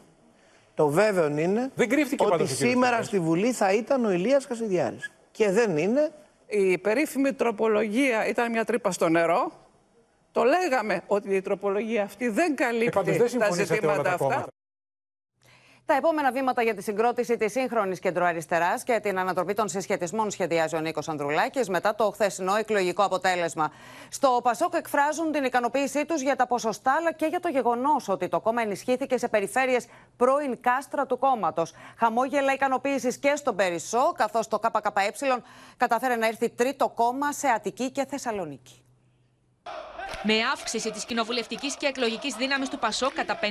Το 0.74 0.88
βέβαιο 0.88 1.38
είναι 1.38 1.70
δεν 1.74 1.88
ότι 2.18 2.46
σήμερα 2.46 3.02
στη 3.02 3.18
Βουλή 3.20 3.52
θα 3.52 3.72
ήταν 3.72 4.04
ο 4.04 4.10
Ηλίας 4.10 4.46
Κασιδιάρης. 4.46 5.12
Και 5.30 5.50
δεν 5.50 5.76
είναι. 5.76 6.12
Η 6.46 6.78
περίφημη 6.78 7.32
τροπολογία 7.32 8.26
ήταν 8.26 8.50
μια 8.50 8.64
τρύπα 8.64 8.90
στο 8.92 9.08
νερό. 9.08 9.52
Το 10.32 10.42
λέγαμε 10.42 11.02
ότι 11.06 11.34
η 11.34 11.40
τροπολογία 11.40 12.02
αυτή 12.02 12.28
δεν 12.28 12.56
καλύπτει 12.56 13.10
δεν 13.10 13.38
τα 13.38 13.50
ζητήματα 13.50 14.02
τα 14.02 14.12
αυτά. 14.12 14.46
Τα 15.90 15.96
επόμενα 15.96 16.32
βήματα 16.32 16.62
για 16.62 16.74
τη 16.74 16.82
συγκρότηση 16.82 17.36
της 17.36 17.52
σύγχρονης 17.52 17.98
κεντροαριστεράς 17.98 18.82
και 18.82 19.00
την 19.02 19.18
ανατροπή 19.18 19.54
των 19.54 19.68
συσχετισμών 19.68 20.30
σχεδιάζει 20.30 20.76
ο 20.76 20.80
Νίκος 20.80 21.08
Ανδρουλάκης 21.08 21.68
μετά 21.68 21.94
το 21.94 22.10
χθεσινό 22.10 22.54
εκλογικό 22.54 23.02
αποτέλεσμα. 23.02 23.72
Στο 24.08 24.40
Πασόκ 24.42 24.74
εκφράζουν 24.74 25.32
την 25.32 25.44
ικανοποίησή 25.44 26.06
τους 26.06 26.22
για 26.22 26.36
τα 26.36 26.46
ποσοστά 26.46 26.92
αλλά 26.92 27.12
και 27.12 27.26
για 27.26 27.40
το 27.40 27.48
γεγονός 27.48 28.08
ότι 28.08 28.28
το 28.28 28.40
κόμμα 28.40 28.62
ενισχύθηκε 28.62 29.18
σε 29.18 29.28
περιφέρειες 29.28 29.86
πρώην 30.16 30.60
κάστρα 30.60 31.06
του 31.06 31.18
κόμματος. 31.18 31.74
Χαμόγελα 31.98 32.52
ικανοποίησης 32.52 33.18
και 33.18 33.32
στον 33.36 33.56
Περισσό, 33.56 34.12
καθώς 34.16 34.48
το 34.48 34.58
ΚΚΕ 34.58 35.12
καταφέρει 35.76 36.18
να 36.18 36.26
έρθει 36.26 36.48
τρίτο 36.50 36.88
κόμμα 36.88 37.32
σε 37.32 37.48
Αττική 37.48 37.90
και 37.90 38.06
Θεσσαλονίκη. 38.08 38.84
Με 40.22 40.34
αύξηση 40.52 40.90
της 40.90 41.04
κοινοβουλευτικής 41.04 41.74
και 41.76 41.86
εκλογικής 41.86 42.34
δύναμης 42.34 42.68
του 42.68 42.78
Πασόκ 42.78 43.12
κατά 43.12 43.38
50% 43.38 43.46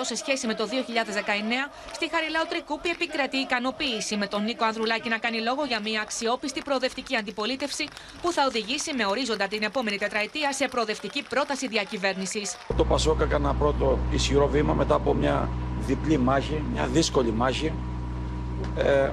σε 0.00 0.16
σχέση 0.16 0.46
με 0.46 0.54
το 0.54 0.64
2019, 0.66 1.70
στη 1.92 2.10
Χαριλάου 2.12 2.44
Τρικούπη 2.48 2.88
επικρατεί 2.88 3.36
ικανοποίηση 3.36 4.16
με 4.16 4.26
τον 4.26 4.42
Νίκο 4.44 4.64
Ανδρουλάκη 4.64 5.08
να 5.08 5.18
κάνει 5.18 5.40
λόγο 5.40 5.64
για 5.64 5.80
μια 5.80 6.00
αξιόπιστη 6.00 6.60
προοδευτική 6.62 7.16
αντιπολίτευση 7.16 7.88
που 8.22 8.32
θα 8.32 8.44
οδηγήσει 8.46 8.94
με 8.94 9.06
ορίζοντα 9.06 9.46
την 9.48 9.62
επόμενη 9.62 9.98
τετραετία 9.98 10.52
σε 10.52 10.68
προοδευτική 10.68 11.22
πρόταση 11.22 11.68
διακυβέρνησης. 11.68 12.56
Το 12.76 12.84
Πασόκ 12.84 13.20
έκανε 13.20 13.44
ένα 13.44 13.54
πρώτο 13.54 13.98
ισχυρό 14.10 14.46
βήμα 14.48 14.72
μετά 14.74 14.94
από 14.94 15.14
μια 15.14 15.48
διπλή 15.86 16.18
μάχη, 16.18 16.62
μια 16.72 16.86
δύσκολη 16.86 17.32
μάχη. 17.32 17.72
Ε, 18.76 19.10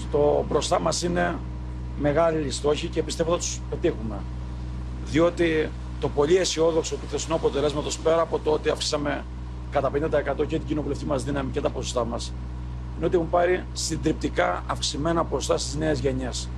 στο 0.00 0.44
μπροστά 0.48 0.80
μας 0.80 1.02
είναι 1.02 1.38
μεγάλη 1.98 2.50
στόχη 2.50 2.86
και 2.86 3.02
πιστεύω 3.02 3.30
θα 3.30 3.36
τους 3.36 3.60
πετύχουμε. 3.70 4.16
Διότι 5.04 5.70
το 6.04 6.10
πολύ 6.10 6.36
αισιόδοξο 6.36 6.94
του 6.94 7.06
χθεσινού 7.06 7.34
αποτελέσματος 7.34 7.98
πέρα 7.98 8.20
από 8.20 8.38
το 8.38 8.50
ότι 8.50 8.68
αυξήσαμε 8.68 9.24
κατά 9.70 9.90
50% 9.90 10.46
και 10.46 10.58
την 10.58 10.66
κοινοβουλευτική 10.66 11.10
μας 11.10 11.24
δύναμη 11.24 11.50
και 11.50 11.60
τα 11.60 11.70
ποσοστά 11.70 12.04
μας, 12.04 12.32
είναι 12.96 13.06
ότι 13.06 13.14
έχουν 13.16 13.30
πάρει 13.30 13.64
συντριπτικά 13.72 14.64
αυξημένα 14.66 15.24
ποσοστά 15.24 15.58
στις 15.58 15.74
νέες 15.74 15.98
γενιές. 15.98 16.48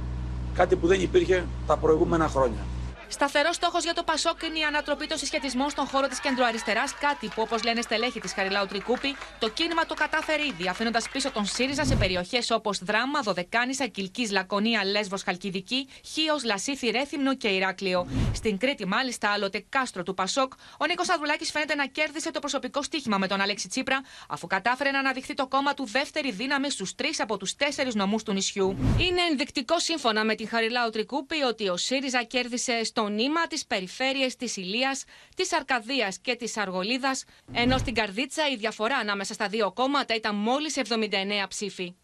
Κάτι 0.55 0.77
που 0.77 0.87
δεν 0.87 1.01
υπήρχε 1.01 1.45
τα 1.67 1.77
προηγούμενα 1.77 2.29
χρόνια. 2.29 2.65
Σταθερός 3.09 3.55
στόχος 3.55 3.83
για 3.83 3.95
το 3.95 4.03
Πασόκ 4.03 4.43
είναι 4.43 4.59
η 4.59 4.63
ανατροπή 4.63 5.07
των 5.07 5.19
συσχετισμών 5.19 5.71
στον 5.71 5.87
χώρο 5.87 6.07
της 6.07 6.21
κεντροαριστεράς, 6.21 6.95
κάτι 6.95 7.27
που, 7.27 7.43
όπως 7.43 7.63
λένε 7.63 7.81
στελέχη 7.81 8.21
της 8.21 8.33
Χαριλάου 8.33 8.67
Τρικούπη, 8.67 9.17
το 9.39 9.49
κίνημα 9.49 9.87
το 9.87 9.95
κατάφερε 9.95 10.47
ήδη, 10.47 10.69
αφήνοντας 10.69 11.09
πίσω 11.09 11.31
τον 11.31 11.47
ΣΥΡΙΖΑ 11.47 11.85
σε 11.85 11.95
περιοχές 11.95 12.51
όπως 12.51 12.79
Δράμα, 12.79 13.21
Δωδεκάνησα, 13.21 13.87
Κυλκής, 13.87 14.31
Λακωνία, 14.31 14.85
Λέσβος, 14.85 15.23
Χαλκιδική, 15.23 15.89
Χίος, 16.05 16.45
Λασίθι, 16.45 16.91
Ρέθυμνο 16.91 17.37
και 17.37 17.49
Ηράκλειο. 17.49 18.09
Στην 18.35 18.59
Κρήτη, 18.59 18.87
μάλιστα, 18.87 19.31
άλλοτε 19.31 19.65
κάστρο 19.69 20.03
του 20.03 20.15
Πασόκ, 20.15 20.53
ο 20.79 20.87
Νίκος 20.87 21.09
Αδουλάκη 21.09 21.45
φαίνεται 21.45 21.75
να 21.75 21.87
κέρδισε 21.87 22.31
το 22.31 22.41
προσωπικό 22.41 22.83
στίχημα 22.83 23.19
με 23.19 23.27
τον 23.27 23.41
Αλέξη 23.41 23.69
Τσίπρα, 23.69 24.01
αφού 24.29 24.47
κατάφερε 24.47 24.91
να 24.91 24.99
αναδειχθεί 24.99 25.35
το 25.35 25.47
κόμμα 25.47 25.75
του 25.75 25.87
δεύτερη 25.87 26.33
δύναμη 26.33 26.71
στους 26.71 26.95
τρεις 26.95 27.21
από 27.21 27.37
τους 27.37 27.55
τέσσερις 27.55 27.95
νομούς 27.95 28.23
του 28.23 28.33
νησιού. 28.33 28.77
Είναι 28.99 29.21
ενδεικτικό 29.31 29.79
σύμφωνα 29.79 30.25
με 30.25 30.35
την 30.35 30.49
Χαριλάου 30.49 30.91
Τρικούπη 30.91 31.43
ότι 31.43 31.69
ο 31.69 31.77
ΣΥΡΙΖΑ 31.77 32.23
κέρδισε 32.23 32.81
στο 32.97 33.09
νήμα 33.09 33.47
τις 33.47 33.67
περιφέρειες 33.67 34.37
της 34.37 34.57
Ηλίας, 34.57 35.05
της 35.37 35.53
Αρκαδίας 35.53 36.19
και 36.19 36.35
της 36.35 36.57
Αργολίδας, 36.57 37.25
ενώ 37.53 37.79
στην 37.79 37.95
Καρδίτσα 37.95 38.49
η 38.49 38.57
διαφορά 38.57 38.97
ανάμεσα 38.97 39.35
στα 39.35 39.49
δύο 39.49 39.73
κόμματα 39.73 40.15
ήταν 40.15 40.35
μόλις 40.35 40.77
79 40.77 41.47
ψήφοι. 41.49 41.95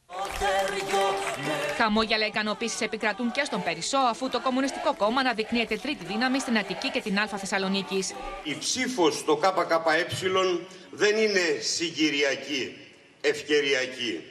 Χαμόγελα 1.77 2.27
ικανοποίησης 2.27 2.81
επικρατούν 2.81 3.31
και 3.31 3.45
στον 3.45 3.63
Περισσό, 3.63 3.99
αφού 3.99 4.29
το 4.29 4.41
Κομμουνιστικό 4.41 4.95
Κόμμα 4.95 5.21
αναδεικνύεται 5.21 5.77
τρίτη 5.77 6.05
δύναμη 6.05 6.41
στην 6.41 6.59
Αττική 6.59 6.91
και 6.91 7.01
την 7.01 7.19
Α 7.19 7.27
Θεσσαλονίκης. 7.27 8.15
Η 8.43 8.57
ψήφος 8.59 9.19
στο 9.19 9.37
ΚΚΕ 9.37 10.07
δεν 10.91 11.17
είναι 11.17 11.59
συγκυριακή, 11.61 12.77
ευκαιριακή. 13.21 14.25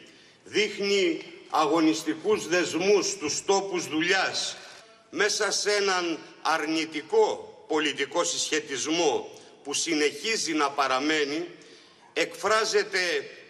Δείχνει 0.44 1.22
αγωνιστικούς 1.50 2.48
δεσμούς 2.48 3.10
στους 3.10 3.46
τόπους 3.46 3.88
δουλειάς, 3.88 4.58
μέσα 5.12 5.52
σε 5.52 5.72
έναν 5.72 6.20
αρνητικό 6.42 7.52
πολιτικό 7.68 8.24
συσχετισμό 8.24 9.30
που 9.64 9.74
συνεχίζει 9.74 10.54
να 10.54 10.70
παραμένει, 10.70 11.48
εκφράζεται 12.14 13.00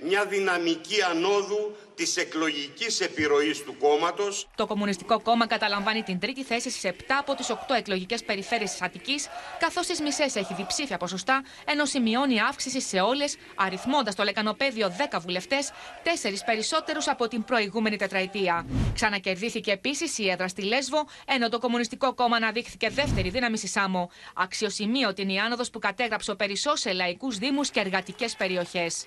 μια 0.01 0.25
δυναμική 0.25 1.01
ανόδου 1.01 1.75
της 2.01 2.17
εκλογικής 2.17 2.99
επιρροής 2.99 3.63
του 3.63 3.77
κόμματος. 3.77 4.47
Το 4.55 4.65
Κομμουνιστικό 4.65 5.21
Κόμμα 5.21 5.47
καταλαμβάνει 5.47 6.03
την 6.03 6.19
τρίτη 6.19 6.43
θέση 6.43 6.69
στις 6.69 6.83
7 6.83 7.17
από 7.19 7.35
τις 7.35 7.49
8 7.49 7.75
εκλογικές 7.75 8.23
περιφέρειες 8.23 8.71
της 8.71 8.81
Αττικής, 8.81 9.27
καθώς 9.59 9.85
στι 9.85 10.03
μισές 10.03 10.35
έχει 10.35 10.53
διψήφια 10.53 10.97
ποσοστά, 10.97 11.43
ενώ 11.65 11.85
σημειώνει 11.85 12.39
αύξηση 12.41 12.81
σε 12.81 12.99
όλες, 12.99 13.37
αριθμώντας 13.55 14.15
το 14.15 14.23
λεκανοπέδιο 14.23 14.89
10 14.89 15.19
βουλευτές, 15.19 15.71
4 16.03 16.43
περισσότερους 16.45 17.07
από 17.07 17.27
την 17.27 17.43
προηγούμενη 17.43 17.95
τετραετία. 17.97 18.65
Ξανακερδίθηκε 18.93 19.71
επίσης 19.71 20.17
η 20.17 20.29
έδρα 20.29 20.47
στη 20.47 20.61
Λέσβο, 20.61 21.07
ενώ 21.25 21.49
το 21.49 21.59
Κομμουνιστικό 21.59 22.13
Κόμμα 22.13 22.35
αναδείχθηκε 22.35 22.89
δεύτερη 22.89 23.29
δύναμη 23.29 23.57
στη 23.57 23.67
Σάμο. 23.67 24.09
Αξιοσημείωτη 24.35 25.21
είναι 25.21 25.33
η 25.33 25.37
άνοδος 25.37 25.69
που 25.69 25.79
κατέγραψε 25.79 26.31
ο 26.31 26.35
Περισσός 26.35 26.79
σε 26.79 26.91
λαϊκούς 26.91 27.37
Δήμους 27.37 27.69
και 27.69 27.79
εργατικές 27.79 28.35
περιοχές. 28.35 29.05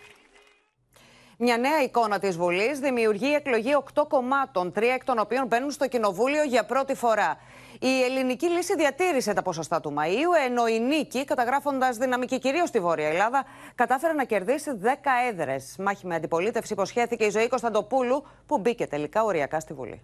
Μια 1.39 1.57
νέα 1.57 1.83
εικόνα 1.83 2.19
της 2.19 2.37
Βουλής 2.37 2.79
δημιουργεί 2.79 3.35
εκλογή 3.35 3.75
οκτώ 3.75 4.07
κομμάτων, 4.07 4.73
τρία 4.73 4.95
εκ 4.95 5.05
των 5.05 5.19
οποίων 5.19 5.47
μπαίνουν 5.47 5.71
στο 5.71 5.89
Κοινοβούλιο 5.89 6.43
για 6.43 6.65
πρώτη 6.65 6.95
φορά. 6.95 7.39
Η 7.81 8.03
ελληνική 8.03 8.47
λύση 8.47 8.75
διατήρησε 8.77 9.33
τα 9.33 9.43
ποσοστά 9.43 9.81
του 9.81 9.95
Μαΐου, 9.99 10.47
ενώ 10.47 10.67
η 10.67 10.81
νίκη, 10.81 11.25
καταγράφοντας 11.25 11.97
δυναμική 11.97 12.39
κυρίως 12.39 12.69
στη 12.69 12.81
Βόρεια 12.81 13.09
Ελλάδα, 13.09 13.45
κατάφερε 13.75 14.13
να 14.13 14.25
κερδίσει 14.25 14.71
10 14.83 14.87
έδρες. 15.31 15.75
Μάχη 15.79 16.07
με 16.07 16.15
αντιπολίτευση 16.15 16.73
υποσχέθηκε 16.73 17.25
η 17.25 17.31
ζωή 17.31 17.49
Κωνσταντοπούλου, 17.49 18.27
που 18.47 18.59
μπήκε 18.59 18.87
τελικά 18.87 19.25
οριακά 19.25 19.61
στη 19.61 19.73
Βουλή. 19.73 20.03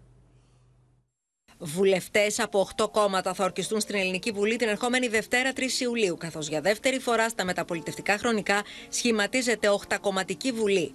Βουλευτές 1.58 2.40
από 2.40 2.68
8 2.76 2.90
κόμματα 2.90 3.34
θα 3.34 3.44
ορκιστούν 3.44 3.80
στην 3.80 3.94
Ελληνική 3.94 4.30
Βουλή 4.30 4.56
την 4.56 4.68
ερχόμενη 4.68 5.08
Δευτέρα 5.08 5.52
3 5.56 5.60
Ιουλίου, 5.80 6.16
καθώς 6.16 6.48
για 6.48 6.60
δεύτερη 6.60 6.98
φορά 6.98 7.28
στα 7.28 7.44
μεταπολιτευτικά 7.44 8.18
χρονικά 8.18 8.62
σχηματίζεται 8.88 9.68
8 9.88 9.96
Βουλή. 10.54 10.94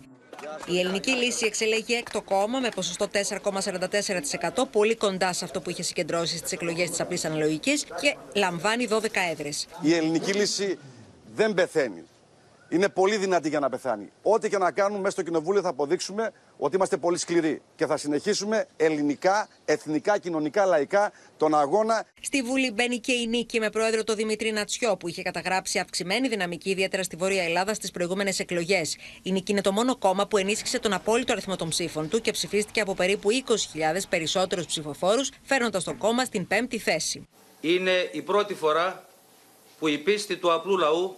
Η 0.67 0.79
ελληνική 0.79 1.11
λύση 1.11 1.45
εξελέγει 1.45 1.93
έκτο 1.93 2.21
κόμμα 2.21 2.59
με 2.59 2.69
ποσοστό 2.75 3.07
4,44%, 3.13 4.63
πολύ 4.71 4.95
κοντά 4.95 5.33
σε 5.33 5.45
αυτό 5.45 5.61
που 5.61 5.69
είχε 5.69 5.83
συγκεντρώσει 5.83 6.37
στις 6.37 6.51
εκλογές 6.51 6.89
της 6.89 6.99
απλής 6.99 7.25
αναλογικής 7.25 7.83
και 8.01 8.15
λαμβάνει 8.35 8.87
12 8.91 8.97
έδρες. 9.31 9.67
Η 9.81 9.93
ελληνική 9.93 10.33
λύση 10.33 10.77
δεν 11.35 11.53
πεθαίνει. 11.53 12.03
Είναι 12.75 12.89
πολύ 12.89 13.17
δυνατή 13.17 13.49
για 13.49 13.59
να 13.59 13.69
πεθάνει. 13.69 14.11
Ό,τι 14.21 14.49
και 14.49 14.57
να 14.57 14.71
κάνουμε 14.71 14.99
μέσα 14.99 15.11
στο 15.11 15.21
κοινοβούλιο 15.21 15.61
θα 15.61 15.69
αποδείξουμε 15.69 16.31
ότι 16.57 16.75
είμαστε 16.75 16.97
πολύ 16.97 17.17
σκληροί 17.17 17.61
και 17.75 17.85
θα 17.85 17.97
συνεχίσουμε 17.97 18.67
ελληνικά, 18.77 19.47
εθνικά, 19.65 20.17
κοινωνικά, 20.17 20.65
λαϊκά 20.65 21.11
τον 21.37 21.55
αγώνα. 21.55 22.05
Στη 22.21 22.41
Βουλή 22.41 22.71
μπαίνει 22.71 22.99
και 22.99 23.11
η 23.11 23.27
νίκη 23.27 23.59
με 23.59 23.69
πρόεδρο 23.69 24.03
το 24.03 24.15
Δημητρή 24.15 24.51
Νατσιό, 24.51 24.97
που 24.97 25.07
είχε 25.07 25.21
καταγράψει 25.21 25.79
αυξημένη 25.79 26.27
δυναμική, 26.27 26.69
ιδιαίτερα 26.69 27.03
στη 27.03 27.15
Βόρεια 27.15 27.43
Ελλάδα, 27.43 27.73
στις 27.73 27.91
προηγούμενες 27.91 28.39
εκλογές. 28.39 28.97
Η 29.21 29.31
νίκη 29.31 29.51
είναι 29.51 29.61
το 29.61 29.71
μόνο 29.71 29.95
κόμμα 29.95 30.27
που 30.27 30.37
ενίσχυσε 30.37 30.79
τον 30.79 30.93
απόλυτο 30.93 31.31
αριθμό 31.31 31.55
των 31.55 31.69
ψήφων 31.69 32.09
του 32.09 32.21
και 32.21 32.31
ψηφίστηκε 32.31 32.81
από 32.81 32.93
περίπου 32.93 33.29
20.000 33.31 33.53
περισσότερους 34.09 34.65
ψηφοφόρους, 34.65 35.31
φέρνοντας 35.43 35.83
το 35.83 35.93
κόμμα 35.93 36.25
στην 36.25 36.47
πέμπτη 36.47 36.77
θέση. 36.77 37.27
Είναι 37.61 38.09
η 38.11 38.21
πρώτη 38.21 38.53
φορά 38.53 39.05
που 39.79 39.87
η 39.87 39.97
πίστη 39.97 40.37
του 40.37 40.53
απλού 40.53 40.77
λαού 40.77 41.15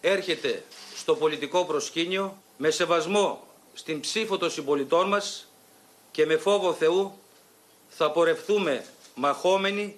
έρχεται 0.00 0.62
στο 1.10 1.18
πολιτικό 1.18 1.64
προσκήνιο 1.64 2.36
με 2.56 2.70
σεβασμό 2.70 3.42
στην 3.74 4.00
ψήφο 4.00 4.38
των 4.38 4.50
συμπολιτών 4.50 5.08
μας 5.08 5.48
και 6.10 6.26
με 6.26 6.36
φόβο 6.36 6.72
Θεού 6.72 7.12
θα 7.88 8.10
πορευθούμε 8.10 8.84
μαχόμενοι 9.14 9.96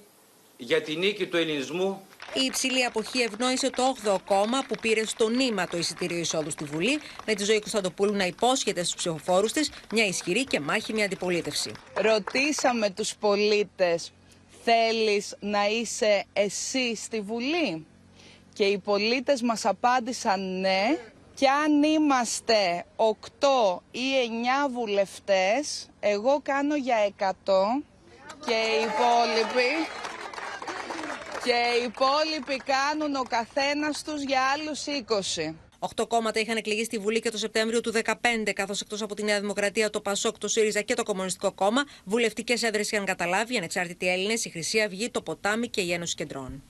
για 0.57 0.83
τη 0.83 0.97
νίκη 0.97 1.27
του 1.27 1.37
ελληνισμού 1.37 2.07
η 2.35 2.45
υψηλή 2.45 2.85
αποχή 2.85 3.21
ευνόησε 3.21 3.71
το 3.71 3.97
8ο 4.05 4.17
κόμμα 4.25 4.65
που 4.69 4.75
πήρε 4.81 5.07
στο 5.07 5.29
νήμα 5.29 5.67
το 5.67 5.77
εισιτήριο 5.77 6.19
εισόδου 6.19 6.51
στη 6.51 6.65
Βουλή, 6.65 7.01
με 7.27 7.35
τη 7.35 7.45
ζωή 7.45 7.59
Κωνσταντοπούλου 7.59 8.15
να 8.15 8.27
υπόσχεται 8.27 8.83
στους 8.83 8.95
ψηφοφόρους 8.95 9.53
της 9.53 9.71
μια 9.93 10.07
ισχυρή 10.07 10.45
και 10.45 10.61
μάχημη 10.61 11.03
αντιπολίτευση. 11.03 11.73
Ρωτήσαμε 11.95 12.91
τους 12.91 13.15
πολίτες, 13.15 14.13
θέλεις 14.65 15.37
να 15.41 15.69
είσαι 15.69 16.25
εσύ 16.33 16.97
στη 16.97 17.21
Βουλή; 17.21 17.87
Και 18.63 18.69
οι 18.69 18.79
πολίτες 18.79 19.43
μας 19.43 19.65
απάντησαν 19.65 20.61
ναι. 20.61 20.99
Και 21.35 21.49
αν 21.49 21.83
είμαστε 21.83 22.85
8 22.97 23.83
ή 23.91 24.01
9 24.67 24.71
βουλευτές, 24.71 25.91
εγώ 26.01 26.41
κάνω 26.43 26.77
για 26.77 26.97
100 27.19 27.33
και 28.47 28.53
οι 28.53 28.83
υπόλοιποι, 28.83 29.71
και 31.45 31.53
οι 31.53 31.85
υπόλοιποι 31.85 32.63
κάνουν 32.65 33.15
ο 33.15 33.23
καθένας 33.29 34.03
τους 34.03 34.23
για 34.23 34.41
άλλους 34.55 34.85
20. 35.49 35.55
Οχτώ 35.79 36.07
κόμματα 36.07 36.41
είχαν 36.41 36.57
εκλεγεί 36.57 36.85
στη 36.85 36.99
Βουλή 36.99 37.21
και 37.21 37.31
το 37.31 37.39
Σεπτέμβριο 37.39 37.81
του 37.81 37.93
2015, 37.93 38.53
καθώς 38.53 38.81
εκτός 38.81 39.03
από 39.03 39.15
τη 39.15 39.23
Νέα 39.23 39.41
Δημοκρατία, 39.41 39.91
το 39.91 40.01
Πασόκ, 40.01 40.39
το 40.39 40.49
ΣΥΡΙΖΑ 40.49 40.81
και 40.81 40.95
το 40.95 41.03
Κομμουνιστικό 41.03 41.53
Κόμμα, 41.53 41.83
βουλευτικές 42.05 42.63
έδρες 42.63 42.91
είχαν 42.91 43.05
καταλάβει 43.05 43.55
οι 43.55 43.57
ανεξάρτητοι 43.57 44.09
Έλληνες, 44.09 44.45
η 44.45 44.51
Χρυσή 44.51 44.81
Αυγή, 44.81 45.11
το 45.11 45.23
Ποτάμι 45.23 45.69
και 45.69 45.81
η 45.81 45.93
Ένωση 45.93 46.15
Κεντρών. 46.15 46.63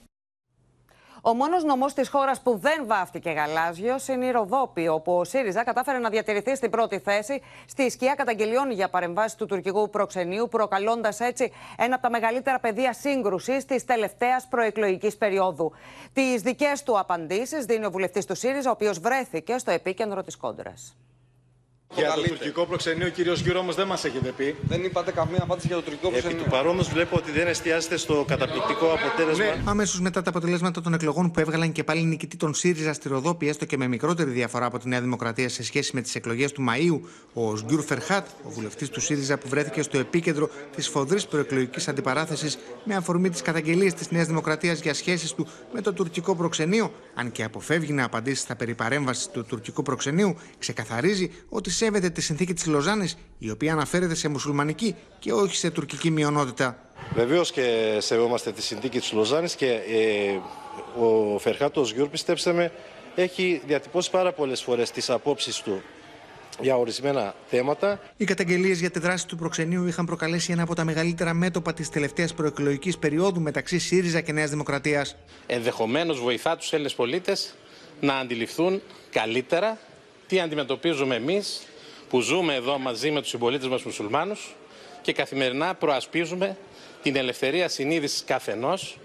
Ο 1.24 1.34
μόνος 1.34 1.64
νομός 1.64 1.92
της 1.94 2.08
χώρας 2.08 2.40
που 2.40 2.58
δεν 2.58 2.86
βάφτηκε 2.86 3.30
γαλάζιος 3.30 4.08
είναι 4.08 4.26
η 4.26 4.30
Ροδόπη, 4.30 4.88
όπου 4.88 5.12
ο 5.12 5.24
ΣΥΡΙΖΑ 5.24 5.64
κατάφερε 5.64 5.98
να 5.98 6.08
διατηρηθεί 6.08 6.56
στην 6.56 6.70
πρώτη 6.70 6.98
θέση 6.98 7.42
στη 7.66 7.90
σκιά 7.90 8.14
καταγγελιών 8.14 8.70
για 8.70 8.88
παρεμβάσεις 8.88 9.34
του 9.34 9.46
τουρκικού 9.46 9.90
προξενείου, 9.90 10.48
προκαλώντας 10.48 11.20
έτσι 11.20 11.52
ένα 11.78 11.94
από 11.94 12.02
τα 12.02 12.10
μεγαλύτερα 12.10 12.58
πεδία 12.60 12.92
σύγκρουσης 12.92 13.64
της 13.64 13.84
τελευταίας 13.84 14.46
προεκλογικής 14.48 15.16
περίοδου. 15.16 15.72
Τις 16.12 16.42
δικές 16.42 16.82
του 16.82 16.98
απαντήσεις 16.98 17.64
δίνει 17.64 17.84
ο 17.84 17.90
βουλευτής 17.90 18.26
του 18.26 18.34
ΣΥΡΙΖΑ, 18.34 18.68
ο 18.68 18.72
οποίος 18.72 18.98
βρέθηκε 18.98 19.58
στο 19.58 19.70
επίκεντρο 19.70 20.22
της 20.22 20.36
κόντρας. 20.36 20.96
Για 21.96 22.12
το 22.14 22.22
τουρκικό 22.22 22.66
προξενείο, 22.66 23.08
κύριος 23.08 23.40
Γιώργος, 23.40 23.62
όμως 23.62 23.74
δεν 23.74 23.86
μας 23.86 24.04
έχετε 24.04 24.32
πει. 24.36 24.56
Δεν 24.68 24.84
είπατε 24.84 25.12
καμία 25.12 25.42
απάντηση 25.42 25.66
για 25.66 25.76
το 25.76 25.82
τουρκικό 25.82 26.08
προξενείο. 26.08 26.36
Επί 26.36 26.44
του 26.44 26.50
παρόντος, 26.50 26.88
βλέπω 26.88 27.16
ότι 27.16 27.30
δεν 27.30 27.46
εστιάζετε 27.46 27.96
στο 27.96 28.24
καταπληκτικό 28.28 28.86
αποτέλεσμα. 28.86 29.44
Ναι. 29.44 29.62
Αμέσως 29.64 30.00
μετά 30.00 30.22
τα 30.22 30.30
αποτελέσματα 30.30 30.80
των 30.80 30.94
εκλογών 30.94 31.30
που 31.30 31.40
έβγαλαν 31.40 31.72
και 31.72 31.84
πάλι 31.84 32.02
νικητή 32.02 32.36
τον 32.36 32.54
ΣΥΡΙΖΑ 32.54 32.92
στη 32.92 33.08
Ροδόπη, 33.08 33.48
έστω 33.48 33.64
και 33.64 33.76
με 33.76 33.86
μικρότερη 33.86 34.30
διαφορά 34.30 34.66
από 34.66 34.78
τη 34.78 34.88
Νέα 34.88 35.00
Δημοκρατία 35.00 35.48
σε 35.48 35.64
σχέση 35.64 35.90
με 35.94 36.00
τις 36.00 36.14
εκλογές 36.14 36.52
του 36.52 36.64
Μαΐου, 36.68 37.00
ο 37.32 37.56
Σγκιουρ 37.56 37.82
Φερχάτ, 37.82 38.26
ο 38.42 38.50
βουλευτής 38.50 38.88
του 38.88 39.00
ΣΥΡΙΖΑ 39.00 39.38
που 39.38 39.48
βρέθηκε 39.48 39.82
στο 39.82 39.98
επίκεντρο 39.98 40.50
της 40.76 40.88
φοδρής 40.88 41.26
προεκλογικής 41.26 41.88
αντιπαράθεσης 41.88 42.58
με 42.84 42.94
αφορμή 42.94 43.30
τις 43.30 43.42
καταγγελίες 43.42 43.94
της 43.94 44.10
Νέας 44.10 44.26
Δημοκρατίας 44.26 44.80
για 44.80 44.94
σχέσεις 44.94 45.32
του 45.32 45.46
με 45.72 45.80
το 45.80 45.92
τουρκικό 45.92 46.36
προξενείο, 46.36 46.92
αν 47.14 47.32
και 47.32 47.44
αποφεύγει 47.44 47.92
να 47.92 48.04
απαντήσει 48.04 48.40
στα 48.40 48.56
περί 48.56 48.74
του 49.32 49.44
τουρκικού 49.44 49.82
προξενείου, 49.82 50.36
ξεκαθαρίζει 50.58 51.30
ότι 51.48 51.70
σέβεται 51.82 52.10
τη 52.10 52.20
συνθήκη 52.20 52.54
της 52.54 52.66
Λοζάνης, 52.66 53.16
η 53.38 53.50
οποία 53.50 53.72
αναφέρεται 53.72 54.14
σε 54.14 54.28
μουσουλμανική 54.28 54.94
και 55.18 55.32
όχι 55.32 55.56
σε 55.56 55.70
τουρκική 55.70 56.10
μειονότητα. 56.10 56.78
Βεβαίως 57.14 57.52
και 57.52 57.96
σεβόμαστε 58.00 58.52
τη 58.52 58.62
συνθήκη 58.62 58.98
της 58.98 59.12
Λοζάνης 59.12 59.54
και 59.54 59.66
ε, 59.66 60.38
ο 61.02 61.38
Φερχάτ 61.38 61.92
Οζγκιούρ, 61.92 62.08
πιστέψτε 62.08 62.52
με, 62.52 62.72
έχει 63.14 63.62
διατυπώσει 63.66 64.10
πάρα 64.10 64.32
πολλές 64.32 64.62
φορές 64.62 64.90
τις 64.90 65.10
απόψεις 65.10 65.60
του 65.60 65.82
για 66.60 66.76
ορισμένα 66.76 67.34
θέματα. 67.46 68.00
Οι 68.16 68.24
καταγγελίες 68.24 68.80
για 68.80 68.90
τη 68.90 68.98
δράση 68.98 69.26
του 69.26 69.36
προξενείου 69.36 69.86
είχαν 69.86 70.04
προκαλέσει 70.06 70.52
ένα 70.52 70.62
από 70.62 70.74
τα 70.74 70.84
μεγαλύτερα 70.84 71.34
μέτωπα 71.34 71.72
της 71.72 71.88
τελευταίας 71.88 72.34
προεκλογικής 72.34 72.98
περίοδου 72.98 73.40
μεταξύ 73.40 73.78
ΣΥΡΙΖΑ 73.78 74.20
και 74.20 74.32
Νέας 74.32 74.50
Δημοκρατίας. 74.50 75.16
Ενδεχομένως 75.46 76.20
βοηθά 76.20 76.56
τους 76.56 76.72
Έλληνες 76.72 76.94
πολίτες 76.94 77.54
να 78.00 78.14
αντιληφθούν 78.14 78.82
καλύτερα 79.10 79.78
τι 80.32 80.40
αντιμετωπίζουμε 80.40 81.14
εμείς 81.14 81.60
που 82.12 82.20
ζούμε 82.20 82.54
εδώ 82.54 82.78
μαζί 82.78 83.10
με 83.10 83.20
τους 83.20 83.30
συμπολίτες 83.30 83.68
μας 83.68 83.82
μουσουλμάνους 83.82 84.54
και 85.02 85.12
καθημερινά 85.12 85.74
προασπίζουμε 85.74 86.56
την 87.02 87.16
ελευθερία 87.16 87.68
συνείδησης 87.68 88.24
καθενός 88.24 88.98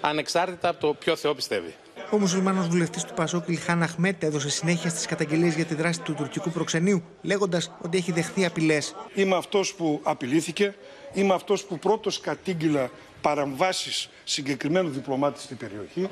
ανεξάρτητα 0.00 0.68
από 0.68 0.80
το 0.80 0.94
ποιο 0.94 1.16
Θεό 1.16 1.34
πιστεύει. 1.34 1.74
Ο 2.10 2.18
μουσουλμάνος 2.18 2.68
βουλευτής 2.68 3.04
του 3.04 3.14
Πασόκ 3.14 3.48
Ιλχάν 3.48 3.82
Αχμέτ 3.82 4.22
έδωσε 4.22 4.50
συνέχεια 4.50 4.90
στις 4.90 5.06
καταγγελίες 5.06 5.54
για 5.54 5.64
τη 5.64 5.74
δράση 5.74 6.00
του 6.00 6.14
τουρκικού 6.14 6.50
προξενείου, 6.50 7.02
λέγοντας 7.22 7.72
ότι 7.80 7.96
έχει 7.98 8.12
δεχθεί 8.12 8.44
απειλές. 8.44 8.94
Είμαι 9.14 9.36
αυτός 9.36 9.74
που 9.74 10.00
απειλήθηκε, 10.02 10.74
είμαι 11.12 11.34
αυτός 11.34 11.64
που 11.64 11.78
πρώτος 11.78 12.20
κατήγγειλα 12.20 12.90
παραμβάσεις 13.20 14.08
συγκεκριμένου 14.24 14.88
διπλωμάτη 14.88 15.40
στην 15.40 15.56
περιοχή. 15.56 16.08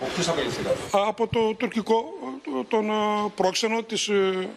Από 0.91 1.27
το 1.27 1.55
τουρκικό, 1.55 2.05
τον 2.69 2.87
πρόξενο 3.35 3.83
της 3.83 4.09
ε, 4.09 4.49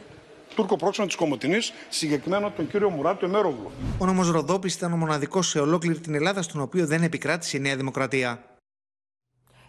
Τούρκο 0.55 0.75
πρόξενο 0.75 1.07
της 1.07 1.15
Κομωτινής, 1.15 1.73
συγκεκριμένα 1.89 2.51
τον 2.51 2.67
κύριο 2.67 2.89
Μουράτο 2.89 3.25
Εμέρογλου. 3.25 3.71
Ο 3.97 4.05
νόμος 4.05 4.31
Ροδόπης 4.31 4.75
ήταν 4.75 4.93
ο 4.93 4.97
μοναδικός 4.97 5.47
σε 5.47 5.59
ολόκληρη 5.59 5.99
την 5.99 6.13
Ελλάδα, 6.13 6.41
στον 6.41 6.61
οποίο 6.61 6.85
δεν 6.85 7.03
επικράτησε 7.03 7.57
η 7.57 7.59
Νέα 7.59 7.75
Δημοκρατία. 7.75 8.39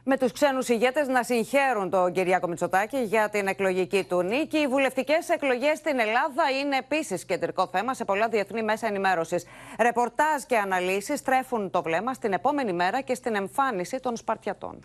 Με 0.06 0.18
τους 0.18 0.32
ξένους 0.32 0.68
ηγέτες 0.68 1.08
να 1.08 1.22
συγχαίρουν 1.22 1.90
τον 1.90 2.12
Κυριάκο 2.12 2.48
Μητσοτάκη 2.48 2.96
για 2.98 3.28
την 3.28 3.46
εκλογική 3.46 4.04
του 4.08 4.22
νίκη. 4.22 4.58
Οι 4.58 4.66
βουλευτικές 4.66 5.28
εκλογές 5.28 5.78
στην 5.78 5.98
Ελλάδα 5.98 6.50
είναι 6.60 6.76
επίσης 6.76 7.24
κεντρικό 7.24 7.68
θέμα 7.72 7.94
σε 7.94 8.04
πολλά 8.04 8.28
διεθνή 8.28 8.62
μέσα 8.62 8.86
ενημέρωσης. 8.86 9.44
Ρεπορτάζ 9.78 10.42
και 10.42 10.56
αναλύσεις 10.56 11.22
τρέφουν 11.22 11.70
το 11.70 11.82
βλέμμα 11.82 12.14
στην 12.14 12.32
επόμενη 12.32 12.72
μέρα 12.72 13.00
και 13.00 13.14
στην 13.14 13.34
εμφάνιση 13.34 14.00
των 14.00 14.16
Σπαρτιατών. 14.16 14.78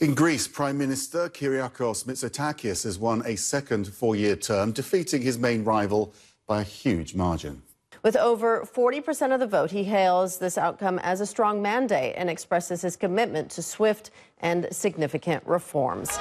In 0.00 0.14
Greece, 0.14 0.48
Prime 0.48 0.78
Minister 0.78 1.28
Kyriakos 1.28 2.04
Mitsotakis 2.04 2.84
has 2.84 2.98
won 2.98 3.22
a 3.26 3.36
second 3.36 3.86
four 3.86 4.16
year 4.16 4.34
term, 4.34 4.72
defeating 4.72 5.20
his 5.20 5.36
main 5.36 5.62
rival 5.62 6.14
by 6.46 6.62
a 6.62 6.64
huge 6.64 7.14
margin. 7.14 7.60
With 8.02 8.16
over 8.16 8.62
40% 8.62 9.34
of 9.34 9.40
the 9.40 9.46
vote, 9.46 9.70
he 9.70 9.84
hails 9.84 10.38
this 10.38 10.56
outcome 10.56 10.98
as 11.00 11.20
a 11.20 11.26
strong 11.26 11.60
mandate 11.60 12.14
and 12.16 12.30
expresses 12.30 12.80
his 12.80 12.96
commitment 12.96 13.50
to 13.50 13.62
swift 13.62 14.10
and 14.38 14.66
significant 14.72 15.46
reforms. 15.46 16.18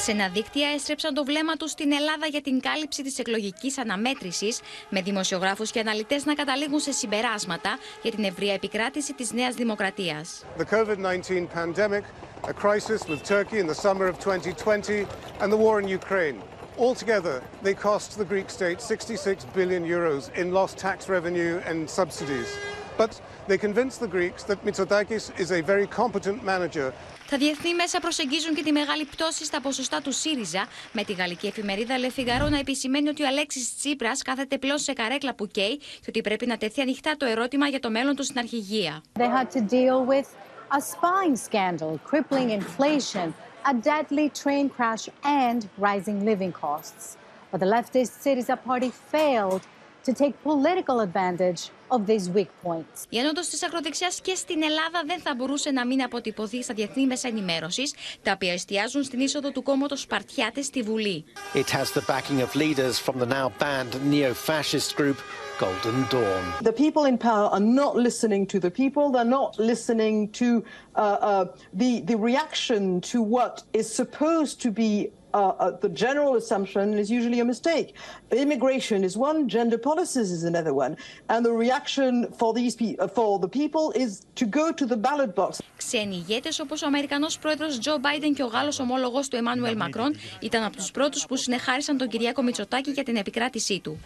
Ξένα 0.00 0.28
δίκτυα 0.28 0.68
έστρεψαν 0.68 1.14
το 1.14 1.24
βλέμμα 1.24 1.56
του 1.56 1.68
στην 1.68 1.92
Ελλάδα 1.92 2.26
για 2.26 2.40
την 2.40 2.60
κάλυψη 2.60 3.02
της 3.02 3.18
εκλογικής 3.18 3.78
αναμέτρησης, 3.78 4.60
με 4.88 5.02
δημοσιογράφους 5.02 5.70
και 5.70 5.80
αναλυτές 5.80 6.24
να 6.24 6.34
καταλήγουν 6.34 6.80
σε 6.80 6.92
συμπεράσματα 6.92 7.78
για 8.02 8.10
την 8.10 8.24
ευρεία 8.24 8.52
επικράτηση 8.52 9.14
της 9.14 9.32
Νέας 9.32 9.54
Δημοκρατίας. 9.54 10.44
The 10.58 10.64
COVID-19 10.64 11.46
pandemic, 11.54 12.04
a 12.42 12.52
crisis 12.52 13.00
with 13.08 13.22
Turkey 13.34 13.58
in 13.58 13.66
the 13.66 13.80
summer 13.86 14.06
of 14.12 14.16
2020 14.18 15.06
and 15.40 15.52
the 15.52 15.60
war 15.64 15.80
in 15.82 15.88
Ukraine. 16.00 16.38
Altogether, 16.78 17.36
they 17.62 17.74
cost 17.74 18.08
the 18.18 18.28
Greek 18.32 18.48
state 18.58 18.80
66 18.80 19.46
billion 19.56 19.82
euros 19.96 20.22
in 20.40 20.52
lost 20.58 20.74
tax 20.86 20.98
revenue 21.08 21.54
and 21.68 21.78
subsidies. 21.98 22.48
But 23.00 23.12
They 23.48 23.56
convinced 23.56 24.00
the 24.00 24.08
Greeks 24.08 24.42
that 24.44 24.62
Mitsotakis 24.62 25.32
is 25.40 25.52
a 25.52 25.62
very 25.62 25.86
competent 25.86 26.44
manager. 26.44 26.92
Τα 27.30 27.36
διεθνή 27.36 27.74
μέσα 27.74 28.00
προσεγγίζουν 28.00 28.54
και 28.54 28.62
τη 28.62 28.72
μεγάλη 28.72 29.04
πτώση 29.04 29.44
στα 29.44 29.60
ποσοστά 29.60 30.00
του 30.00 30.12
ΣΥΡΙΖΑ, 30.12 30.66
με 30.92 31.04
τη 31.04 31.12
γαλλική 31.12 31.46
εφημερίδα 31.46 31.94
Le 31.98 32.20
Figaro 32.20 32.50
να 32.50 32.58
επισημαίνει 32.58 33.08
ότι 33.08 33.22
ο 33.22 33.26
Αλέξης 33.26 33.76
Τσίπρας 33.76 34.22
κάθεται 34.22 34.58
πλέον 34.58 34.78
σε 34.78 34.92
καρέκλα 34.92 35.34
που 35.34 35.46
καίει 35.46 35.76
και 35.76 36.06
ότι 36.08 36.20
πρέπει 36.20 36.46
να 36.46 36.56
τεθεί 36.56 36.80
ανοιχτά 36.80 37.16
το 37.16 37.26
ερώτημα 37.26 37.68
για 37.68 37.80
το 37.80 37.90
μέλλον 37.90 38.16
του 38.16 38.24
στην 38.24 38.38
αρχηγία. 38.38 39.02
They 39.18 39.22
had 39.22 39.50
to 39.50 39.60
deal 39.60 40.04
with 40.12 40.26
a 40.70 40.80
spying 40.80 41.36
scandal, 41.48 41.98
crippling 42.10 42.50
inflation, 42.60 43.34
a 43.70 43.74
deadly 43.90 44.28
train 44.42 44.70
crash, 44.76 45.04
and 45.44 45.60
rising 45.88 46.18
living 46.30 46.52
costs. 46.62 47.16
But 47.50 47.60
the 47.60 47.70
leftist 47.76 48.12
Syriza 48.24 48.56
party 48.68 48.90
failed 49.14 49.62
to 50.07 50.13
take 50.13 50.33
political 50.43 50.99
advantage 50.99 51.61
of 51.89 52.05
these 52.05 52.29
weak 52.29 52.49
points. 52.63 53.05
Η 53.09 53.17
ένοδο 53.17 53.41
τη 53.41 53.57
ακροδεξιά 53.65 54.11
και 54.21 54.35
στην 54.35 54.63
Ελλάδα 54.63 55.03
δεν 55.05 55.19
θα 55.19 55.35
μπορούσε 55.35 55.71
να 55.71 55.85
μην 55.85 56.03
αποτυπωθεί 56.03 56.63
στα 56.63 56.73
διεθνή 56.73 57.05
μέσα 57.05 57.27
ενημέρωση, 57.27 57.83
τα 58.23 58.31
οποία 58.31 58.53
εστιάζουν 58.53 59.03
στην 59.03 59.19
είσοδο 59.19 59.51
του 59.51 59.63
κόμματο 59.63 59.95
Σπαρτιάτε 59.95 60.61
στη 60.61 60.81
Βουλή. 60.81 61.23
It 61.53 61.69
has 61.69 61.91
the 61.91 62.01
backing 62.07 62.41
of 62.41 62.55
leaders 62.55 62.99
from 62.99 63.17
the 63.19 63.25
now 63.25 63.51
banned 63.59 63.93
neo-fascist 64.11 64.95
group 64.95 65.17
Golden 65.59 66.05
Dawn. 66.09 66.43
The 66.61 66.77
people 66.85 67.03
in 67.05 67.17
power 67.17 67.47
are 67.55 67.65
not 67.81 67.95
listening 67.95 68.47
to 68.47 68.59
the 68.59 68.71
people. 68.81 69.03
They're 69.13 69.35
not 69.41 69.51
listening 69.71 70.15
to 70.41 70.47
uh, 70.95 70.99
uh, 70.99 71.45
the 71.81 71.91
the 72.11 72.17
reaction 72.29 72.81
to 73.11 73.17
what 73.35 73.55
is 73.79 73.87
supposed 74.01 74.55
to 74.65 74.69
be 74.71 74.91
uh, 75.34 75.48
uh, 75.48 75.70
the 75.78 75.88
general 75.88 76.36
assumption 76.36 76.94
is 76.98 77.10
usually 77.10 77.40
a 77.40 77.44
mistake. 77.44 77.94
Immigration 78.30 79.04
is 79.04 79.16
one, 79.16 79.48
gender 79.48 79.78
policies 79.78 80.30
is 80.30 80.44
another 80.44 80.74
one, 80.74 80.96
and 81.28 81.44
the 81.44 81.52
reaction 81.52 82.30
for 82.32 82.54
these 82.54 82.76
pe- 82.76 82.96
uh, 82.96 83.08
for 83.08 83.38
the 83.38 83.48
people 83.48 83.92
is 83.92 84.26
to 84.36 84.46
go 84.46 84.72
to 84.72 84.86
the 84.86 84.96
ballot 84.96 85.34
box. 85.34 85.60
Ξένοι 85.78 86.14
ηγέτες 86.14 86.60
όπως 86.60 86.82
ο 86.82 86.86
Αμερικανός 86.86 87.38
πρόεδρος 87.38 87.78
Τζο 87.78 87.98
Μπάιντεν 87.98 88.34
και 88.34 88.42
ο 88.42 88.46
Γάλλος 88.46 88.78
ομόλογος 88.80 89.28
του 89.28 89.36
Εμμάνουελ 89.36 89.76
Μακρόν 89.76 90.16
ήταν 90.40 90.62
από 90.62 90.76
τους 90.76 90.90
πρώτους 90.90 91.26
που 91.26 91.36
συνεχάρισαν 91.36 91.96
τον 91.96 92.08
Κυριάκο 92.08 92.42
Μητσοτάκη 92.42 92.90
για 92.90 93.02
την 93.02 93.16
επικράτησή 93.16 93.80
του. 93.80 94.00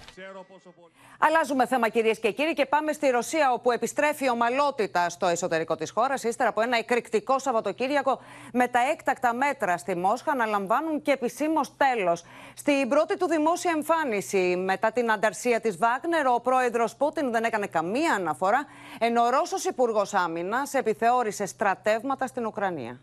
Αλλάζουμε 1.25 1.67
θέμα 1.67 1.89
κυρίες 1.89 2.19
και 2.19 2.31
κύριοι 2.31 2.53
και 2.53 2.67
πάμε 2.67 2.93
στη 2.93 3.11
Ρωσία 3.11 3.53
όπου 3.53 3.71
επιστρέφει 3.71 4.31
ομαλότητα 4.31 5.09
στο 5.09 5.27
εσωτερικό 5.27 5.77
της 5.77 5.91
χώρας 5.91 6.23
ύστερα 6.23 6.49
από 6.49 6.61
ένα 6.61 6.77
εκρηκτικό 6.77 7.39
Σαββατοκύριακο 7.39 8.21
με 8.53 8.69
τα 8.69 8.79
έκτακτα 8.93 9.35
μέτρα 9.35 9.77
στη 9.77 9.97
Μόσχα 9.97 10.35
να 10.35 10.47
λαμβάνουν 10.47 11.03
και 11.03 11.11
επισήμως 11.11 11.77
τέλος. 11.77 12.25
Στην 12.55 12.89
πρώτη 12.89 13.17
του 13.17 13.29
δημόσια 13.29 13.73
εμφάνιση 13.77 14.57
μετά 14.57 14.93
την 14.93 15.13
ανταρσία 15.13 15.61
της 15.61 15.77
Βάγνερ 15.77 16.27
ο 16.27 16.41
πρόεδρος 16.41 16.97
Πούτιν 16.97 17.31
δεν 17.31 17.45
έκανε 17.45 17.67
καμία 17.67 18.15
αναφορά 18.15 18.65
ενώ 18.99 19.23
ο 19.23 19.31
Ρώσος 19.31 19.65
Υπουργός 19.65 20.15
Άμυνας 20.15 20.75
επιθεώρησε 20.75 21.47
στρατεύματα 21.63 22.27
στην 22.27 22.47
Ουκρανία. 22.47 23.01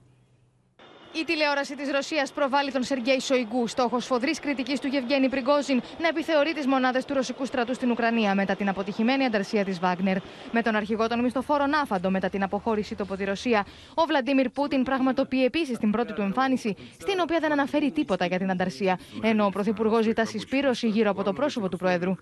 Η 1.22 1.24
τηλεόραση 1.24 1.76
της 1.76 1.92
Ρωσίας 1.92 2.32
προβάλλει 2.32 2.72
τον 2.72 2.84
Σεργέη 2.84 3.20
Σοϊγκού, 3.20 3.68
στόχος 3.68 4.04
σφοδρή 4.04 4.32
κριτικής 4.32 4.80
του 4.80 4.88
Γευγένη 4.88 5.30
Πριγκόζιν, 5.30 5.82
να 6.02 6.08
επιθεωρεί 6.08 6.54
τις 6.54 6.68
μονάδες 6.68 7.06
του 7.06 7.14
ρωσικού 7.14 7.46
στρατού 7.46 7.74
στην 7.74 7.92
Ουκρανία 7.92 8.36
μετά 8.36 8.56
την 8.56 8.70
αποτυχημένη 8.70 9.26
ανταρσία 9.26 9.64
της 9.66 9.80
Βάγνερ. 9.80 10.18
Με 10.52 10.62
τον 10.62 10.76
αρχηγό 10.76 11.08
των 11.08 11.20
μισθοφόρων 11.20 11.74
άφαντο 11.74 12.10
μετά 12.10 12.30
την 12.30 12.44
αποχώρησή 12.44 12.96
του 12.96 13.04
από 13.04 13.16
τη 13.16 13.24
Ρωσία, 13.24 13.66
ο 13.94 14.04
Βλαντίμιρ 14.04 14.50
Πούτιν 14.50 14.84
πραγματοποιεί 14.84 15.44
επίσης 15.46 15.78
την 15.78 15.92
πρώτη 15.92 16.14
του 16.14 16.22
εμφάνιση, 16.22 16.76
στην 17.02 17.20
οποία 17.22 17.40
δεν 17.40 17.52
αναφέρει 17.52 17.92
τίποτα 17.92 18.26
για 18.26 18.38
την 18.38 18.52
ανταρσία, 18.52 19.00
ενώ 19.22 19.46
ο 19.46 19.50
Πρωθυπουργός 19.50 20.04
ζητά 20.04 20.26
συσπήρωση 20.26 20.88
γύρω 20.88 21.10
από 21.10 21.24
το 21.24 21.34
πρόσωπο 21.34 21.70
του 21.70 21.78
Προέδρου 21.78 22.16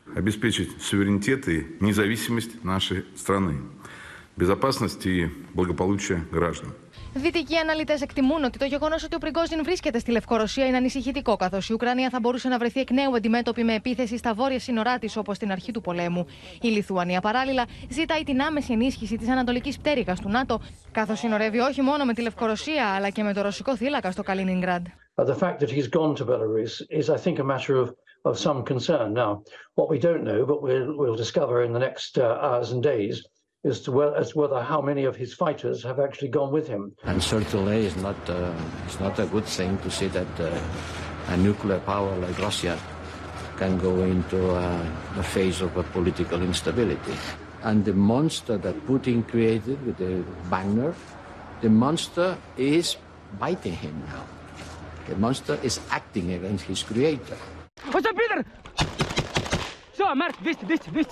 обеспечить 4.37 5.03
суверенитет 5.03 5.07
и 5.07 5.07
независимость 5.07 5.07
нашей 5.07 5.07
страны, 5.07 5.07
безопасность 5.07 5.07
и 5.07 5.30
благополучие 5.55 6.24
граждан. 6.33 6.74
Δυτικοί 7.14 7.57
αναλυτέ 7.57 7.99
εκτιμούν 8.03 8.45
ότι 8.45 8.59
το 8.59 8.64
γεγονό 8.64 8.95
ότι 9.05 9.14
ο 9.14 9.18
Πριγκόζιν 9.18 9.64
βρίσκεται 9.64 9.99
στη 9.99 10.11
Λευκορωσία 10.11 10.66
είναι 10.66 10.76
ανησυχητικό, 10.76 11.37
καθώ 11.37 11.59
η 11.68 11.72
Ουκρανία 11.72 12.11
θα 12.11 12.18
μπορούσε 12.20 12.49
να 12.49 12.59
βρεθεί 12.59 12.80
εκ 12.80 12.91
νέου 12.91 13.14
αντιμέτωπη 13.14 13.64
με 13.64 13.74
επίθεση 13.74 14.16
στα 14.16 14.35
βόρεια 14.35 14.59
σύνορά 14.59 14.99
τη, 14.99 15.12
όπω 15.16 15.35
στην 15.35 15.51
αρχή 15.51 15.72
του 15.72 15.80
πολέμου. 15.80 16.26
Η 16.61 16.68
Λιθουανία 16.68 17.20
παράλληλα 17.20 17.64
ζητάει 17.89 18.22
την 18.22 18.41
άμεση 18.41 18.72
ενίσχυση 18.72 19.16
τη 19.16 19.30
ανατολική 19.30 19.74
πτέρυγα 19.78 20.14
του 20.14 20.28
ΝΑΤΟ, 20.28 20.61
καθώ 20.93 21.14
συνορεύει 21.14 21.59
όχι 21.59 21.83
μόνο 21.83 22.05
με 22.05 22.12
τη 22.14 22.22
Λευκορωσία, 22.22 22.87
αλλά 22.87 23.09
και 23.11 23.22
με 23.22 23.33
το 23.33 23.43
ρωσικό 23.43 23.76
θύλακα 23.76 24.11
στο 24.11 24.22
Καλίνιγκραντ. 24.22 24.87
Uh, 25.16 25.24
the 25.24 25.35
fact 25.35 25.61
that 25.61 25.70
he's 25.70 25.89
gone 25.89 26.14
to 26.14 26.24
Belarus 26.24 26.80
is, 27.01 27.11
I 27.11 27.18
think, 27.24 27.39
a 27.39 27.45
matter 27.45 27.76
of, 27.83 27.89
of 28.24 28.39
some 28.39 28.64
concern. 28.64 29.12
Now, 29.12 29.30
what 29.74 29.91
we 29.93 29.99
don't 29.99 30.24
know, 30.24 30.41
but 30.47 30.62
we'll, 30.62 30.97
we'll 30.97 31.20
discover 31.24 31.57
in 31.66 31.72
the 31.76 31.83
next 31.89 32.11
uh, 32.16 32.39
hours 32.47 32.68
and 32.72 32.83
days, 32.83 33.16
as 33.68 33.82
to 33.82 34.03
as 34.15 34.36
whether 34.36 34.61
how 34.61 34.82
many 34.82 35.03
of 35.05 35.15
his 35.15 35.34
fighters 35.34 35.84
have 35.84 35.99
actually 35.99 36.30
gone 36.30 36.51
with 36.51 36.68
him. 36.68 36.93
And 37.03 37.22
certainly, 37.22 37.86
it's 37.86 37.95
not 37.97 38.18
uh, 38.30 38.53
it's 38.86 38.99
not 38.99 39.20
a 39.20 39.26
good 39.26 39.45
thing 39.45 39.78
to 39.80 39.91
see 39.91 40.07
that 40.07 40.39
uh, 40.39 40.49
a 41.28 41.38
nuclear 41.38 41.80
power 41.80 42.15
like 42.18 42.38
Russia 42.39 42.80
can 43.57 43.78
go 43.78 44.03
into 44.03 44.39
uh, 44.51 44.86
the 45.15 45.24
phase 45.24 45.61
of 45.61 45.76
a 45.78 45.84
political 45.84 46.41
instability. 46.41 47.15
And 47.63 47.84
the 47.84 47.93
monster 47.93 48.57
that 48.57 48.76
Putin 48.86 49.28
created 49.28 49.84
with 49.86 49.97
the 49.97 50.24
Wagner, 50.49 50.93
the 51.61 51.70
monster 51.70 52.38
is 52.55 52.97
biting 53.39 53.74
him 53.74 54.03
now. 54.07 54.24
The 55.09 55.15
monster 55.15 55.57
is 55.63 55.80
acting 55.89 56.34
against 56.34 56.65
his 56.65 56.84
creator. 56.84 57.38
What's 57.91 58.05
up, 58.05 58.15
Peter? 58.15 58.45
So, 59.93 60.13
Mark, 60.13 60.36
this, 60.43 60.57
this, 60.57 60.82
this. 60.91 61.07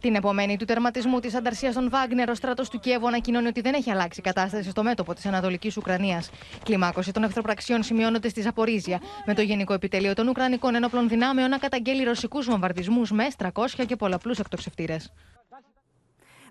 Την 0.00 0.14
επομένη 0.14 0.56
του 0.56 0.64
τερματισμού 0.64 1.20
της 1.20 1.34
ανταρσίας 1.34 1.74
των 1.74 1.90
Βάγκνερ, 1.90 2.30
ο 2.30 2.34
στρατός 2.34 2.68
του 2.68 2.78
Κιέβου 2.78 3.06
ανακοινώνει 3.06 3.46
ότι 3.46 3.60
δεν 3.60 3.74
έχει 3.74 3.90
αλλάξει 3.90 4.20
η 4.20 4.22
κατάσταση 4.22 4.70
στο 4.70 4.82
μέτωπο 4.82 5.14
της 5.14 5.26
Ανατολικής 5.26 5.76
Ουκρανίας. 5.76 6.30
Κλιμάκωση 6.64 7.12
των 7.12 7.24
εχθροπραξιών 7.24 7.82
σημειώνονται 7.82 8.28
στη 8.28 8.40
Ζαπορίζια, 8.40 9.00
με 9.26 9.34
το 9.34 9.42
Γενικό 9.42 9.72
Επιτελείο 9.72 10.14
των 10.14 10.28
Ουκρανικών 10.28 10.74
Ενόπλων 10.74 11.08
Δυνάμεων 11.08 11.50
να 11.50 11.58
καταγγέλει 11.58 12.04
ρωσικούς 12.04 12.46
βομβαρδισμούς 12.46 13.10
με 13.10 13.26
300 13.38 13.86
και 13.86 13.96
πολλαπλούς 13.96 14.38
εκτοξευτήρες. 14.38 15.12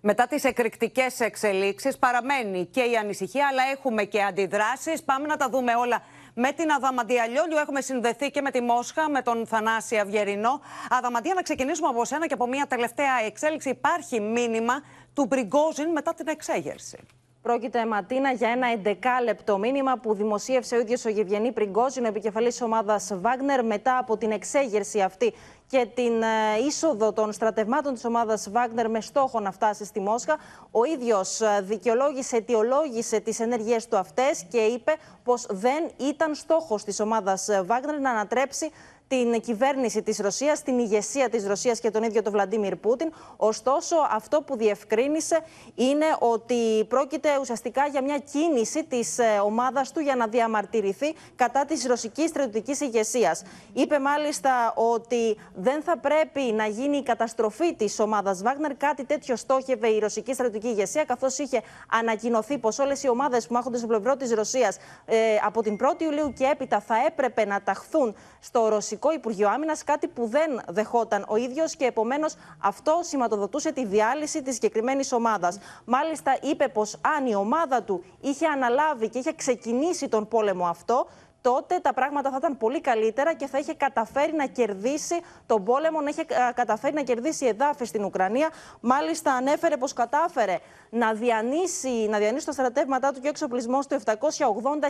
Μετά 0.05 0.27
τις 0.27 0.43
εκρηκτικές 0.43 1.19
εξελίξεις, 1.19 1.97
παραμένει 1.97 2.65
και 2.65 2.81
η 2.81 2.95
ανησυχία, 2.95 3.47
αλλά 3.47 3.63
έχουμε 3.71 4.03
και 4.03 4.23
αντιδράσεις. 4.23 5.03
Πάμε 5.03 5.27
να 5.27 5.37
τα 5.37 5.49
δούμε 5.49 5.75
όλα 5.75 6.01
με 6.33 6.51
την 6.51 6.71
Αδαμαντιαλιόλιου. 6.71 7.57
Έχουμε 7.57 7.81
συνδεθεί 7.81 8.31
και 8.31 8.41
με 8.41 8.51
τη 8.51 8.61
Μόσχα, 8.61 9.09
με 9.09 9.21
τον 9.21 9.47
Θανάση 9.47 9.97
Αυγερινό. 9.97 10.61
Αδαμαντία, 10.89 11.33
να 11.33 11.41
ξεκινήσουμε 11.41 11.87
από 11.87 12.05
σένα 12.05 12.27
και 12.27 12.33
από 12.33 12.47
μια 12.47 12.65
τελευταία 12.67 13.21
εξέλιξη. 13.25 13.69
Υπάρχει 13.69 14.19
μήνυμα 14.19 14.81
του 15.13 15.25
Μπριγκόζιν 15.25 15.89
μετά 15.91 16.13
την 16.13 16.27
εξέγερση. 16.27 16.97
Πρόκειται, 17.41 17.85
Ματίνα, 17.85 18.31
για 18.31 18.49
ένα 18.49 18.67
11 18.83 19.23
λεπτό 19.23 19.57
μήνυμα 19.57 19.97
που 19.97 20.13
δημοσίευσε 20.13 20.75
ο 20.75 20.79
ίδιος 20.79 21.05
ο 21.05 21.09
Γευγενή 21.09 21.51
Πριγκόζιν, 21.51 22.05
ο 22.05 22.07
επικεφαλής 22.07 22.61
ομάδας 22.61 23.11
Βάγνερ, 23.13 23.65
μετά 23.65 23.97
από 23.97 24.17
την 24.17 24.31
εξέγερση 24.31 25.01
αυτή 25.01 25.33
και 25.73 25.87
την 25.93 26.21
ε, 26.21 26.57
είσοδο 26.65 27.13
των 27.13 27.31
στρατευμάτων 27.33 27.93
της 27.93 28.05
ομάδας 28.05 28.49
Βάγνερ 28.51 28.89
με 28.89 29.01
στόχο 29.01 29.39
να 29.39 29.51
φτάσει 29.51 29.85
στη 29.85 29.99
Μόσχα. 29.99 30.37
Ο 30.71 30.83
ίδιος 30.83 31.41
ε, 31.41 31.61
δικαιολόγησε, 31.61 32.35
αιτιολόγησε 32.35 33.19
τις 33.19 33.39
ενέργειές 33.39 33.87
του 33.87 33.97
αυτές 33.97 34.45
και 34.49 34.57
είπε 34.57 34.95
πως 35.23 35.45
δεν 35.49 35.89
ήταν 35.97 36.35
στόχος 36.35 36.83
της 36.83 36.99
ομάδας 36.99 37.49
Βάγνερ 37.65 37.99
να 37.99 38.09
ανατρέψει 38.09 38.71
την 39.13 39.41
κυβέρνηση 39.41 40.01
της 40.01 40.17
Ρωσίας, 40.17 40.61
την 40.61 40.79
ηγεσία 40.79 41.29
της 41.29 41.47
Ρωσίας 41.47 41.79
και 41.79 41.91
τον 41.91 42.03
ίδιο 42.03 42.21
τον 42.21 42.31
Βλαντίμιρ 42.31 42.75
Πούτιν. 42.75 43.11
Ωστόσο, 43.37 43.95
αυτό 44.11 44.41
που 44.41 44.57
διευκρίνησε 44.57 45.39
είναι 45.75 46.05
ότι 46.19 46.85
πρόκειται 46.87 47.29
ουσιαστικά 47.39 47.87
για 47.87 48.03
μια 48.03 48.17
κίνηση 48.17 48.83
της 48.83 49.17
ε, 49.19 49.23
ομάδας 49.43 49.91
του 49.91 49.99
για 49.99 50.15
να 50.15 50.27
διαμαρτυρηθεί 50.27 51.13
κατά 51.35 51.65
της 51.65 51.85
ρωσικής 51.85 52.29
στρατιωτικής 52.29 52.81
ηγεσίας. 52.81 53.41
Είπε 53.73 53.99
μάλιστα 53.99 54.73
ότι 54.75 55.37
δεν 55.55 55.81
θα 55.81 55.97
πρέπει 55.97 56.41
να 56.41 56.65
γίνει 56.65 56.97
η 56.97 57.03
καταστροφή 57.03 57.75
της 57.75 57.99
ομάδας 57.99 58.41
Βάγνερ. 58.41 58.75
Κάτι 58.75 59.05
τέτοιο 59.05 59.35
στόχευε 59.35 59.87
η 59.87 59.99
ρωσική 59.99 60.33
στρατιωτική 60.33 60.71
ηγεσία, 60.71 61.03
καθώς 61.03 61.37
είχε 61.37 61.61
ανακοινωθεί 61.91 62.57
πως 62.57 62.79
όλες 62.79 63.03
οι 63.03 63.09
ομάδες 63.09 63.47
που 63.47 63.53
μάχονται 63.53 63.77
στο 63.77 63.87
πλευρό 63.87 64.15
της 64.15 64.33
Ρωσίας 64.33 64.77
ε, 65.05 65.17
από 65.45 65.61
την 65.61 65.77
1η 65.81 66.01
Ιουλίου 66.01 66.33
και 66.33 66.43
έπειτα 66.51 66.79
θα 66.79 66.95
έπρεπε 67.07 67.45
να 67.45 67.61
ταχθούν 67.61 68.15
στο 68.39 68.67
ρωσικό 68.67 69.02
Υπουργείο 69.11 69.49
Άμυνας, 69.49 69.83
κάτι 69.83 70.07
που 70.07 70.27
δεν 70.27 70.61
δεχόταν 70.67 71.25
ο 71.27 71.35
ίδιος 71.35 71.75
και 71.75 71.85
επομένως 71.85 72.35
αυτό 72.59 72.99
σηματοδοτούσε 73.03 73.71
τη 73.71 73.85
διάλυση 73.85 74.41
της 74.41 74.53
συγκεκριμένης 74.53 75.11
ομάδας. 75.11 75.57
Μάλιστα, 75.85 76.37
είπε 76.41 76.67
πως 76.67 76.99
αν 77.17 77.25
η 77.25 77.35
ομάδα 77.35 77.83
του 77.83 78.03
είχε 78.21 78.47
αναλάβει 78.47 79.09
και 79.09 79.19
είχε 79.19 79.33
ξεκινήσει 79.33 80.07
τον 80.07 80.27
πόλεμο 80.27 80.65
αυτό, 80.65 81.07
τότε 81.43 81.79
τα 81.81 81.93
πράγματα 81.93 82.29
θα 82.29 82.37
ήταν 82.39 82.57
πολύ 82.57 82.81
καλύτερα 82.81 83.33
και 83.33 83.47
θα 83.47 83.57
είχε 83.57 83.73
καταφέρει 83.73 84.33
να 84.35 84.45
κερδίσει 84.45 85.21
τον 85.45 85.63
πόλεμο, 85.63 86.01
να 86.01 86.09
είχε 86.09 86.21
ε, 86.21 86.53
καταφέρει 86.53 86.93
να 86.93 87.01
κερδίσει 87.01 87.45
εδάφη 87.45 87.85
στην 87.85 88.03
Ουκρανία. 88.03 88.49
Μάλιστα, 88.79 89.33
ανέφερε 89.33 89.77
πως 89.77 89.93
κατάφερε 89.93 90.59
να 90.89 91.13
διανύσει, 91.13 92.07
να 92.09 92.17
διανύσει 92.17 92.45
τα 92.45 92.51
στρατεύματά 92.51 93.11
του 93.11 93.19
και 93.19 93.27
εξοπλισμός 93.27 93.87
του 93.87 93.99
780 94.05 94.19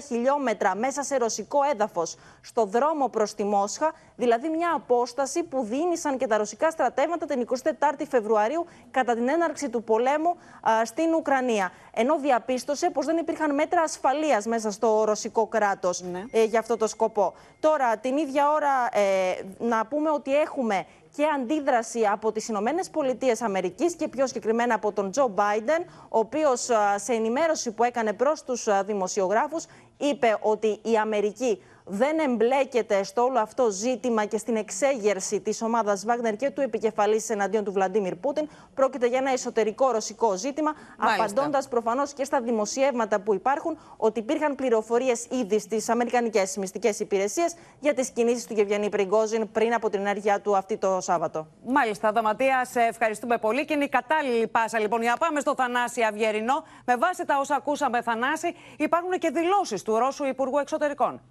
χιλιόμετρα 0.08 0.76
μέσα 0.76 1.04
σε 1.04 1.18
ρωσικό 1.18 1.60
έδαφος 1.72 2.16
στο 2.42 2.66
δρόμο 2.66 3.10
προς 3.10 3.34
τη 3.34 3.44
Μόσχα, 3.44 3.92
δηλαδή 4.16 4.50
μια 4.50 4.72
απόσταση 4.76 5.44
που 5.44 5.64
δίνησαν 5.64 6.18
και 6.18 6.28
τα 6.28 6.38
ρωσικά 6.38 6.72
στρατεύματα 6.72 7.26
την 7.26 7.48
24η 7.80 8.04
Φεβρουαρίου 8.10 8.66
κατά 8.92 9.14
την 9.14 9.30
έναρξη 9.30 9.70
του 9.70 9.84
πολέμου 9.84 10.36
στην 10.84 11.14
Ουκρανία. 11.14 11.72
Ενώ 11.94 12.20
διαπίστωσε 12.20 12.90
πως 12.90 13.06
δεν 13.06 13.18
υπήρχαν 13.18 13.54
μέτρα 13.54 13.82
ασφαλείας 13.82 14.46
μέσα 14.46 14.72
στο 14.72 15.04
ρωσικό 15.06 15.48
κράτος 15.48 16.02
ναι. 16.02 16.24
Ε, 16.44 16.46
για 16.46 16.60
αυτό 16.60 16.78
το 16.78 16.88
σκοπό. 16.88 17.34
Τώρα, 17.60 17.98
την 17.98 18.18
ίδια 18.18 18.52
ώρα, 18.52 18.90
ε, 18.92 19.46
να 19.60 19.86
πούμε 19.86 20.10
ότι 20.10 20.36
έχουμε 20.36 20.86
και 21.16 21.24
αντίδραση 21.36 22.06
από 22.06 22.32
τις 22.32 22.48
Ηνωμένες 22.48 22.90
Πολιτείες 22.90 23.42
Αμερικής 23.42 23.96
και 23.96 24.08
πιο 24.08 24.28
συγκεκριμένα 24.28 24.76
από 24.76 24.92
τον 24.92 25.12
Τζο 25.12 25.28
Μπάιντεν, 25.28 25.86
ο 26.10 26.20
οποίος 26.20 26.70
σε 26.96 27.14
ενημέρωση 27.14 27.72
που 27.72 27.84
έκανε 27.84 28.14
προς 28.14 28.44
τους 28.44 28.68
δημοσιογράφους 28.86 29.66
είπε 29.98 30.38
ότι 30.42 30.80
η 30.82 30.98
Αμερική 30.98 31.64
δεν 31.86 32.20
εμπλέκεται 32.20 33.04
στο 33.04 33.24
όλο 33.24 33.40
αυτό 33.40 33.70
ζήτημα 33.70 34.26
και 34.26 34.38
στην 34.38 34.56
εξέγερση 34.56 35.42
της 35.42 35.62
ομάδας 35.62 36.06
Βάγνερ 36.06 36.36
και 36.36 36.50
του 36.50 36.62
επικεφαλής 36.62 37.30
εναντίον 37.30 37.64
του 37.64 37.72
Βλαντίμιρ 37.72 38.16
Πούτιν. 38.16 38.50
Πρόκειται 38.74 39.08
για 39.08 39.18
ένα 39.18 39.32
εσωτερικό 39.32 39.92
ρωσικό 39.92 40.38
ζήτημα, 40.38 40.74
απαντώντας 40.98 41.68
προφανώς 41.68 42.14
και 42.14 42.24
στα 42.24 42.42
δημοσιεύματα 42.42 43.20
που 43.20 43.34
υπάρχουν 43.34 43.78
ότι 43.98 44.20
υπήρχαν 44.20 44.56
πληροφορίες 44.56 45.26
ήδη 45.26 45.60
στις 45.60 45.90
αμερικανικές 45.90 46.58
μυστικές 46.58 47.00
υπηρεσίες 47.00 47.54
για 47.80 47.94
τις 47.94 48.10
κινήσεις 48.10 48.46
του 48.46 48.54
Γευγενή 48.54 48.90
Πριγκόζιν 48.90 49.52
πριν 49.52 49.74
από 49.74 49.90
την 49.90 50.00
ενέργειά 50.00 50.42
του 50.42 50.56
αυτή 50.56 50.78
το 50.78 50.98
Σάββατο. 51.02 51.48
Μάλιστα, 51.66 52.12
Δαματία, 52.12 52.66
σε 52.66 52.82
ευχαριστούμε 52.82 53.38
πολύ 53.38 53.66
και 53.66 53.74
είναι 53.74 53.84
η 53.84 53.90
κατάλληλη 53.90 54.48
πάσα 54.48 54.80
λοιπόν 54.80 55.02
για 55.02 55.12
να 55.12 55.18
πάμε 55.18 55.40
στο 55.40 55.54
Θανάση 55.56 56.02
Αυγερινό. 56.02 56.64
Με 56.86 56.96
βάση 56.96 57.26
τα 57.26 57.38
όσα 57.40 57.56
ακούσαμε, 57.56 58.02
Θανάση, 58.02 58.56
υπάρχουν 58.78 59.12
και 59.12 59.30
δηλώσεις 59.30 59.82
του 59.82 59.98
Ρώσου 59.98 60.26
Υπουργού 60.26 60.58
Εξωτερικών. 60.58 61.22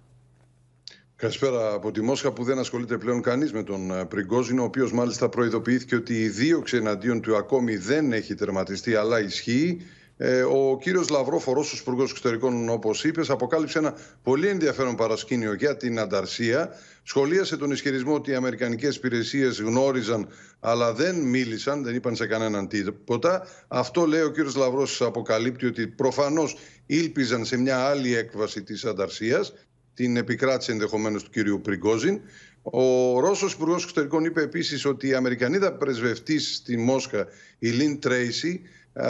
Καλησπέρα 1.23 1.73
από 1.73 1.91
τη 1.91 2.01
Μόσχα 2.01 2.31
που 2.31 2.43
δεν 2.43 2.59
ασχολείται 2.59 2.97
πλέον 2.97 3.21
κανείς 3.21 3.53
με 3.53 3.63
τον 3.63 3.91
ε, 3.91 4.05
Πριγκόζινο, 4.05 4.61
ο 4.61 4.65
οποίος 4.65 4.91
μάλιστα 4.91 5.29
προειδοποιήθηκε 5.29 5.95
ότι 5.95 6.21
η 6.21 6.29
δίωξη 6.29 6.77
εναντίον 6.77 7.21
του 7.21 7.35
ακόμη 7.35 7.75
δεν 7.75 8.13
έχει 8.13 8.35
τερματιστεί, 8.35 8.95
αλλά 8.95 9.19
ισχύει. 9.19 9.81
Ε, 10.17 10.41
ο 10.41 10.77
κύριος 10.81 11.09
Λαυρόφ, 11.09 11.47
ο 11.47 11.53
Ρώσος 11.53 11.79
Υπουργός 11.79 12.09
Εξωτερικών, 12.09 12.69
όπως 12.69 13.03
είπες, 13.03 13.29
αποκάλυψε 13.29 13.77
ένα 13.77 13.95
πολύ 14.23 14.47
ενδιαφέρον 14.47 14.95
παρασκήνιο 14.95 15.53
για 15.53 15.77
την 15.77 15.99
ανταρσία. 15.99 16.69
Σχολίασε 17.03 17.57
τον 17.57 17.71
ισχυρισμό 17.71 18.13
ότι 18.13 18.31
οι 18.31 18.35
Αμερικανικές 18.35 18.95
υπηρεσίες 18.95 19.61
γνώριζαν, 19.61 20.27
αλλά 20.59 20.93
δεν 20.93 21.15
μίλησαν, 21.15 21.83
δεν 21.83 21.95
είπαν 21.95 22.15
σε 22.15 22.27
κανέναν 22.27 22.67
τίποτα. 22.67 23.47
Αυτό 23.67 24.05
λέει 24.05 24.21
ο 24.21 24.29
κύριος 24.29 24.55
Λαυρός, 24.55 25.01
αποκαλύπτει 25.01 25.65
ότι 25.65 25.87
προφανώς 25.87 26.57
ήλπιζαν 26.85 27.45
σε 27.45 27.57
μια 27.57 27.77
άλλη 27.77 28.15
έκβαση 28.15 28.63
της 28.63 28.85
ανταρσίας 28.85 29.53
την 29.93 30.17
επικράτηση 30.17 30.71
ενδεχομένως 30.71 31.23
του 31.23 31.29
κυρίου 31.29 31.61
Πριγκόζιν. 31.63 32.19
Ο 32.61 33.19
Ρώσος 33.19 33.53
Υπουργός 33.53 33.81
Εξωτερικών 33.83 34.25
είπε 34.25 34.41
επίσης 34.41 34.85
ότι 34.85 35.07
η 35.07 35.13
Αμερικανίδα 35.13 35.73
πρεσβευτής 35.73 36.55
στη 36.55 36.77
Μόσχα, 36.77 37.27
η 37.59 37.69
Λίν 37.69 37.99
Τρέισι, 37.99 38.61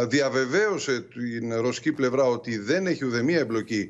διαβεβαίωσε 0.07 1.01
την 1.01 1.53
ρωσική 1.55 1.91
πλευρά 1.91 2.23
ότι 2.23 2.57
δεν 2.57 2.88
έχει 2.88 3.05
ουδεμία 3.05 3.39
εμπλοκή 3.39 3.89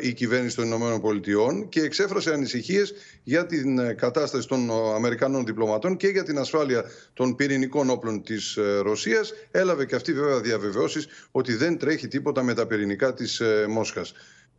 η 0.00 0.12
κυβέρνηση 0.12 0.56
των 0.56 0.64
Ηνωμένων 0.64 1.00
Πολιτειών 1.00 1.68
και 1.68 1.80
εξέφρασε 1.80 2.32
ανησυχίες 2.32 2.94
για 3.22 3.46
την 3.46 3.78
ε, 3.78 3.92
κατάσταση 3.92 4.48
των 4.48 4.70
Αμερικανών 4.94 5.44
διπλωματών 5.44 5.96
και 5.96 6.08
για 6.08 6.22
την 6.22 6.38
ασφάλεια 6.38 6.84
των 7.14 7.36
πυρηνικών 7.36 7.90
όπλων 7.90 8.22
της 8.22 8.56
ε, 8.56 8.78
Ρωσίας. 8.78 9.32
Έλαβε 9.50 9.86
και 9.86 9.94
αυτή 9.94 10.12
βέβαια 10.12 10.40
διαβεβαιώσεις 10.40 11.06
ότι 11.30 11.54
δεν 11.54 11.78
τρέχει 11.78 12.08
τίποτα 12.08 12.42
με 12.42 12.54
τα 12.54 12.66
πυρηνικά 12.66 13.14
της 13.14 13.40
ε, 13.40 13.66
Μόσχας. 13.68 14.12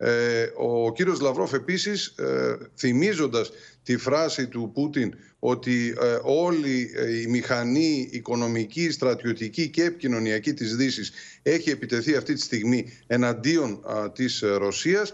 Ε, 0.04 0.50
ο 0.56 0.92
κύριος 0.92 1.20
Λαυρόφ 1.20 1.52
επίσης, 1.52 2.06
ε, 2.06 2.56
θυμίζοντας 2.78 3.50
τη 3.82 3.96
φράση 3.96 4.46
του 4.46 4.70
Πούτιν 4.74 5.14
ότι 5.38 5.94
ε, 6.00 6.18
όλη 6.22 6.90
η 7.22 7.26
μηχανή 7.26 8.08
οικονομική, 8.10 8.90
στρατιωτική 8.90 9.68
και 9.68 9.84
επικοινωνιακή 9.84 10.54
της 10.54 10.76
Δύσης 10.76 11.12
έχει 11.42 11.70
επιτεθεί 11.70 12.16
αυτή 12.16 12.34
τη 12.34 12.40
στιγμή 12.40 12.92
εναντίον 13.06 13.84
της 14.14 14.40
Ρωσίας, 14.40 15.12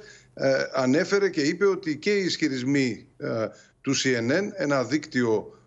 ανέφερε 0.74 1.28
και 1.28 1.40
είπε 1.40 1.66
ότι 1.66 1.96
και 1.96 2.14
οι 2.14 2.24
ισχυρισμοί 2.24 3.06
του 3.80 3.94
CNN, 3.96 4.48
ένα 4.56 4.84
δίκτυο 4.84 5.58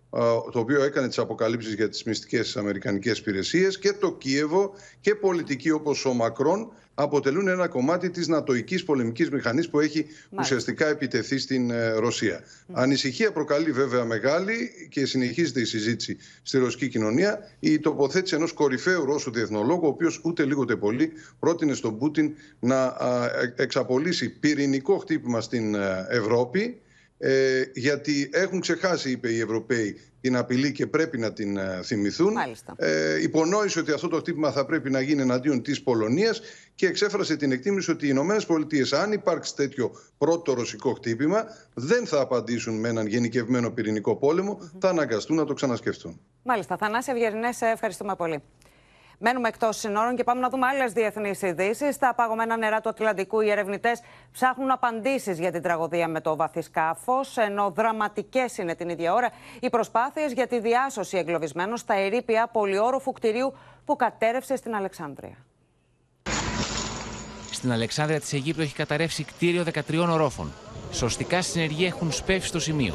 το 0.52 0.58
οποίο 0.58 0.82
έκανε 0.82 1.08
τις 1.08 1.18
αποκαλύψεις 1.18 1.74
για 1.74 1.88
τις 1.88 2.04
μυστικές 2.04 2.56
αμερικανικές 2.56 3.18
υπηρεσίες 3.18 3.78
και 3.78 3.92
το 3.92 4.12
Κίεβο 4.12 4.74
και 5.00 5.14
πολιτικοί 5.14 5.70
όπως 5.70 6.04
ο 6.04 6.12
Μακρόν 6.12 6.72
αποτελούν 6.94 7.48
ένα 7.48 7.68
κομμάτι 7.68 8.10
της 8.10 8.28
νατοικής 8.28 8.84
πολεμικής 8.84 9.30
μηχανής 9.30 9.68
που 9.68 9.80
έχει 9.80 10.06
ουσιαστικά 10.38 10.86
επιτεθεί 10.88 11.38
στην 11.38 11.70
ε, 11.70 11.90
Ρωσία. 11.92 12.40
Ανησυχία 12.72 13.32
προκαλεί 13.32 13.72
βέβαια 13.72 14.04
μεγάλη 14.04 14.70
και 14.88 15.06
συνεχίζεται 15.06 15.60
η 15.60 15.64
συζήτηση 15.64 16.16
στη 16.42 16.58
ρωσική 16.58 16.88
κοινωνία. 16.88 17.38
Η 17.60 17.78
τοποθέτηση 17.78 18.34
ενός 18.34 18.52
κορυφαίου 18.52 19.04
Ρώσου 19.04 19.30
διεθνολόγου 19.30 19.84
ο 19.84 19.88
οποίος 19.88 20.20
ούτε 20.24 20.44
λίγο 20.44 20.60
ούτε 20.60 20.76
πολύ 20.76 21.12
πρότεινε 21.38 21.74
στον 21.74 21.98
Πούτιν 21.98 22.34
να 22.60 22.84
ε, 22.84 23.62
εξαπολύσει 23.62 24.30
πυρηνικό 24.30 24.96
χτύπημα 24.98 25.40
στην 25.40 25.74
ε, 25.74 26.06
Ευρώπη 26.10 26.80
ε, 27.24 27.62
γιατί 27.74 28.30
έχουν 28.32 28.60
ξεχάσει, 28.60 29.10
είπε 29.10 29.28
οι 29.28 29.40
Ευρωπαίοι, 29.40 30.00
την 30.20 30.36
απειλή 30.36 30.72
και 30.72 30.86
πρέπει 30.86 31.18
να 31.18 31.32
την 31.32 31.56
ε, 31.56 31.80
θυμηθούν. 31.82 32.34
Ε, 32.76 33.22
υπονόησε 33.22 33.78
ότι 33.78 33.92
αυτό 33.92 34.08
το 34.08 34.16
χτύπημα 34.16 34.50
θα 34.50 34.66
πρέπει 34.66 34.90
να 34.90 35.00
γίνει 35.00 35.22
εναντίον 35.22 35.62
της 35.62 35.82
Πολωνίας 35.82 36.40
και 36.74 36.86
εξέφρασε 36.86 37.36
την 37.36 37.52
εκτίμηση 37.52 37.90
ότι 37.90 38.06
οι 38.06 38.08
Ηνωμένες 38.10 38.46
Πολιτείες, 38.46 38.92
αν 38.92 39.12
υπάρξει 39.12 39.54
τέτοιο 39.54 39.90
πρώτο 40.18 40.52
ρωσικό 40.52 40.92
χτύπημα, 40.92 41.44
δεν 41.74 42.06
θα 42.06 42.20
απαντήσουν 42.20 42.80
με 42.80 42.88
έναν 42.88 43.06
γενικευμένο 43.06 43.70
πυρηνικό 43.70 44.16
πόλεμο, 44.16 44.70
θα 44.78 44.88
αναγκαστούν 44.88 45.36
να 45.36 45.44
το 45.44 45.52
ξανασκεφτούν. 45.52 46.20
Μάλιστα. 46.42 46.76
Θανάση 46.76 47.10
Ευγερινές, 47.10 47.60
ευχαριστούμε 47.60 48.14
πολύ. 48.16 48.42
Μένουμε 49.24 49.48
εκτός 49.48 49.76
συνόρων 49.76 50.16
και 50.16 50.24
πάμε 50.24 50.40
να 50.40 50.48
δούμε 50.48 50.66
άλλες 50.66 50.92
διεθνείς 50.92 51.42
ειδήσεις. 51.42 51.94
Στα 51.94 52.14
παγωμένα 52.14 52.56
νερά 52.56 52.80
του 52.80 52.88
Ατλαντικού, 52.88 53.40
οι 53.40 53.50
ερευνητές 53.50 54.00
ψάχνουν 54.32 54.70
απαντήσεις 54.70 55.38
για 55.38 55.52
την 55.52 55.62
τραγωδία 55.62 56.08
με 56.08 56.20
το 56.20 56.36
βαθισκάφο, 56.36 57.20
ενώ 57.34 57.70
δραματικές 57.70 58.58
είναι 58.58 58.74
την 58.74 58.88
ίδια 58.88 59.12
ώρα 59.12 59.30
οι 59.60 59.70
προσπάθειες 59.70 60.32
για 60.32 60.46
τη 60.46 60.60
διάσωση 60.60 61.18
εγκλωβισμένων 61.18 61.76
στα 61.76 61.94
ερήπια 61.94 62.48
πολυόροφου 62.52 63.12
κτηρίου 63.12 63.54
που 63.84 63.96
κατέρευσε 63.96 64.56
στην 64.56 64.74
Αλεξάνδρεια. 64.74 65.36
Στην 67.50 67.72
Αλεξάνδρεια 67.72 68.20
της 68.20 68.32
Αιγύπτου 68.32 68.60
έχει 68.60 68.74
καταρρεύσει 68.74 69.24
κτίριο 69.24 69.64
13 69.88 70.08
ορόφων. 70.10 70.52
Σωστικά 70.92 71.42
συνεργεία 71.42 71.86
έχουν 71.86 72.12
σπεύσει 72.12 72.48
στο 72.48 72.60
σημείο. 72.60 72.94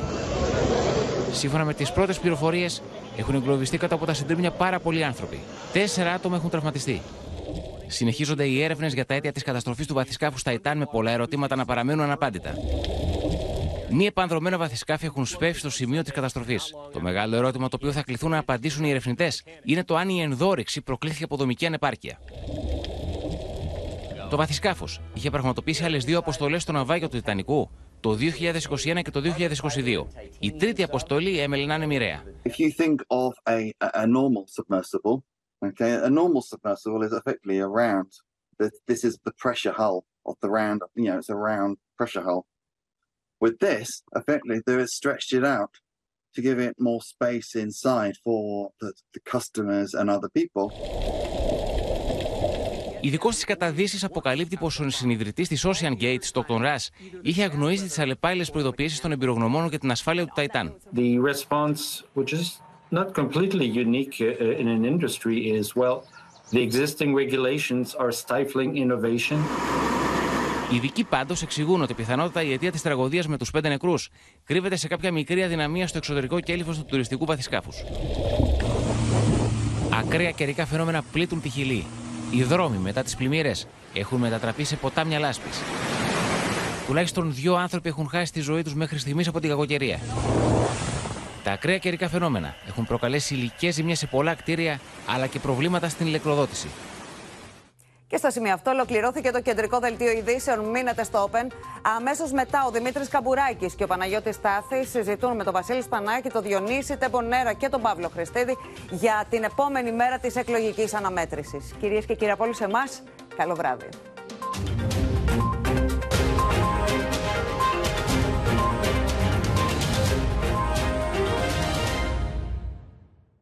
Σύμφωνα 1.32 1.66
με 1.66 1.74
τις 1.74 1.92
πρώτες 1.92 2.20
πληροφορίες, 2.20 2.82
έχουν 3.18 3.36
εγκλωβιστεί 3.36 3.78
κάτω 3.78 3.96
από 3.96 4.06
τα 4.06 4.14
συντρίμμια 4.14 4.52
πάρα 4.52 4.80
πολλοί 4.80 5.04
άνθρωποι. 5.04 5.40
Τέσσερα 5.74 6.14
άτομα 6.14 6.36
έχουν 6.36 6.50
τραυματιστεί. 6.50 7.02
Συνεχίζονται 7.88 8.46
οι 8.46 8.64
έρευνες 8.64 8.94
για 8.94 9.06
τα 9.06 9.14
αίτια 9.14 9.32
της 9.32 9.44
καταστροφής 9.44 9.88
του 9.88 9.94
βαθισκάφου 9.94 10.38
Ταϊτάν 10.44 10.78
με 10.78 10.86
πολλά 10.86 11.12
ερωτήματα 11.12 11.56
να 11.56 11.66
παραμένουν 11.66 12.04
αναπάντητα. 12.04 12.54
Μη 13.90 14.06
επανδρομένα 14.06 14.58
βαθισκάφη 14.58 15.06
έχουν 15.06 15.26
σπεύσει 15.26 15.60
στο 15.60 15.70
σημείο 15.70 16.02
της 16.02 16.12
καταστροφής. 16.12 16.74
Το 16.94 17.02
μεγάλο 17.02 17.36
ερώτημα 17.36 17.70
το 17.70 17.76
οποίο 17.80 17.92
θα 17.92 18.04
κληθούν 18.04 18.30
να 18.30 18.38
απαντήσουν 18.38 18.84
οι 18.86 18.90
ερευνητές 18.90 19.44
είναι 19.64 19.84
το 19.84 19.96
αν 19.96 20.10
η 20.10 20.22
ενδόρυξη 20.22 20.82
προκλήθηκε 20.82 21.24
από 21.24 21.36
δομική 21.36 21.66
ανεπάρκεια. 21.66 22.20
Το 24.30 24.38
βαθισκάφος 24.38 25.02
είχε 25.14 25.30
πραγματοποιήσει 25.30 25.84
άλλες 25.84 26.06
δύο 26.06 26.18
αποστολές 26.18 26.62
στο 26.62 26.72
ναυάγιο 26.72 27.10
του 27.10 27.18
Τιτανικού 27.18 27.70
το 28.00 28.18
2021 28.20 29.02
και 29.04 29.12
το 29.12 29.22
2022. 29.24 30.06
Η 30.40 30.52
τρίτη 30.52 30.84
αποστολή 30.84 31.40
έμελε 31.40 31.66
να 31.66 31.76
είναι 31.76 31.86
μοιραία. 31.86 32.24
If 32.44 32.50
you 32.50 32.84
think 32.84 32.96
of 33.08 33.32
a, 33.46 33.72
a 33.94 34.06
normal 34.06 34.46
submersible, 34.58 35.24
okay, 35.66 35.94
a 36.04 36.10
normal 36.10 36.42
submersible 36.42 37.02
is 37.08 37.14
effectively 37.20 37.60
a 37.60 37.68
round. 37.68 38.10
This 38.90 39.04
is 39.04 39.14
the 39.28 39.34
pressure 39.44 39.76
hull 39.80 39.98
of 40.30 40.36
the 40.44 40.50
round, 40.50 40.82
you 40.96 41.06
know, 41.10 41.18
it's 41.22 41.30
a 41.30 41.40
round 41.52 41.78
pressure 41.98 42.24
hull. 42.28 42.46
With 43.40 43.56
this, 43.60 43.88
effectively, 44.20 44.58
they 44.66 44.74
have 44.74 44.88
stretched 45.00 45.32
it 45.40 45.46
out 45.58 45.74
to 46.34 46.42
give 46.42 46.60
it 46.60 46.76
more 46.80 47.02
space 47.02 47.50
inside 47.56 48.16
for 48.24 48.72
the, 48.82 48.94
the 49.14 49.22
customers 49.36 49.94
and 49.94 50.10
other 50.10 50.30
people. 50.30 50.66
Ειδικός 53.02 53.36
στι 53.36 53.46
καταδύσει 53.46 54.06
αποκαλύπτει 54.06 54.58
πως 54.58 54.80
ο 54.80 54.90
συνειδητής 54.90 55.48
της 55.48 55.66
Ocean 55.66 56.02
Gate, 56.02 56.20
Stockton 56.34 56.62
Rush, 56.62 56.88
είχε 57.22 57.44
αγνοήσει 57.44 57.84
τις 57.84 58.00
αλλεπάλληλες 58.00 58.52
προειδοποιήσει 58.52 59.02
των 59.02 59.12
εμπειρογνωμόνων 59.12 59.70
για 59.70 59.80
την 59.80 59.92
ασφάλεια 59.92 60.26
του 60.26 60.32
Ταϊτάν. 60.36 60.76
The 60.96 61.20
response, 61.20 62.04
which 62.16 62.34
is 62.34 62.62
not 62.92 63.14
completely 63.14 63.68
unique 63.86 64.20
in 64.62 64.68
an 64.68 64.86
industry, 64.86 65.38
is 65.60 65.76
well, 65.76 65.98
the 66.52 66.62
existing 66.70 67.14
regulations 67.14 67.96
are 67.96 68.12
stifling 68.12 68.76
innovation. 68.76 69.38
Οι 70.72 70.76
ειδικοί 70.76 71.04
πάντως 71.04 71.42
εξηγούν 71.42 71.82
ότι 71.82 71.94
πιθανότατα 71.94 72.42
η 72.42 72.54
αιτία 72.54 72.72
της 72.72 72.82
τραγωδίας 72.82 73.28
με 73.28 73.38
τους 73.38 73.52
πέντε 73.52 73.70
νεκρούς 73.70 74.10
κρύβεται 74.44 74.76
σε 74.76 74.88
κάποια 74.88 75.12
μικρή 75.12 75.44
αδυναμία 75.44 75.88
στο 75.88 75.98
εξωτερικό 75.98 76.40
κέλυφος 76.40 76.78
του 76.78 76.86
τουριστικού 76.86 77.26
βαθισκάφου. 77.26 77.72
Ακραία 80.00 80.32
καιρικά 80.32 80.66
φαινόμενα 80.66 81.04
πλήττουν 81.12 81.42
τη 81.42 81.50
χιλή. 81.50 81.86
Οι 82.32 82.44
δρόμοι 82.44 82.78
μετά 82.78 83.04
τις 83.04 83.16
πλημμύρες 83.16 83.68
έχουν 83.94 84.20
μετατραπεί 84.20 84.64
σε 84.64 84.76
ποτάμια 84.76 85.20
λάσπης. 85.20 85.62
Τουλάχιστον 86.88 87.34
δύο 87.34 87.56
άνθρωποι 87.56 87.90
έχουν 87.90 88.10
χάσει 88.10 88.32
τη 88.32 88.40
ζωή 88.40 88.62
τους 88.62 88.74
μέχρι 88.74 89.00
στιγμής 89.00 89.28
από 89.28 89.40
την 89.40 89.50
κακοκαιρία. 89.50 90.00
Τα 91.44 91.52
ακραία 91.52 91.78
καιρικά 91.78 92.10
φαινόμενα 92.10 92.56
έχουν 92.68 92.86
προκαλέσει 92.86 93.34
υλικές 93.34 93.74
ζημιές 93.74 93.98
σε 93.98 94.06
πολλά 94.06 94.34
κτίρια 94.34 94.80
αλλά 95.08 95.28
και 95.28 95.40
προβλήματα 95.40 95.90
στην 95.90 96.08
ηλεκτροδότηση. 96.08 96.68
Και 98.08 98.18
στο 98.18 98.30
σημείο 98.30 98.54
αυτό 98.54 98.72
ολοκληρώθηκε 98.72 99.32
το 99.32 99.42
κεντρικό 99.42 99.80
δελτίο 99.80 100.12
ειδήσεων. 100.12 100.60
Μείνετε 100.70 101.04
στο 101.04 101.30
Open. 101.32 101.48
Αμέσως 101.98 102.32
μετά 102.32 102.66
ο 102.68 102.72
Δημήτρης 102.72 103.08
Καμπουράκης 103.08 103.76
και 103.76 103.84
ο 103.84 103.88
Παναγιώτης 103.88 104.36
Στάθη 104.36 104.86
συζητούν 104.86 105.36
με 105.36 105.44
τον 105.44 105.54
Βασίλη 105.54 105.82
Σπανάκη, 105.82 106.30
τον 106.30 106.44
Διονύση 106.44 106.98
Τεμπονέρα 106.98 107.54
και 107.54 107.70
τον 107.70 107.82
Παύλο 107.82 108.10
Χριστίδη 108.10 108.58
για 108.90 109.26
την 109.30 109.44
επόμενη 109.44 109.92
μέρα 109.92 110.20
της 110.20 110.36
εκλογικής 110.36 110.94
αναμέτρησης. 110.94 111.74
Κυρίες 111.80 112.06
και 112.06 112.16
κύριοι 112.16 112.32
από 112.32 112.44
όλους 112.44 112.60
εμάς, 112.60 113.04
καλό 113.38 113.56
βράδυ. 113.56 113.90